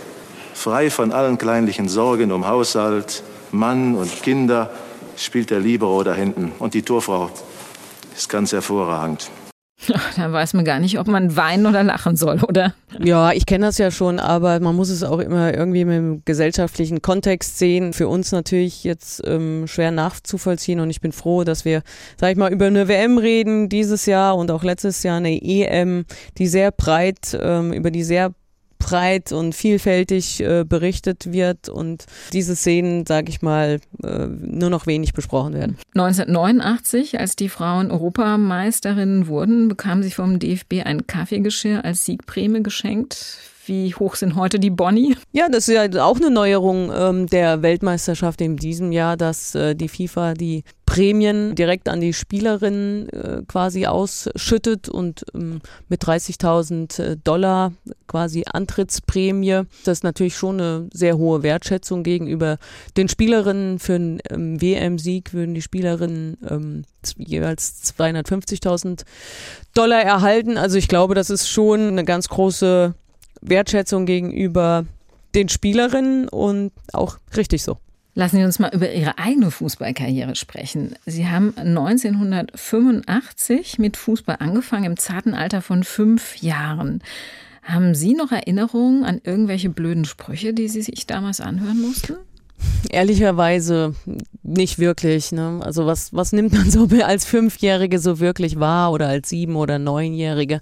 Frei 0.55 0.91
von 0.91 1.13
allen 1.13 1.39
kleinlichen 1.39 1.89
Sorgen 1.89 2.33
um 2.33 2.47
Haushalt, 2.47 3.23
Mann 3.51 3.95
und 3.95 4.23
Kinder 4.23 4.71
spielt 5.17 5.51
der 5.51 5.61
Libero 5.61 6.03
da 6.03 6.15
hinten. 6.15 6.53
Und 6.59 6.75
die 6.75 6.83
Torfrau 6.83 7.31
ist 8.17 8.29
ganz 8.29 8.53
hervorragend. 8.53 9.31
Da 10.17 10.33
weiß 10.33 10.55
man 10.55 10.65
gar 10.65 10.79
nicht, 10.79 10.99
ob 10.99 11.07
man 11.07 11.37
weinen 11.37 11.67
oder 11.67 11.83
lachen 11.83 12.17
soll, 12.17 12.41
oder? 12.43 12.75
Ja, 13.01 13.33
ich 13.33 13.47
kenne 13.47 13.67
das 13.67 13.79
ja 13.79 13.91
schon, 13.91 14.19
aber 14.19 14.61
man 14.61 14.77
muss 14.77 14.91
es 14.91 15.03
auch 15.03 15.19
immer 15.19 15.55
irgendwie 15.55 15.85
mit 15.85 15.97
dem 15.97 16.23
gesellschaftlichen 16.25 17.03
Kontext 17.03 17.59
sehen. 17.59 17.93
Für 17.93 18.09
uns 18.09 18.33
natürlich 18.33 18.85
jetzt 18.85 19.23
ähm, 19.27 19.67
schwer 19.67 19.91
nachzuvollziehen 19.91 20.81
und 20.81 20.91
ich 20.91 21.01
bin 21.01 21.13
froh, 21.13 21.45
dass 21.45 21.65
wir, 21.65 21.83
sag 22.21 22.33
ich 22.33 22.37
mal, 22.37 22.53
über 22.53 22.67
eine 22.67 22.89
WM 22.89 23.19
reden 23.19 23.69
dieses 23.69 24.07
Jahr 24.07 24.37
und 24.37 24.51
auch 24.51 24.63
letztes 24.63 25.03
Jahr 25.03 25.17
eine 25.17 25.41
EM, 25.43 26.05
die 26.39 26.47
sehr 26.47 26.71
breit, 26.71 27.37
ähm, 27.41 27.73
über 27.73 27.91
die 27.91 28.05
sehr 28.05 28.33
breit 28.83 29.33
und 29.33 29.55
vielfältig 29.55 30.41
äh, 30.41 30.65
berichtet 30.65 31.33
wird 31.33 31.69
und 31.69 32.05
diese 32.33 32.57
Szenen, 32.57 33.07
sage 33.07 33.31
ich 33.31 33.41
mal, 33.41 33.81
äh, 34.03 34.27
nur 34.27 34.71
noch 34.71 34.87
wenig 34.87 35.13
besprochen 35.13 35.55
werden. 35.55 35.79
1989, 35.95 37.21
als 37.21 37.37
die 37.37 37.49
Frauen 37.49 37.91
Europameisterinnen 37.91 39.29
wurden, 39.29 39.69
bekamen 39.69 40.03
sie 40.03 40.11
vom 40.11 40.39
DFB 40.39 40.85
ein 40.85 41.07
Kaffeegeschirr 41.07 41.85
als 41.85 42.05
Siegprämie 42.05 42.63
geschenkt. 42.63 43.52
Wie 43.67 43.95
hoch 43.95 44.17
sind 44.17 44.35
heute 44.35 44.59
die 44.59 44.71
Boni? 44.71 45.17
Ja, 45.31 45.49
das 45.49 45.69
ist 45.69 45.75
ja 45.75 46.05
auch 46.05 46.17
eine 46.17 46.31
Neuerung 46.31 46.91
ähm, 46.95 47.27
der 47.29 47.63
Weltmeisterschaft 47.63 48.41
in 48.41 48.57
diesem 48.57 48.91
Jahr, 48.91 49.17
dass 49.17 49.55
äh, 49.55 49.75
die 49.75 49.89
FIFA 49.89 50.35
die 50.35 50.65
Prämien 50.93 51.55
direkt 51.55 51.89
an 51.89 52.03
die 52.03 52.13
Spielerinnen 52.13 53.09
äh, 53.09 53.43
quasi 53.49 53.87
ausschüttet 53.87 54.91
und 54.91 55.25
ähm, 55.35 55.61
mit 55.89 56.03
30.000 56.03 57.03
äh, 57.03 57.17
Dollar 57.17 57.73
quasi 58.09 58.45
Antrittsprämie. 58.53 59.63
Das 59.85 59.99
ist 59.99 60.05
natürlich 60.05 60.37
schon 60.37 60.61
eine 60.61 60.91
sehr 60.93 61.17
hohe 61.17 61.43
Wertschätzung 61.43 62.03
gegenüber 62.03 62.59
den 62.97 63.09
Spielerinnen. 63.09 63.79
Für 63.79 63.95
einen 63.95 64.21
ähm, 64.29 64.61
WM-Sieg 64.61 65.33
würden 65.33 65.55
die 65.55 65.63
Spielerinnen 65.63 66.37
ähm, 66.47 66.85
jeweils 67.17 67.95
250.000 67.99 69.05
Dollar 69.73 70.03
erhalten. 70.03 70.59
Also 70.59 70.77
ich 70.77 70.89
glaube, 70.89 71.15
das 71.15 71.31
ist 71.31 71.49
schon 71.49 71.89
eine 71.89 72.05
ganz 72.05 72.29
große 72.29 72.95
Wertschätzung 73.43 74.07
gegenüber 74.07 74.87
den 75.35 75.49
Spielerinnen 75.49 76.29
und 76.29 76.73
auch 76.93 77.19
richtig 77.37 77.63
so. 77.63 77.79
Lassen 78.15 78.37
Sie 78.37 78.45
uns 78.45 78.59
mal 78.59 78.75
über 78.75 78.93
Ihre 78.93 79.17
eigene 79.19 79.51
Fußballkarriere 79.51 80.35
sprechen. 80.35 80.97
Sie 81.07 81.29
haben 81.29 81.55
1985 81.57 83.79
mit 83.79 83.97
Fußball 83.97 84.37
angefangen, 84.39 84.85
im 84.85 84.99
zarten 84.99 85.33
Alter 85.35 85.63
von 85.63 85.83
fünf 85.83 86.37
Jahren. 86.37 87.03
Haben 87.63 87.95
Sie 87.95 88.13
noch 88.13 88.33
Erinnerungen 88.33 89.05
an 89.05 89.23
irgendwelche 89.25 89.71
blöden 89.71 90.05
Sprüche, 90.05 90.53
die 90.53 90.69
Sie 90.69 90.83
sich 90.83 91.07
damals 91.07 91.41
anhören 91.41 91.81
mussten? 91.81 92.17
Ehrlicherweise 92.91 93.95
nicht 94.43 94.79
wirklich. 94.79 95.33
Ne? 95.33 95.61
Also 95.63 95.87
was, 95.87 96.13
was 96.13 96.33
nimmt 96.33 96.53
man 96.53 96.71
so 96.71 96.89
als 97.05 97.25
Fünfjährige 97.25 97.99
so 97.99 98.21
wirklich 98.21 98.59
wahr 98.59 98.93
oder 98.93 99.09
als 99.09 99.29
Sieben- 99.29 99.57
oder 99.57 99.79
Neunjährige? 99.79 100.61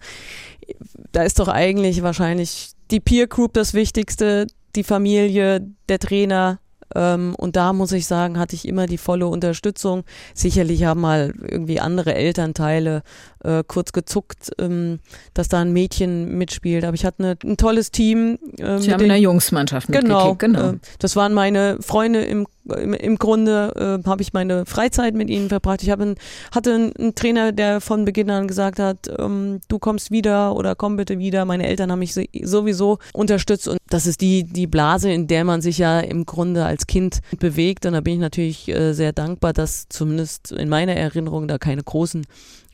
Da 1.13 1.23
ist 1.23 1.39
doch 1.39 1.49
eigentlich 1.49 2.03
wahrscheinlich 2.03 2.73
die 2.91 3.01
Peer 3.01 3.27
Group 3.27 3.55
das 3.55 3.75
Wichtigste, 3.75 4.47
die 4.77 4.85
Familie, 4.85 5.67
der 5.89 5.99
Trainer, 5.99 6.61
ähm, 6.95 7.35
und 7.37 7.57
da 7.57 7.73
muss 7.73 7.93
ich 7.93 8.07
sagen, 8.07 8.39
hatte 8.39 8.55
ich 8.55 8.67
immer 8.67 8.87
die 8.87 8.99
volle 8.99 9.27
Unterstützung. 9.27 10.05
Sicherlich 10.35 10.85
haben 10.85 11.01
mal 11.01 11.33
irgendwie 11.49 11.81
andere 11.81 12.15
Elternteile 12.15 13.03
äh, 13.45 13.63
kurz 13.67 13.93
gezuckt, 13.93 14.51
ähm, 14.59 15.01
dass 15.35 15.49
da 15.49 15.61
ein 15.61 15.73
Mädchen 15.73 16.37
mitspielt. 16.37 16.85
Aber 16.85 16.95
ich 16.95 17.05
hatte 17.05 17.23
eine, 17.23 17.37
ein 17.45 17.57
tolles 17.57 17.91
Team. 17.91 18.39
Äh, 18.59 18.79
Sie 18.79 18.93
haben 18.93 19.03
in 19.03 19.09
der 19.09 19.21
Jungsmannschaft 19.21 19.89
genau, 19.89 20.35
genau. 20.35 20.73
Äh, 20.73 20.79
das 20.99 21.17
waren 21.17 21.33
meine 21.33 21.79
Freunde 21.81 22.23
im 22.23 22.47
im, 22.65 22.95
im 22.95 23.17
Grunde 23.17 24.01
äh, 24.05 24.09
habe 24.09 24.23
ich 24.23 24.33
meine 24.33 24.67
Freizeit 24.67 25.15
mit 25.15 25.31
ihnen 25.31 25.49
verbracht. 25.49 25.83
Ich 25.83 25.91
ein, 25.93 26.15
hatte 26.53 26.75
einen, 26.75 26.97
einen, 26.97 27.15
Trainer, 27.15 27.53
der 27.53 27.81
von 27.81 28.05
Beginn 28.05 28.31
an 28.31 28.49
gesagt 28.49 28.79
hat, 28.79 29.11
ähm, 29.19 29.61
du 29.69 29.79
kommst 29.79 30.11
wieder 30.11 30.55
oder 30.55 30.75
komm 30.75 30.97
bitte 30.97 31.19
wieder. 31.19 31.45
Meine 31.45 31.67
Eltern 31.67 31.91
haben 31.91 32.01
mich 32.01 32.15
sowieso 32.15 32.99
unterstützt 33.13 33.69
und 33.69 33.79
das 33.89 34.07
ist 34.07 34.21
die, 34.21 34.45
die 34.45 34.67
Blase, 34.67 35.11
in 35.11 35.27
der 35.27 35.45
man 35.45 35.61
sich 35.61 35.79
ja 35.79 36.01
im 36.01 36.27
Grunde 36.27 36.65
als 36.65 36.87
Kind 36.87 37.21
bewegt. 37.39 37.87
Und 37.87 37.95
da 37.95 38.01
bin 38.01 38.15
ich 38.15 38.21
natürlich 38.21 38.69
äh, 38.69 38.93
sehr 38.93 39.13
dankbar, 39.13 39.53
dass 39.53 39.89
zumindest 39.89 40.53
in 40.53 40.69
meiner 40.69 40.95
Erinnerung 40.95 41.49
da 41.49 41.59
keine 41.59 41.83
großen 41.83 42.27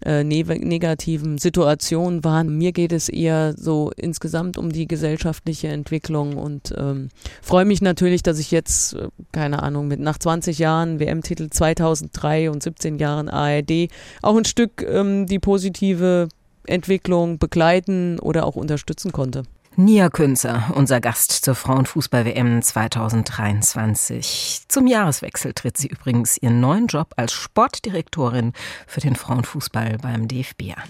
äh, 0.04 0.24
ne 0.24 0.44
negativen 0.44 1.38
Situationen 1.38 2.24
waren. 2.24 2.56
Mir 2.56 2.72
geht 2.72 2.92
es 2.92 3.08
eher 3.08 3.54
so 3.56 3.90
insgesamt 3.96 4.58
um 4.58 4.70
die 4.70 4.86
gesellschaftliche 4.86 5.68
Entwicklung 5.68 6.36
und 6.36 6.74
ähm, 6.76 7.08
freue 7.42 7.64
mich 7.64 7.80
natürlich, 7.80 8.22
dass 8.22 8.38
ich 8.38 8.50
jetzt, 8.50 8.94
äh, 8.94 9.08
keine 9.32 9.62
Ahnung, 9.62 9.88
mit 9.88 10.00
nach 10.00 10.18
20 10.18 10.58
Jahren 10.58 11.00
WM-Titel 11.00 11.48
2003 11.50 12.50
und 12.50 12.62
17 12.62 12.98
Jahren 12.98 13.28
ARD 13.28 13.88
auch 14.22 14.36
ein 14.36 14.44
Stück 14.44 14.82
ähm, 14.82 15.26
die 15.26 15.38
positive 15.38 16.28
Entwicklung 16.66 17.38
begleiten 17.38 18.18
oder 18.18 18.44
auch 18.44 18.56
unterstützen 18.56 19.12
konnte. 19.12 19.44
Nia 19.78 20.08
Künzer, 20.08 20.72
unser 20.74 21.02
Gast 21.02 21.32
zur 21.32 21.54
Frauenfußball-WM 21.54 22.62
2023. 22.62 24.62
Zum 24.68 24.86
Jahreswechsel 24.86 25.52
tritt 25.52 25.76
sie 25.76 25.88
übrigens 25.88 26.38
ihren 26.38 26.60
neuen 26.60 26.86
Job 26.86 27.12
als 27.16 27.34
Sportdirektorin 27.34 28.54
für 28.86 29.02
den 29.02 29.16
Frauenfußball 29.16 29.98
beim 30.00 30.28
DFB 30.28 30.72
an. 30.76 30.88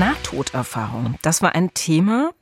Nahtoderfahrung, 0.00 1.20
das 1.22 1.40
war 1.40 1.54
ein 1.54 1.72
Thema, 1.72 2.32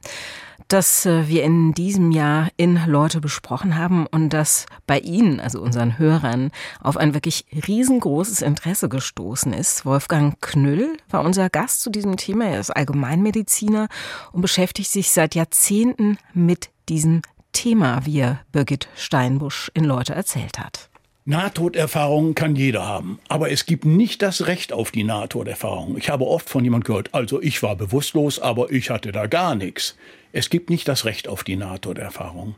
das 0.68 1.06
äh, 1.06 1.28
wir 1.28 1.44
in 1.44 1.72
diesem 1.72 2.10
Jahr 2.10 2.48
in 2.56 2.80
Leute 2.86 3.20
besprochen 3.20 3.76
haben 3.76 4.06
und 4.06 4.30
das 4.30 4.66
bei 4.86 4.98
Ihnen, 4.98 5.40
also 5.40 5.60
unseren 5.60 5.98
Hörern, 5.98 6.50
auf 6.80 6.96
ein 6.96 7.14
wirklich 7.14 7.44
riesengroßes 7.66 8.42
Interesse 8.42 8.88
gestoßen 8.88 9.52
ist. 9.52 9.84
Wolfgang 9.84 10.40
Knüll 10.40 10.96
war 11.10 11.24
unser 11.24 11.50
Gast 11.50 11.80
zu 11.82 11.90
diesem 11.90 12.16
Thema. 12.16 12.46
Er 12.46 12.60
ist 12.60 12.70
Allgemeinmediziner 12.70 13.88
und 14.32 14.40
beschäftigt 14.40 14.90
sich 14.90 15.10
seit 15.10 15.34
Jahrzehnten 15.34 16.18
mit 16.34 16.70
diesem 16.88 17.22
Thema, 17.52 18.04
wie 18.04 18.20
er 18.20 18.40
Birgit 18.50 18.88
Steinbusch 18.96 19.70
in 19.74 19.84
Leute 19.84 20.14
erzählt 20.14 20.58
hat. 20.58 20.88
Nahtoderfahrungen 21.24 22.34
kann 22.34 22.56
jeder 22.56 22.84
haben, 22.84 23.20
aber 23.28 23.52
es 23.52 23.64
gibt 23.64 23.84
nicht 23.84 24.22
das 24.22 24.48
Recht 24.48 24.72
auf 24.72 24.90
die 24.90 25.04
Nahtoderfahrung. 25.04 25.96
Ich 25.96 26.10
habe 26.10 26.26
oft 26.26 26.50
von 26.50 26.64
jemand 26.64 26.84
gehört, 26.84 27.14
also 27.14 27.40
ich 27.40 27.62
war 27.62 27.76
bewusstlos, 27.76 28.40
aber 28.40 28.72
ich 28.72 28.90
hatte 28.90 29.12
da 29.12 29.28
gar 29.28 29.54
nichts. 29.54 29.96
Es 30.32 30.50
gibt 30.50 30.70
nicht 30.70 30.88
das 30.88 31.04
Recht 31.04 31.28
auf 31.28 31.44
die 31.44 31.56
Nahtoderfahrung. 31.56 32.54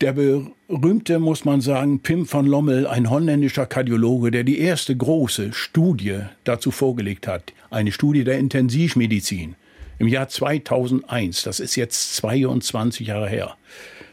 Der 0.00 0.12
berühmte, 0.12 1.18
muss 1.18 1.44
man 1.44 1.60
sagen, 1.60 2.00
Pim 2.00 2.30
van 2.30 2.46
Lommel, 2.46 2.86
ein 2.86 3.10
holländischer 3.10 3.66
Kardiologe, 3.66 4.30
der 4.30 4.44
die 4.44 4.58
erste 4.58 4.96
große 4.96 5.52
Studie 5.52 6.20
dazu 6.44 6.70
vorgelegt 6.70 7.26
hat, 7.26 7.52
eine 7.70 7.92
Studie 7.92 8.24
der 8.24 8.38
Intensivmedizin 8.38 9.54
im 9.98 10.08
Jahr 10.08 10.28
2001, 10.28 11.44
das 11.44 11.60
ist 11.60 11.76
jetzt 11.76 12.16
22 12.16 13.06
Jahre 13.06 13.28
her. 13.28 13.56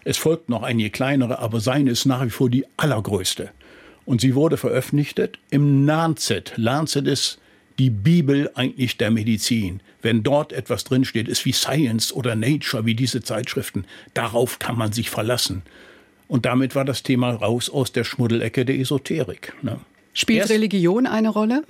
Es 0.04 0.18
folgt 0.18 0.50
noch 0.50 0.64
einige 0.64 0.92
kleinere, 0.92 1.40
aber 1.40 1.60
seine 1.60 1.92
ist 1.92 2.06
nach 2.06 2.24
wie 2.24 2.30
vor 2.30 2.50
die 2.50 2.66
allergrößte. 2.78 3.50
Und 4.06 4.22
sie 4.22 4.36
wurde 4.36 4.58
veröffentlicht 4.58 5.20
im 5.50 5.86
Lancet. 5.86 6.54
Lancet 6.56 7.08
ist 7.08 7.41
die 7.82 7.90
Bibel 7.90 8.52
eigentlich 8.54 8.98
der 8.98 9.10
Medizin. 9.10 9.80
Wenn 10.04 10.22
dort 10.22 10.54
etwas 10.54 10.84
drinsteht, 10.84 11.28
ist 11.28 11.46
wie 11.46 11.52
Science 11.52 12.14
oder 12.14 12.36
Nature, 12.36 12.86
wie 12.86 12.94
diese 12.94 13.24
Zeitschriften. 13.24 13.86
Darauf 14.14 14.60
kann 14.60 14.78
man 14.78 14.92
sich 14.92 15.10
verlassen. 15.10 15.64
Und 16.28 16.46
damit 16.46 16.76
war 16.76 16.86
das 16.86 17.02
Thema 17.02 17.32
raus 17.32 17.72
aus 17.72 17.92
der 17.92 18.04
Schmuddelecke 18.04 18.66
der 18.66 18.78
Esoterik. 18.78 19.54
Ne? 19.64 19.80
Spielt 20.14 20.42
Erst 20.42 20.52
Religion 20.52 21.08
eine 21.08 21.30
Rolle? 21.30 21.64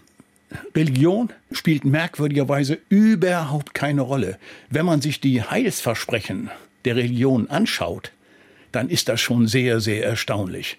Religion 0.76 1.30
spielt 1.54 1.86
merkwürdigerweise 1.86 2.80
überhaupt 2.90 3.74
keine 3.74 4.02
Rolle. 4.02 4.38
Wenn 4.70 4.86
man 4.86 5.00
sich 5.00 5.22
die 5.22 5.42
Heilsversprechen 5.42 6.50
der 6.84 6.98
Religion 6.98 7.50
anschaut, 7.50 8.12
dann 8.74 8.90
ist 8.90 9.08
das 9.08 9.22
schon 9.22 9.48
sehr, 9.48 9.80
sehr 9.80 10.04
erstaunlich. 10.04 10.78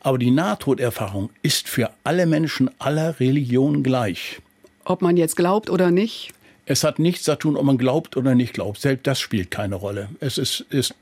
Aber 0.00 0.18
die 0.18 0.32
Nahtoderfahrung 0.32 1.30
ist 1.42 1.68
für 1.68 1.92
alle 2.02 2.26
Menschen 2.26 2.68
aller 2.80 3.20
Religionen 3.20 3.84
gleich. 3.84 4.40
Ob 4.84 5.02
man 5.02 5.16
jetzt 5.16 5.36
glaubt 5.36 5.70
oder 5.70 5.90
nicht? 5.90 6.32
Es 6.66 6.84
hat 6.84 6.98
nichts 6.98 7.24
zu 7.24 7.36
tun, 7.36 7.56
ob 7.56 7.64
man 7.64 7.78
glaubt 7.78 8.16
oder 8.16 8.34
nicht 8.34 8.54
glaubt. 8.54 8.80
Selbst 8.80 9.06
das 9.06 9.20
spielt 9.20 9.50
keine 9.50 9.74
Rolle. 9.76 10.08
Es 10.20 10.38
ist, 10.38 10.60
ist 10.70 10.94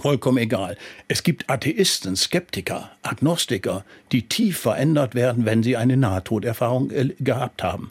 vollkommen 0.00 0.38
egal. 0.38 0.76
Es 1.08 1.22
gibt 1.22 1.48
Atheisten, 1.50 2.16
Skeptiker, 2.16 2.90
Agnostiker, 3.02 3.84
die 4.12 4.28
tief 4.28 4.58
verändert 4.58 5.14
werden, 5.14 5.44
wenn 5.44 5.62
sie 5.62 5.76
eine 5.76 5.96
Nahtoderfahrung 5.96 6.90
äh, 6.90 7.08
gehabt 7.20 7.62
haben. 7.62 7.90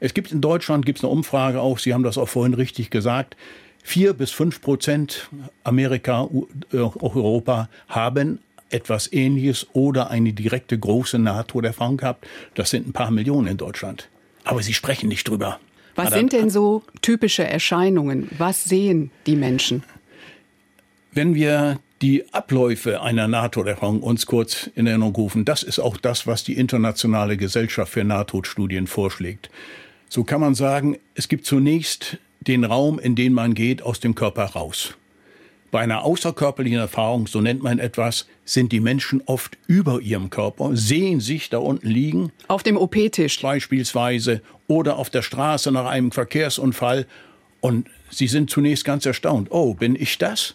Es 0.00 0.14
gibt 0.14 0.32
in 0.32 0.40
Deutschland 0.40 0.84
gibt's 0.84 1.02
eine 1.02 1.12
Umfrage 1.12 1.60
auch, 1.60 1.78
Sie 1.78 1.94
haben 1.94 2.02
das 2.02 2.18
auch 2.18 2.28
vorhin 2.28 2.54
richtig 2.54 2.90
gesagt, 2.90 3.36
vier 3.82 4.12
bis 4.12 4.30
fünf 4.30 4.60
Prozent 4.60 5.30
Amerika, 5.62 6.28
äh, 6.72 6.80
auch 6.80 6.96
Europa 6.96 7.68
haben 7.88 8.40
etwas 8.70 9.12
Ähnliches 9.12 9.66
oder 9.72 10.10
eine 10.10 10.32
direkte 10.32 10.78
große 10.78 11.18
Nahtoderfahrung 11.18 11.96
gehabt. 11.96 12.26
Das 12.54 12.70
sind 12.70 12.88
ein 12.88 12.92
paar 12.92 13.10
Millionen 13.10 13.46
in 13.46 13.56
Deutschland. 13.56 14.08
Aber 14.44 14.62
sie 14.62 14.74
sprechen 14.74 15.08
nicht 15.08 15.28
drüber. 15.28 15.58
Was 15.94 16.12
sind 16.12 16.32
denn 16.32 16.50
so 16.50 16.82
typische 17.02 17.44
Erscheinungen? 17.44 18.28
Was 18.38 18.64
sehen 18.64 19.10
die 19.26 19.36
Menschen? 19.36 19.82
Wenn 21.12 21.34
wir 21.34 21.78
die 22.02 22.32
Abläufe 22.34 23.00
einer 23.00 23.28
NATO-Erfahrung 23.28 24.02
uns 24.02 24.26
kurz 24.26 24.68
in 24.74 24.86
Erinnerung 24.86 25.14
rufen, 25.14 25.44
das 25.44 25.62
ist 25.62 25.78
auch 25.78 25.96
das, 25.96 26.26
was 26.26 26.42
die 26.42 26.54
Internationale 26.54 27.36
Gesellschaft 27.36 27.92
für 27.92 28.04
Nahtodstudien 28.04 28.86
vorschlägt. 28.86 29.48
So 30.08 30.24
kann 30.24 30.40
man 30.40 30.54
sagen, 30.54 30.98
es 31.14 31.28
gibt 31.28 31.46
zunächst 31.46 32.18
den 32.40 32.64
Raum, 32.64 32.98
in 32.98 33.14
den 33.14 33.32
man 33.32 33.54
geht, 33.54 33.82
aus 33.82 34.00
dem 34.00 34.14
Körper 34.14 34.44
raus. 34.44 34.94
Bei 35.74 35.80
einer 35.80 36.04
außerkörperlichen 36.04 36.78
Erfahrung, 36.78 37.26
so 37.26 37.40
nennt 37.40 37.64
man 37.64 37.80
etwas, 37.80 38.28
sind 38.44 38.70
die 38.70 38.78
Menschen 38.78 39.24
oft 39.26 39.58
über 39.66 40.00
ihrem 40.00 40.30
Körper, 40.30 40.76
sehen 40.76 41.18
sich 41.18 41.50
da 41.50 41.58
unten 41.58 41.88
liegen. 41.88 42.30
Auf 42.46 42.62
dem 42.62 42.76
OP-Tisch. 42.76 43.42
Beispielsweise. 43.42 44.40
Oder 44.68 44.98
auf 44.98 45.10
der 45.10 45.22
Straße 45.22 45.72
nach 45.72 45.86
einem 45.86 46.12
Verkehrsunfall. 46.12 47.06
Und 47.60 47.88
sie 48.08 48.28
sind 48.28 48.50
zunächst 48.50 48.84
ganz 48.84 49.04
erstaunt. 49.04 49.50
Oh, 49.50 49.74
bin 49.74 49.96
ich 49.96 50.16
das? 50.16 50.54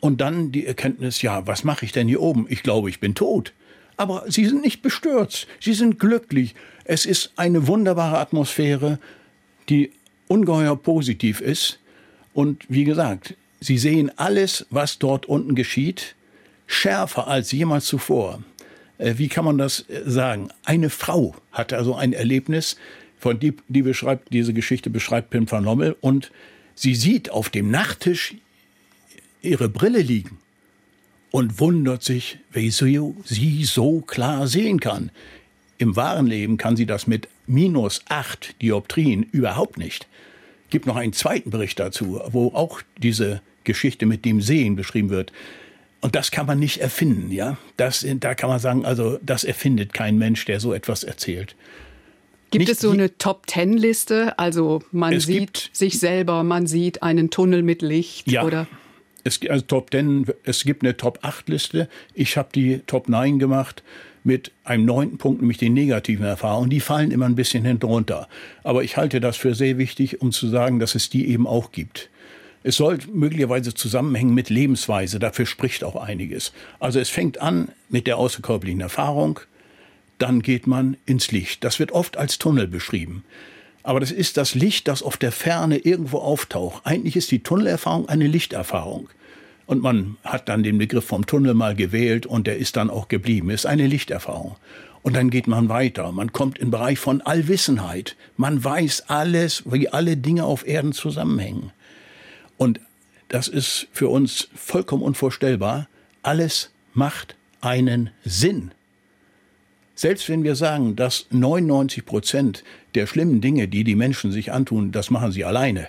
Und 0.00 0.20
dann 0.20 0.52
die 0.52 0.66
Erkenntnis, 0.66 1.22
ja, 1.22 1.46
was 1.46 1.64
mache 1.64 1.86
ich 1.86 1.92
denn 1.92 2.06
hier 2.06 2.20
oben? 2.20 2.44
Ich 2.50 2.62
glaube, 2.62 2.90
ich 2.90 3.00
bin 3.00 3.14
tot. 3.14 3.54
Aber 3.96 4.24
sie 4.26 4.44
sind 4.44 4.60
nicht 4.60 4.82
bestürzt. 4.82 5.46
Sie 5.60 5.72
sind 5.72 5.98
glücklich. 5.98 6.54
Es 6.84 7.06
ist 7.06 7.32
eine 7.36 7.68
wunderbare 7.68 8.18
Atmosphäre, 8.18 8.98
die 9.70 9.92
ungeheuer 10.28 10.76
positiv 10.76 11.40
ist. 11.40 11.78
Und 12.34 12.66
wie 12.68 12.84
gesagt, 12.84 13.34
Sie 13.60 13.78
sehen 13.78 14.10
alles, 14.16 14.66
was 14.70 14.98
dort 14.98 15.26
unten 15.26 15.54
geschieht, 15.54 16.14
schärfer 16.66 17.28
als 17.28 17.52
jemals 17.52 17.86
zuvor. 17.86 18.42
Äh, 18.98 19.14
wie 19.16 19.28
kann 19.28 19.44
man 19.44 19.58
das 19.58 19.88
äh, 19.88 20.02
sagen? 20.04 20.48
Eine 20.64 20.90
Frau 20.90 21.34
hatte 21.52 21.76
also 21.76 21.94
ein 21.94 22.12
Erlebnis, 22.12 22.76
von 23.18 23.40
die, 23.40 23.54
die 23.68 23.82
beschreibt, 23.82 24.32
diese 24.32 24.52
Geschichte 24.52 24.90
beschreibt 24.90 25.30
Pim 25.30 25.50
van 25.50 25.64
Lommel, 25.64 25.96
und 26.00 26.30
sie 26.74 26.94
sieht 26.94 27.30
auf 27.30 27.48
dem 27.48 27.70
Nachttisch 27.70 28.34
ihre 29.42 29.68
Brille 29.68 30.00
liegen 30.00 30.38
und 31.30 31.60
wundert 31.60 32.02
sich, 32.02 32.38
wie 32.52 32.70
sie 32.70 33.64
so 33.64 34.00
klar 34.00 34.48
sehen 34.48 34.80
kann. 34.80 35.10
Im 35.78 35.96
wahren 35.96 36.26
Leben 36.26 36.56
kann 36.56 36.76
sie 36.76 36.86
das 36.86 37.06
mit 37.06 37.28
minus 37.46 38.02
acht 38.08 38.60
Dioptrien 38.62 39.22
überhaupt 39.22 39.76
nicht. 39.78 40.06
Gibt 40.70 40.86
noch 40.86 40.96
einen 40.96 41.12
zweiten 41.12 41.50
Bericht 41.50 41.78
dazu, 41.78 42.20
wo 42.28 42.48
auch 42.48 42.82
diese 42.98 43.40
Geschichte 43.64 44.06
mit 44.06 44.24
dem 44.24 44.40
Sehen 44.40 44.76
beschrieben 44.76 45.10
wird. 45.10 45.32
Und 46.00 46.14
das 46.14 46.30
kann 46.30 46.46
man 46.46 46.58
nicht 46.58 46.78
erfinden, 46.78 47.32
ja. 47.32 47.58
Das, 47.76 48.06
da 48.20 48.34
kann 48.34 48.48
man 48.48 48.60
sagen, 48.60 48.84
also 48.84 49.18
das 49.22 49.44
erfindet 49.44 49.92
kein 49.92 50.18
Mensch, 50.18 50.44
der 50.44 50.60
so 50.60 50.72
etwas 50.72 51.04
erzählt. 51.04 51.56
Gibt 52.50 52.60
nicht, 52.60 52.72
es 52.72 52.80
so 52.80 52.90
eine 52.90 53.16
Top-Ten-Liste? 53.18 54.38
Also 54.38 54.82
man 54.92 55.18
sieht 55.18 55.70
sich 55.72 55.98
selber, 55.98 56.44
man 56.44 56.66
sieht 56.66 57.02
einen 57.02 57.30
Tunnel 57.30 57.62
mit 57.62 57.82
Licht 57.82 58.30
ja, 58.30 58.44
oder? 58.44 58.68
Es, 59.24 59.40
also 59.48 59.64
Top 59.66 59.90
10, 59.90 60.26
es 60.44 60.62
gibt 60.62 60.84
eine 60.84 60.96
Top-8-Liste. 60.96 61.88
Ich 62.14 62.36
habe 62.36 62.50
die 62.54 62.82
Top 62.86 63.08
9 63.08 63.38
gemacht 63.40 63.82
mit 64.26 64.50
einem 64.64 64.84
neunten 64.84 65.18
Punkt, 65.18 65.40
nämlich 65.40 65.58
den 65.58 65.72
negativen 65.72 66.26
Erfahrungen. 66.26 66.68
Die 66.68 66.80
fallen 66.80 67.12
immer 67.12 67.26
ein 67.26 67.36
bisschen 67.36 67.64
hinten 67.64 67.86
runter. 67.86 68.28
Aber 68.64 68.82
ich 68.82 68.96
halte 68.96 69.20
das 69.20 69.36
für 69.36 69.54
sehr 69.54 69.78
wichtig, 69.78 70.20
um 70.20 70.32
zu 70.32 70.48
sagen, 70.48 70.80
dass 70.80 70.96
es 70.96 71.08
die 71.08 71.28
eben 71.28 71.46
auch 71.46 71.70
gibt. 71.70 72.10
Es 72.64 72.76
soll 72.76 72.98
möglicherweise 73.12 73.72
zusammenhängen 73.72 74.34
mit 74.34 74.50
Lebensweise, 74.50 75.20
dafür 75.20 75.46
spricht 75.46 75.84
auch 75.84 75.94
einiges. 75.94 76.52
Also 76.80 76.98
es 76.98 77.08
fängt 77.08 77.40
an 77.40 77.68
mit 77.88 78.08
der 78.08 78.18
außerkörperlichen 78.18 78.80
Erfahrung, 78.80 79.38
dann 80.18 80.42
geht 80.42 80.66
man 80.66 80.96
ins 81.06 81.30
Licht. 81.30 81.62
Das 81.62 81.78
wird 81.78 81.92
oft 81.92 82.16
als 82.16 82.38
Tunnel 82.38 82.66
beschrieben. 82.66 83.22
Aber 83.84 84.00
das 84.00 84.10
ist 84.10 84.36
das 84.36 84.56
Licht, 84.56 84.88
das 84.88 85.04
auf 85.04 85.16
der 85.16 85.30
Ferne 85.30 85.78
irgendwo 85.78 86.18
auftaucht. 86.18 86.84
Eigentlich 86.84 87.14
ist 87.14 87.30
die 87.30 87.44
Tunnelerfahrung 87.44 88.08
eine 88.08 88.26
Lichterfahrung. 88.26 89.08
Und 89.66 89.82
man 89.82 90.16
hat 90.22 90.48
dann 90.48 90.62
den 90.62 90.78
Begriff 90.78 91.04
vom 91.04 91.26
Tunnel 91.26 91.54
mal 91.54 91.74
gewählt 91.74 92.24
und 92.24 92.46
der 92.46 92.56
ist 92.56 92.76
dann 92.76 92.88
auch 92.88 93.08
geblieben. 93.08 93.50
Ist 93.50 93.66
eine 93.66 93.86
Lichterfahrung. 93.86 94.56
Und 95.02 95.14
dann 95.14 95.30
geht 95.30 95.46
man 95.46 95.68
weiter. 95.68 96.10
Man 96.12 96.32
kommt 96.32 96.58
in 96.58 96.66
den 96.66 96.70
Bereich 96.70 96.98
von 96.98 97.20
Allwissenheit. 97.20 98.16
Man 98.36 98.62
weiß 98.62 99.04
alles, 99.08 99.62
wie 99.66 99.88
alle 99.88 100.16
Dinge 100.16 100.44
auf 100.44 100.66
Erden 100.66 100.92
zusammenhängen. 100.92 101.72
Und 102.56 102.80
das 103.28 103.48
ist 103.48 103.88
für 103.92 104.08
uns 104.08 104.48
vollkommen 104.54 105.02
unvorstellbar. 105.02 105.88
Alles 106.22 106.70
macht 106.94 107.36
einen 107.60 108.10
Sinn. 108.24 108.70
Selbst 109.94 110.28
wenn 110.28 110.44
wir 110.44 110.56
sagen, 110.56 110.94
dass 110.94 111.26
99 111.30 112.04
Prozent 112.04 112.64
der 112.94 113.06
schlimmen 113.06 113.40
Dinge, 113.40 113.66
die 113.66 113.82
die 113.82 113.94
Menschen 113.94 114.30
sich 114.30 114.52
antun, 114.52 114.92
das 114.92 115.10
machen 115.10 115.32
sie 115.32 115.44
alleine, 115.44 115.88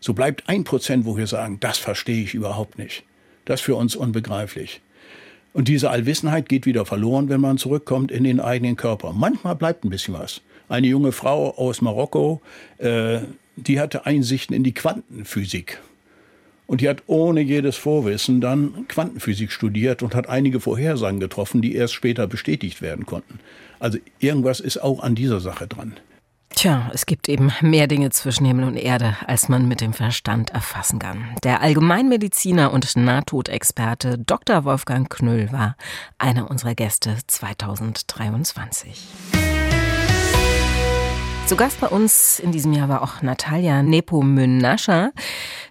so 0.00 0.14
bleibt 0.14 0.48
ein 0.48 0.64
Prozent, 0.64 1.04
wo 1.04 1.16
wir 1.16 1.26
sagen, 1.26 1.58
das 1.60 1.78
verstehe 1.78 2.22
ich 2.22 2.34
überhaupt 2.34 2.78
nicht. 2.78 3.04
Das 3.44 3.60
ist 3.60 3.64
für 3.64 3.74
uns 3.74 3.96
unbegreiflich. 3.96 4.80
Und 5.52 5.68
diese 5.68 5.90
Allwissenheit 5.90 6.48
geht 6.48 6.66
wieder 6.66 6.84
verloren, 6.84 7.28
wenn 7.28 7.40
man 7.40 7.58
zurückkommt 7.58 8.12
in 8.12 8.24
den 8.24 8.40
eigenen 8.40 8.76
Körper. 8.76 9.12
Manchmal 9.12 9.56
bleibt 9.56 9.84
ein 9.84 9.90
bisschen 9.90 10.14
was. 10.14 10.42
Eine 10.68 10.86
junge 10.86 11.12
Frau 11.12 11.56
aus 11.56 11.80
Marokko, 11.80 12.42
äh, 12.76 13.20
die 13.56 13.80
hatte 13.80 14.06
Einsichten 14.06 14.54
in 14.54 14.62
die 14.62 14.74
Quantenphysik. 14.74 15.80
Und 16.66 16.82
die 16.82 16.88
hat 16.88 17.04
ohne 17.06 17.40
jedes 17.40 17.76
Vorwissen 17.76 18.42
dann 18.42 18.86
Quantenphysik 18.88 19.50
studiert 19.50 20.02
und 20.02 20.14
hat 20.14 20.28
einige 20.28 20.60
Vorhersagen 20.60 21.18
getroffen, 21.18 21.62
die 21.62 21.74
erst 21.74 21.94
später 21.94 22.26
bestätigt 22.26 22.82
werden 22.82 23.06
konnten. 23.06 23.40
Also 23.78 23.98
irgendwas 24.18 24.60
ist 24.60 24.76
auch 24.76 25.02
an 25.02 25.14
dieser 25.14 25.40
Sache 25.40 25.66
dran. 25.66 25.94
Tja, 26.58 26.90
es 26.92 27.06
gibt 27.06 27.28
eben 27.28 27.52
mehr 27.60 27.86
Dinge 27.86 28.10
zwischen 28.10 28.44
Himmel 28.44 28.64
und 28.64 28.74
Erde, 28.74 29.16
als 29.24 29.48
man 29.48 29.68
mit 29.68 29.80
dem 29.80 29.92
Verstand 29.92 30.50
erfassen 30.50 30.98
kann. 30.98 31.36
Der 31.44 31.60
Allgemeinmediziner 31.60 32.72
und 32.72 32.96
Nahtodexperte 32.96 34.18
Dr. 34.18 34.64
Wolfgang 34.64 35.08
Knüll 35.08 35.52
war 35.52 35.76
einer 36.18 36.50
unserer 36.50 36.74
Gäste 36.74 37.16
2023. 37.28 39.06
Zu 41.48 41.56
Gast 41.56 41.80
bei 41.80 41.86
uns 41.86 42.40
in 42.40 42.52
diesem 42.52 42.74
Jahr 42.74 42.90
war 42.90 43.00
auch 43.00 43.22
Natalia 43.22 43.82
Nepomünascha. 43.82 45.12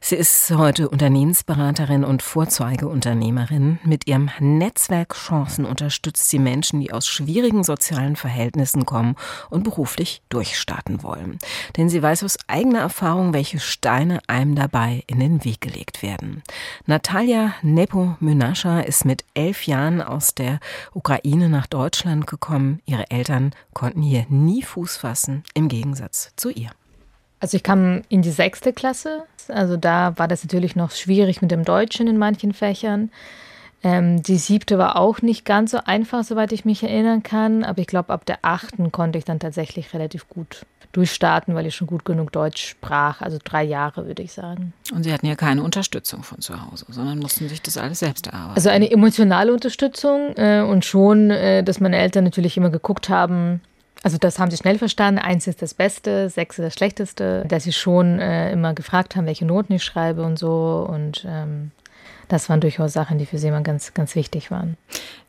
Sie 0.01 0.15
ist 0.15 0.49
heute 0.49 0.89
Unternehmensberaterin 0.89 2.03
und 2.03 2.23
Vorzeigeunternehmerin. 2.23 3.77
Mit 3.83 4.07
ihrem 4.07 4.31
Netzwerk 4.39 5.13
Chancen 5.13 5.65
unterstützt 5.65 6.29
sie 6.31 6.39
Menschen, 6.39 6.79
die 6.79 6.91
aus 6.91 7.05
schwierigen 7.05 7.63
sozialen 7.63 8.15
Verhältnissen 8.15 8.87
kommen 8.87 9.15
und 9.51 9.63
beruflich 9.63 10.23
durchstarten 10.29 11.03
wollen. 11.03 11.37
Denn 11.77 11.89
sie 11.89 12.01
weiß 12.01 12.23
aus 12.23 12.37
eigener 12.47 12.79
Erfahrung, 12.79 13.33
welche 13.33 13.59
Steine 13.59 14.19
einem 14.25 14.55
dabei 14.55 15.03
in 15.05 15.19
den 15.19 15.45
Weg 15.45 15.61
gelegt 15.61 16.01
werden. 16.01 16.41
Natalia 16.87 17.53
Nepomünascha 17.61 18.79
ist 18.79 19.05
mit 19.05 19.25
elf 19.35 19.67
Jahren 19.67 20.01
aus 20.01 20.33
der 20.33 20.59
Ukraine 20.93 21.49
nach 21.49 21.67
Deutschland 21.67 22.25
gekommen. 22.25 22.81
Ihre 22.87 23.11
Eltern 23.11 23.51
konnten 23.73 24.01
hier 24.01 24.25
nie 24.29 24.63
Fuß 24.63 24.97
fassen. 24.97 25.43
Im 25.53 25.66
Gegensatz 25.67 26.31
zu 26.35 26.49
ihr. 26.49 26.69
Also 27.39 27.57
ich 27.57 27.63
kam 27.63 28.01
in 28.09 28.21
die 28.21 28.31
sechste 28.31 28.73
Klasse. 28.73 29.23
Also 29.47 29.77
da 29.77 30.17
war 30.17 30.27
das 30.27 30.43
natürlich 30.43 30.75
noch 30.75 30.91
schwierig 30.91 31.41
mit 31.41 31.51
dem 31.51 31.63
Deutschen 31.63 32.07
in 32.07 32.17
manchen 32.17 32.53
Fächern. 32.53 33.11
Ähm, 33.83 34.23
die 34.23 34.37
siebte 34.37 34.77
war 34.77 34.95
auch 34.95 35.21
nicht 35.21 35.45
ganz 35.45 35.71
so 35.71 35.79
einfach, 35.85 36.23
soweit 36.23 36.51
ich 36.51 36.65
mich 36.65 36.81
erinnern 36.81 37.21
kann. 37.21 37.63
Aber 37.63 37.79
ich 37.79 37.87
glaube, 37.87 38.11
ab 38.11 38.25
der 38.25 38.39
achten 38.41 38.91
konnte 38.91 39.19
ich 39.19 39.25
dann 39.25 39.39
tatsächlich 39.39 39.93
relativ 39.93 40.27
gut 40.27 40.65
durchstarten, 40.93 41.53
weil 41.53 41.67
ich 41.67 41.75
schon 41.75 41.85
gut 41.85 42.05
genug 42.05 42.31
Deutsch 42.31 42.69
sprach. 42.69 43.21
Also 43.21 43.37
drei 43.43 43.63
Jahre, 43.63 44.07
würde 44.07 44.23
ich 44.23 44.33
sagen. 44.33 44.73
Und 44.91 45.03
Sie 45.03 45.13
hatten 45.13 45.27
ja 45.27 45.35
keine 45.35 45.61
Unterstützung 45.61 46.23
von 46.23 46.41
zu 46.41 46.59
Hause, 46.59 46.85
sondern 46.89 47.19
mussten 47.19 47.47
sich 47.49 47.61
das 47.61 47.77
alles 47.77 47.99
selbst 47.99 48.25
erarbeiten. 48.25 48.55
Also 48.55 48.69
eine 48.69 48.89
emotionale 48.89 49.53
Unterstützung 49.53 50.33
äh, 50.37 50.61
und 50.61 50.85
schon, 50.85 51.29
äh, 51.29 51.63
dass 51.63 51.79
meine 51.79 51.97
Eltern 51.97 52.23
natürlich 52.23 52.57
immer 52.57 52.71
geguckt 52.71 53.09
haben, 53.09 53.61
also 54.07 54.17
das 54.17 54.39
haben 54.39 54.49
sie 54.49 54.55
schnell 54.55 54.77
verstanden. 54.77 55.19
Eins 55.19 55.47
ist 55.47 55.61
das 55.61 55.73
Beste, 55.73 56.29
sechs 56.29 56.57
ist 56.57 56.63
das 56.63 56.73
Schlechteste. 56.75 57.43
Dass 57.45 57.65
sie 57.65 57.73
schon 57.73 58.19
äh, 58.19 58.53
immer 58.53 58.73
gefragt 58.73 59.17
haben, 59.17 59.25
welche 59.25 59.43
Noten 59.43 59.73
ich 59.73 59.83
schreibe 59.83 60.23
und 60.23 60.39
so. 60.39 60.87
Und 60.89 61.25
ähm, 61.27 61.71
das 62.29 62.47
waren 62.47 62.61
durchaus 62.61 62.93
Sachen, 62.93 63.17
die 63.17 63.25
für 63.25 63.37
sie 63.37 63.49
immer 63.49 63.63
ganz, 63.63 63.93
ganz 63.93 64.15
wichtig 64.15 64.49
waren. 64.49 64.77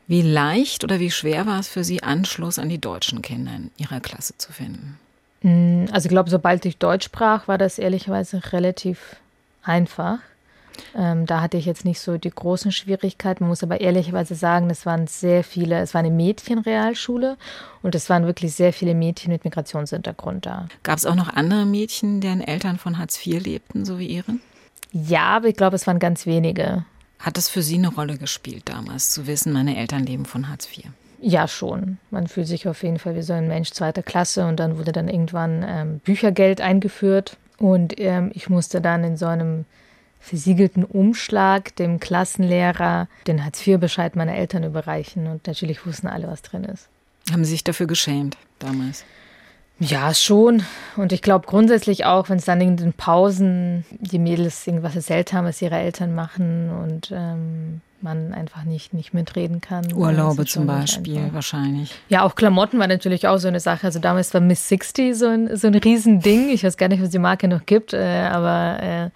Wie 0.07 0.21
leicht 0.21 0.85
oder 0.85 1.01
wie 1.01 1.11
schwer 1.11 1.45
war 1.45 1.59
es 1.59 1.67
für 1.67 1.83
Sie, 1.83 2.03
Anschluss 2.03 2.57
an 2.57 2.69
die 2.69 2.79
deutschen 2.79 3.21
Kinder 3.21 3.51
in 3.53 3.69
Ihrer 3.75 3.99
Klasse 3.99 4.37
zu 4.37 4.53
finden? 4.53 4.97
Mm, 5.41 5.87
also 5.91 6.05
ich 6.05 6.11
glaube, 6.11 6.29
sobald 6.29 6.63
ich 6.63 6.77
Deutsch 6.77 7.03
sprach, 7.03 7.49
war 7.49 7.57
das 7.57 7.79
ehrlicherweise 7.79 8.41
relativ 8.53 9.17
einfach. 9.61 10.19
Ähm, 10.95 11.25
da 11.25 11.41
hatte 11.41 11.57
ich 11.57 11.65
jetzt 11.65 11.85
nicht 11.85 11.99
so 11.99 12.17
die 12.17 12.29
großen 12.29 12.71
Schwierigkeiten. 12.71 13.43
Man 13.43 13.49
muss 13.49 13.63
aber 13.63 13.81
ehrlicherweise 13.81 14.35
sagen, 14.35 14.69
es 14.69 14.85
waren 14.85 15.07
sehr 15.07 15.43
viele, 15.43 15.79
es 15.79 15.93
war 15.93 15.99
eine 15.99 16.11
Mädchenrealschule 16.11 17.37
und 17.81 17.95
es 17.95 18.09
waren 18.09 18.25
wirklich 18.25 18.53
sehr 18.53 18.73
viele 18.73 18.95
Mädchen 18.95 19.31
mit 19.31 19.43
Migrationshintergrund 19.43 20.45
da. 20.45 20.67
Gab 20.83 20.97
es 20.97 21.05
auch 21.05 21.15
noch 21.15 21.33
andere 21.33 21.65
Mädchen, 21.65 22.21
deren 22.21 22.41
Eltern 22.41 22.77
von 22.77 22.97
Hartz 22.97 23.25
IV 23.25 23.43
lebten, 23.43 23.85
so 23.85 23.99
wie 23.99 24.07
Ihren? 24.07 24.41
Ja, 24.91 25.23
aber 25.23 25.47
ich 25.47 25.55
glaube, 25.55 25.75
es 25.75 25.85
waren 25.87 25.99
ganz 25.99 26.25
wenige. 26.25 26.85
Hat 27.19 27.37
es 27.37 27.49
für 27.49 27.61
Sie 27.61 27.75
eine 27.75 27.89
Rolle 27.89 28.17
gespielt 28.17 28.63
damals, 28.65 29.11
zu 29.11 29.27
wissen, 29.27 29.53
meine 29.53 29.77
Eltern 29.77 30.05
leben 30.05 30.25
von 30.25 30.49
Hartz 30.49 30.67
IV? 30.71 30.85
Ja, 31.21 31.47
schon. 31.47 31.97
Man 32.11 32.27
fühlt 32.27 32.47
sich 32.47 32.67
auf 32.67 32.81
jeden 32.81 32.97
Fall 32.97 33.15
wie 33.15 33.21
so 33.21 33.33
ein 33.33 33.47
Mensch 33.47 33.71
zweiter 33.71 34.03
Klasse 34.03 34.47
und 34.47 34.59
dann 34.59 34.77
wurde 34.77 34.93
dann 34.93 35.09
irgendwann 35.09 35.65
ähm, 35.67 35.99
Büchergeld 35.99 36.61
eingeführt 36.61 37.37
und 37.57 37.99
ähm, 37.99 38.31
ich 38.33 38.49
musste 38.49 38.79
dann 38.79 39.03
in 39.03 39.17
so 39.17 39.25
einem 39.25 39.65
versiegelten 40.19 40.83
Umschlag 40.83 41.75
dem 41.77 41.99
Klassenlehrer 41.99 43.07
den 43.27 43.43
Hartz-IV-Bescheid 43.43 44.15
meiner 44.15 44.35
Eltern 44.35 44.63
überreichen. 44.63 45.27
Und 45.27 45.47
natürlich 45.47 45.85
wussten 45.85 46.07
alle, 46.07 46.27
was 46.27 46.41
drin 46.41 46.65
ist. 46.65 46.87
Haben 47.31 47.45
Sie 47.45 47.51
sich 47.51 47.63
dafür 47.63 47.87
geschämt 47.87 48.37
damals? 48.59 49.05
Ja, 49.79 50.13
schon. 50.13 50.63
Und 50.97 51.13
ich 51.13 51.21
glaube 51.21 51.47
grundsätzlich 51.47 52.05
auch, 52.05 52.29
wenn 52.29 52.37
es 52.37 52.45
dann 52.45 52.59
in 52.59 52.75
den 52.75 52.91
Pausen 52.91 53.85
die 53.91 54.19
Mädels 54.19 54.67
irgendwas 54.67 54.95
erzählt 54.95 55.31
haben, 55.31 55.45
was 55.45 55.61
ihre 55.61 55.77
Eltern 55.77 56.13
machen 56.13 56.69
und 56.69 57.11
ähm, 57.15 57.79
man 58.01 58.33
einfach 58.33 58.65
nicht, 58.65 58.93
nicht 58.93 59.13
mitreden 59.13 59.61
kann. 59.61 59.93
Urlaube 59.93 60.45
zum 60.45 60.67
Beispiel 60.67 61.29
wahrscheinlich. 61.31 61.95
Ja, 62.09 62.23
auch 62.23 62.35
Klamotten 62.35 62.77
war 62.77 62.87
natürlich 62.87 63.27
auch 63.27 63.37
so 63.37 63.47
eine 63.47 63.61
Sache. 63.61 63.87
Also 63.87 63.99
damals 63.99 64.33
war 64.33 64.41
Miss 64.41 64.67
60 64.67 65.17
so 65.17 65.27
ein, 65.27 65.55
so 65.55 65.67
ein 65.67 65.75
Riesending. 65.75 66.49
Ich 66.49 66.63
weiß 66.63 66.75
gar 66.75 66.89
nicht, 66.89 67.01
was 67.01 67.09
die 67.09 67.19
Marke 67.19 67.47
noch 67.47 67.65
gibt, 67.65 67.93
äh, 67.93 68.27
aber 68.31 68.83
äh, 68.83 69.09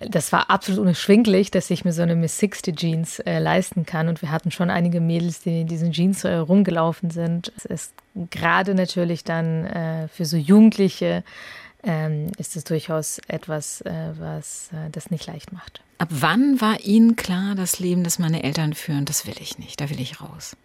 das 0.00 0.32
war 0.32 0.50
absolut 0.50 0.80
unerschwinglich, 0.80 1.50
dass 1.50 1.70
ich 1.70 1.84
mir 1.84 1.92
so 1.92 2.02
eine 2.02 2.16
Miss 2.16 2.38
60 2.38 2.76
Jeans 2.76 3.18
äh, 3.20 3.38
leisten 3.38 3.86
kann. 3.86 4.08
Und 4.08 4.22
wir 4.22 4.30
hatten 4.30 4.50
schon 4.50 4.70
einige 4.70 5.00
Mädels, 5.00 5.40
die 5.40 5.62
in 5.62 5.66
diesen 5.66 5.92
Jeans 5.92 6.24
äh, 6.24 6.34
rumgelaufen 6.34 7.10
sind. 7.10 7.52
Es 7.56 7.64
ist 7.64 7.94
gerade 8.30 8.74
natürlich 8.74 9.24
dann 9.24 9.64
äh, 9.66 10.08
für 10.08 10.24
so 10.24 10.36
Jugendliche 10.36 11.22
ähm, 11.82 12.28
ist 12.38 12.56
es 12.56 12.64
durchaus 12.64 13.20
etwas, 13.28 13.82
äh, 13.82 14.12
was 14.18 14.70
äh, 14.72 14.90
das 14.90 15.10
nicht 15.10 15.26
leicht 15.26 15.52
macht. 15.52 15.82
Ab 15.98 16.08
wann 16.10 16.60
war 16.60 16.80
Ihnen 16.80 17.16
klar, 17.16 17.54
das 17.54 17.78
Leben, 17.78 18.04
das 18.04 18.18
meine 18.18 18.42
Eltern 18.42 18.74
führen, 18.74 19.04
das 19.04 19.26
will 19.26 19.34
ich 19.38 19.58
nicht, 19.58 19.80
da 19.80 19.90
will 19.90 20.00
ich 20.00 20.20
raus? 20.20 20.56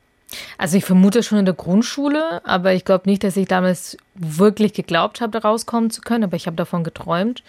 Also 0.57 0.77
ich 0.77 0.85
vermute 0.85 1.23
schon 1.23 1.39
in 1.39 1.45
der 1.45 1.53
Grundschule, 1.53 2.45
aber 2.45 2.73
ich 2.73 2.85
glaube 2.85 3.09
nicht, 3.09 3.23
dass 3.23 3.35
ich 3.35 3.47
damals 3.47 3.97
wirklich 4.15 4.73
geglaubt 4.73 5.21
habe, 5.21 5.31
da 5.31 5.39
rauskommen 5.39 5.89
zu 5.89 6.01
können, 6.01 6.23
aber 6.23 6.35
ich 6.35 6.45
habe 6.45 6.55
davon 6.55 6.83
geträumt. 6.83 7.43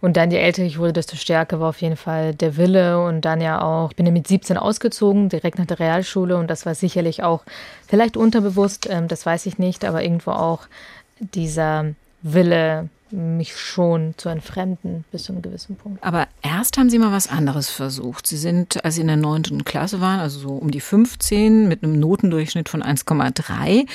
Und 0.00 0.16
dann, 0.16 0.30
je 0.30 0.38
älter 0.38 0.62
ich 0.62 0.78
wurde, 0.78 0.92
desto 0.92 1.16
stärker 1.16 1.60
war 1.60 1.70
auf 1.70 1.80
jeden 1.80 1.96
Fall 1.96 2.34
der 2.34 2.56
Wille. 2.56 3.02
Und 3.02 3.22
dann 3.22 3.40
ja 3.40 3.62
auch, 3.62 3.90
ich 3.90 3.96
bin 3.96 4.06
ja 4.06 4.12
mit 4.12 4.28
17 4.28 4.56
ausgezogen, 4.56 5.28
direkt 5.28 5.58
nach 5.58 5.66
der 5.66 5.80
Realschule. 5.80 6.36
Und 6.36 6.48
das 6.48 6.66
war 6.66 6.74
sicherlich 6.74 7.22
auch 7.22 7.42
vielleicht 7.86 8.16
unterbewusst, 8.16 8.88
ähm, 8.90 9.08
das 9.08 9.24
weiß 9.26 9.46
ich 9.46 9.58
nicht, 9.58 9.84
aber 9.84 10.02
irgendwo 10.02 10.32
auch 10.32 10.66
dieser 11.18 11.86
Wille, 12.22 12.88
mich 13.10 13.56
schon 13.56 14.14
zu 14.16 14.28
entfremden 14.28 15.04
bis 15.12 15.24
zu 15.24 15.32
einem 15.32 15.42
gewissen 15.42 15.76
Punkt. 15.76 16.02
Aber 16.02 16.26
erst 16.42 16.76
haben 16.76 16.90
Sie 16.90 16.98
mal 16.98 17.12
was 17.12 17.28
anderes 17.28 17.70
versucht. 17.70 18.26
Sie 18.26 18.36
sind, 18.36 18.84
als 18.84 18.96
Sie 18.96 19.00
in 19.00 19.06
der 19.06 19.16
neunten 19.16 19.64
Klasse 19.64 20.00
waren, 20.00 20.18
also 20.18 20.40
so 20.40 20.48
um 20.48 20.70
die 20.70 20.80
15, 20.80 21.68
mit 21.68 21.82
einem 21.82 21.98
Notendurchschnitt 21.98 22.68
von 22.68 22.82
1,3, 22.82 23.86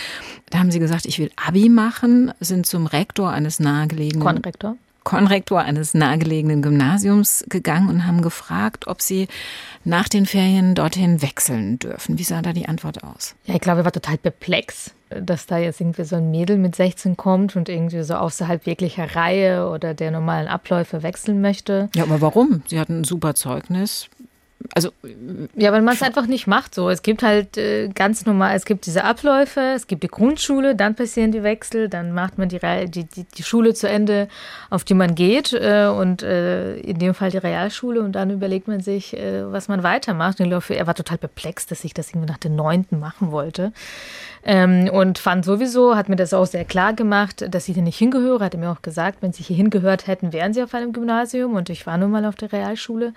da 0.49 0.59
haben 0.59 0.71
Sie 0.71 0.79
gesagt, 0.79 1.05
ich 1.05 1.19
will 1.19 1.31
Abi 1.35 1.67
machen, 1.69 2.31
sind 2.39 2.65
zum 2.65 2.87
Rektor 2.87 3.31
eines 3.31 3.59
nahegelegenen... 3.59 4.25
Konrektor. 4.25 4.77
Konrektor 5.03 5.59
eines 5.59 5.93
nahegelegenen 5.93 6.61
Gymnasiums 6.61 7.43
gegangen 7.49 7.89
und 7.89 8.05
haben 8.05 8.21
gefragt, 8.21 8.87
ob 8.87 9.01
sie 9.01 9.27
nach 9.83 10.07
den 10.07 10.25
Ferien 10.25 10.75
dorthin 10.75 11.21
wechseln 11.21 11.79
dürfen. 11.79 12.19
Wie 12.19 12.23
sah 12.23 12.41
da 12.41 12.53
die 12.53 12.67
Antwort 12.67 13.03
aus? 13.03 13.35
Ja, 13.45 13.55
ich 13.55 13.61
glaube, 13.61 13.81
er 13.81 13.85
war 13.85 13.91
total 13.91 14.17
perplex, 14.17 14.91
dass 15.09 15.47
da 15.47 15.57
jetzt 15.57 15.81
irgendwie 15.81 16.03
so 16.03 16.17
ein 16.17 16.29
Mädel 16.29 16.57
mit 16.57 16.75
16 16.75 17.17
kommt 17.17 17.55
und 17.55 17.67
irgendwie 17.67 18.03
so 18.03 18.13
außerhalb 18.13 18.65
jeglicher 18.65 19.15
Reihe 19.15 19.67
oder 19.69 19.93
der 19.93 20.11
normalen 20.11 20.47
Abläufe 20.47 21.01
wechseln 21.03 21.41
möchte. 21.41 21.89
Ja, 21.95 22.03
aber 22.03 22.21
warum? 22.21 22.61
Sie 22.67 22.79
hatten 22.79 23.01
ein 23.01 23.03
super 23.03 23.33
Zeugnis. 23.33 24.07
Also 24.73 24.91
ja, 25.55 25.73
weil 25.73 25.81
man 25.81 25.95
es 25.95 26.01
einfach 26.01 26.27
nicht 26.27 26.47
macht 26.47 26.73
so. 26.73 26.89
Es 26.89 27.01
gibt 27.01 27.23
halt 27.23 27.57
äh, 27.57 27.89
ganz 27.89 28.25
normal, 28.25 28.55
es 28.55 28.63
gibt 28.63 28.85
diese 28.85 29.03
Abläufe, 29.03 29.59
es 29.75 29.85
gibt 29.87 30.03
die 30.03 30.07
Grundschule, 30.07 30.75
dann 30.75 30.95
passieren 30.95 31.31
die 31.31 31.43
Wechsel, 31.43 31.89
dann 31.89 32.13
macht 32.13 32.37
man 32.37 32.47
die, 32.47 32.59
die, 32.87 33.03
die, 33.03 33.25
die 33.25 33.43
Schule 33.43 33.73
zu 33.73 33.89
Ende, 33.89 34.29
auf 34.69 34.85
die 34.85 34.93
man 34.93 35.15
geht 35.15 35.51
äh, 35.51 35.87
und 35.87 36.23
äh, 36.23 36.77
in 36.77 36.99
dem 36.99 37.13
Fall 37.13 37.31
die 37.31 37.37
Realschule 37.37 38.01
und 38.01 38.13
dann 38.13 38.29
überlegt 38.29 38.69
man 38.69 38.79
sich, 38.79 39.15
äh, 39.17 39.51
was 39.51 39.67
man 39.67 39.83
weitermacht. 39.83 40.39
Und 40.39 40.45
ich 40.45 40.51
glaube, 40.51 40.73
er 40.73 40.87
war 40.87 40.95
total 40.95 41.17
perplex, 41.17 41.67
dass 41.67 41.83
ich 41.83 41.93
das 41.93 42.11
irgendwie 42.11 42.29
nach 42.29 42.37
der 42.37 42.51
neunten 42.51 42.99
machen 42.99 43.31
wollte. 43.31 43.73
Ähm, 44.43 44.89
und 44.91 45.19
fand 45.19 45.45
sowieso, 45.45 45.95
hat 45.95 46.09
mir 46.09 46.15
das 46.15 46.33
auch 46.33 46.45
sehr 46.45 46.65
klar 46.65 46.93
gemacht, 46.93 47.45
dass 47.49 47.67
ich 47.67 47.75
hier 47.75 47.83
nicht 47.83 47.97
hingehöre. 47.97 48.43
Hat 48.43 48.53
er 48.53 48.59
mir 48.59 48.71
auch 48.71 48.81
gesagt, 48.81 49.21
wenn 49.21 49.33
sie 49.33 49.43
hier 49.43 49.55
hingehört 49.55 50.07
hätten, 50.07 50.33
wären 50.33 50.53
sie 50.53 50.63
auf 50.63 50.73
einem 50.73 50.93
Gymnasium 50.93 51.55
und 51.55 51.69
ich 51.69 51.85
war 51.85 51.97
nun 51.97 52.11
mal 52.11 52.25
auf 52.25 52.35
der 52.35 52.51
Realschule. 52.51 53.13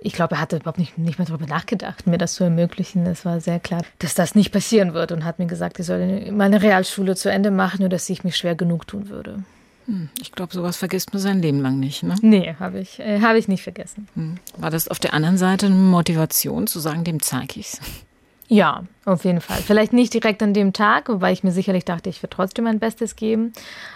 Ich 0.00 0.14
glaube, 0.14 0.34
er 0.34 0.40
hatte 0.40 0.56
überhaupt 0.56 0.78
nicht, 0.78 0.98
nicht 0.98 1.18
mehr 1.18 1.26
darüber 1.26 1.46
nachgedacht, 1.46 2.06
mir 2.06 2.18
das 2.18 2.34
zu 2.34 2.44
ermöglichen. 2.44 3.06
Es 3.06 3.24
war 3.24 3.40
sehr 3.40 3.60
klar, 3.60 3.82
dass 4.00 4.14
das 4.14 4.34
nicht 4.34 4.52
passieren 4.52 4.94
wird 4.94 5.12
und 5.12 5.24
hat 5.24 5.38
mir 5.38 5.46
gesagt, 5.46 5.78
ich 5.78 5.86
soll 5.86 6.32
meine 6.32 6.62
Realschule 6.62 7.14
zu 7.14 7.30
Ende 7.30 7.50
machen, 7.50 7.80
nur 7.80 7.88
dass 7.88 8.08
ich 8.10 8.24
mich 8.24 8.36
schwer 8.36 8.54
genug 8.54 8.86
tun 8.86 9.08
würde. 9.08 9.44
Hm, 9.86 10.08
ich 10.20 10.32
glaube, 10.32 10.52
sowas 10.54 10.76
vergisst 10.76 11.12
man 11.12 11.20
sein 11.20 11.42
Leben 11.42 11.60
lang 11.60 11.78
nicht, 11.78 12.02
ne? 12.02 12.14
Nee, 12.22 12.54
habe 12.58 12.80
ich, 12.80 12.98
äh, 13.00 13.20
hab 13.20 13.36
ich 13.36 13.48
nicht 13.48 13.62
vergessen. 13.62 14.08
Hm. 14.14 14.38
War 14.56 14.70
das 14.70 14.88
auf 14.88 14.98
der 14.98 15.12
anderen 15.12 15.36
Seite 15.36 15.66
eine 15.66 15.74
Motivation 15.74 16.66
zu 16.66 16.80
sagen, 16.80 17.04
dem 17.04 17.20
zeige 17.20 17.60
ich's? 17.60 17.80
Ja, 18.48 18.84
auf 19.04 19.24
jeden 19.24 19.40
Fall. 19.40 19.58
Vielleicht 19.58 19.92
nicht 19.92 20.12
direkt 20.12 20.42
an 20.42 20.54
dem 20.54 20.72
Tag, 20.72 21.08
wobei 21.08 21.32
ich 21.32 21.44
mir 21.44 21.52
sicherlich 21.52 21.84
dachte, 21.84 22.10
ich 22.10 22.22
würde 22.22 22.34
trotzdem 22.36 22.64
mein 22.64 22.78
Bestes 22.78 23.16
geben. 23.16 23.52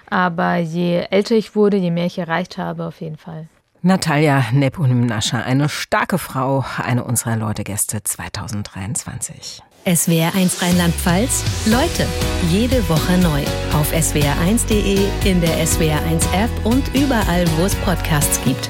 Aber 0.09 0.57
je 0.57 1.05
älter 1.11 1.35
ich 1.35 1.55
wurde, 1.55 1.77
je 1.77 1.91
mehr 1.91 2.07
ich 2.07 2.19
erreicht 2.19 2.59
habe, 2.59 2.85
auf 2.85 3.01
jeden 3.01 3.17
Fall. 3.19 3.49
Natalia 3.83 4.45
Neponim-Nascher, 4.53 5.45
eine 5.45 5.69
starke 5.69 6.19
Frau, 6.19 6.65
eine 6.83 7.05
unserer 7.05 7.37
Leute-Gäste 7.37 8.03
2023. 8.03 9.63
SWR1 9.87 10.61
Rheinland-Pfalz. 10.63 11.45
Leute, 11.67 12.07
jede 12.51 12.87
Woche 12.89 13.17
neu. 13.19 13.43
Auf 13.79 13.93
swr1.de, 13.93 15.09
in 15.25 15.41
der 15.41 15.65
SWR1-App 15.65 16.51
und 16.65 16.95
überall, 16.95 17.47
wo 17.57 17.65
es 17.65 17.77
Podcasts 17.77 18.43
gibt. 18.45 18.69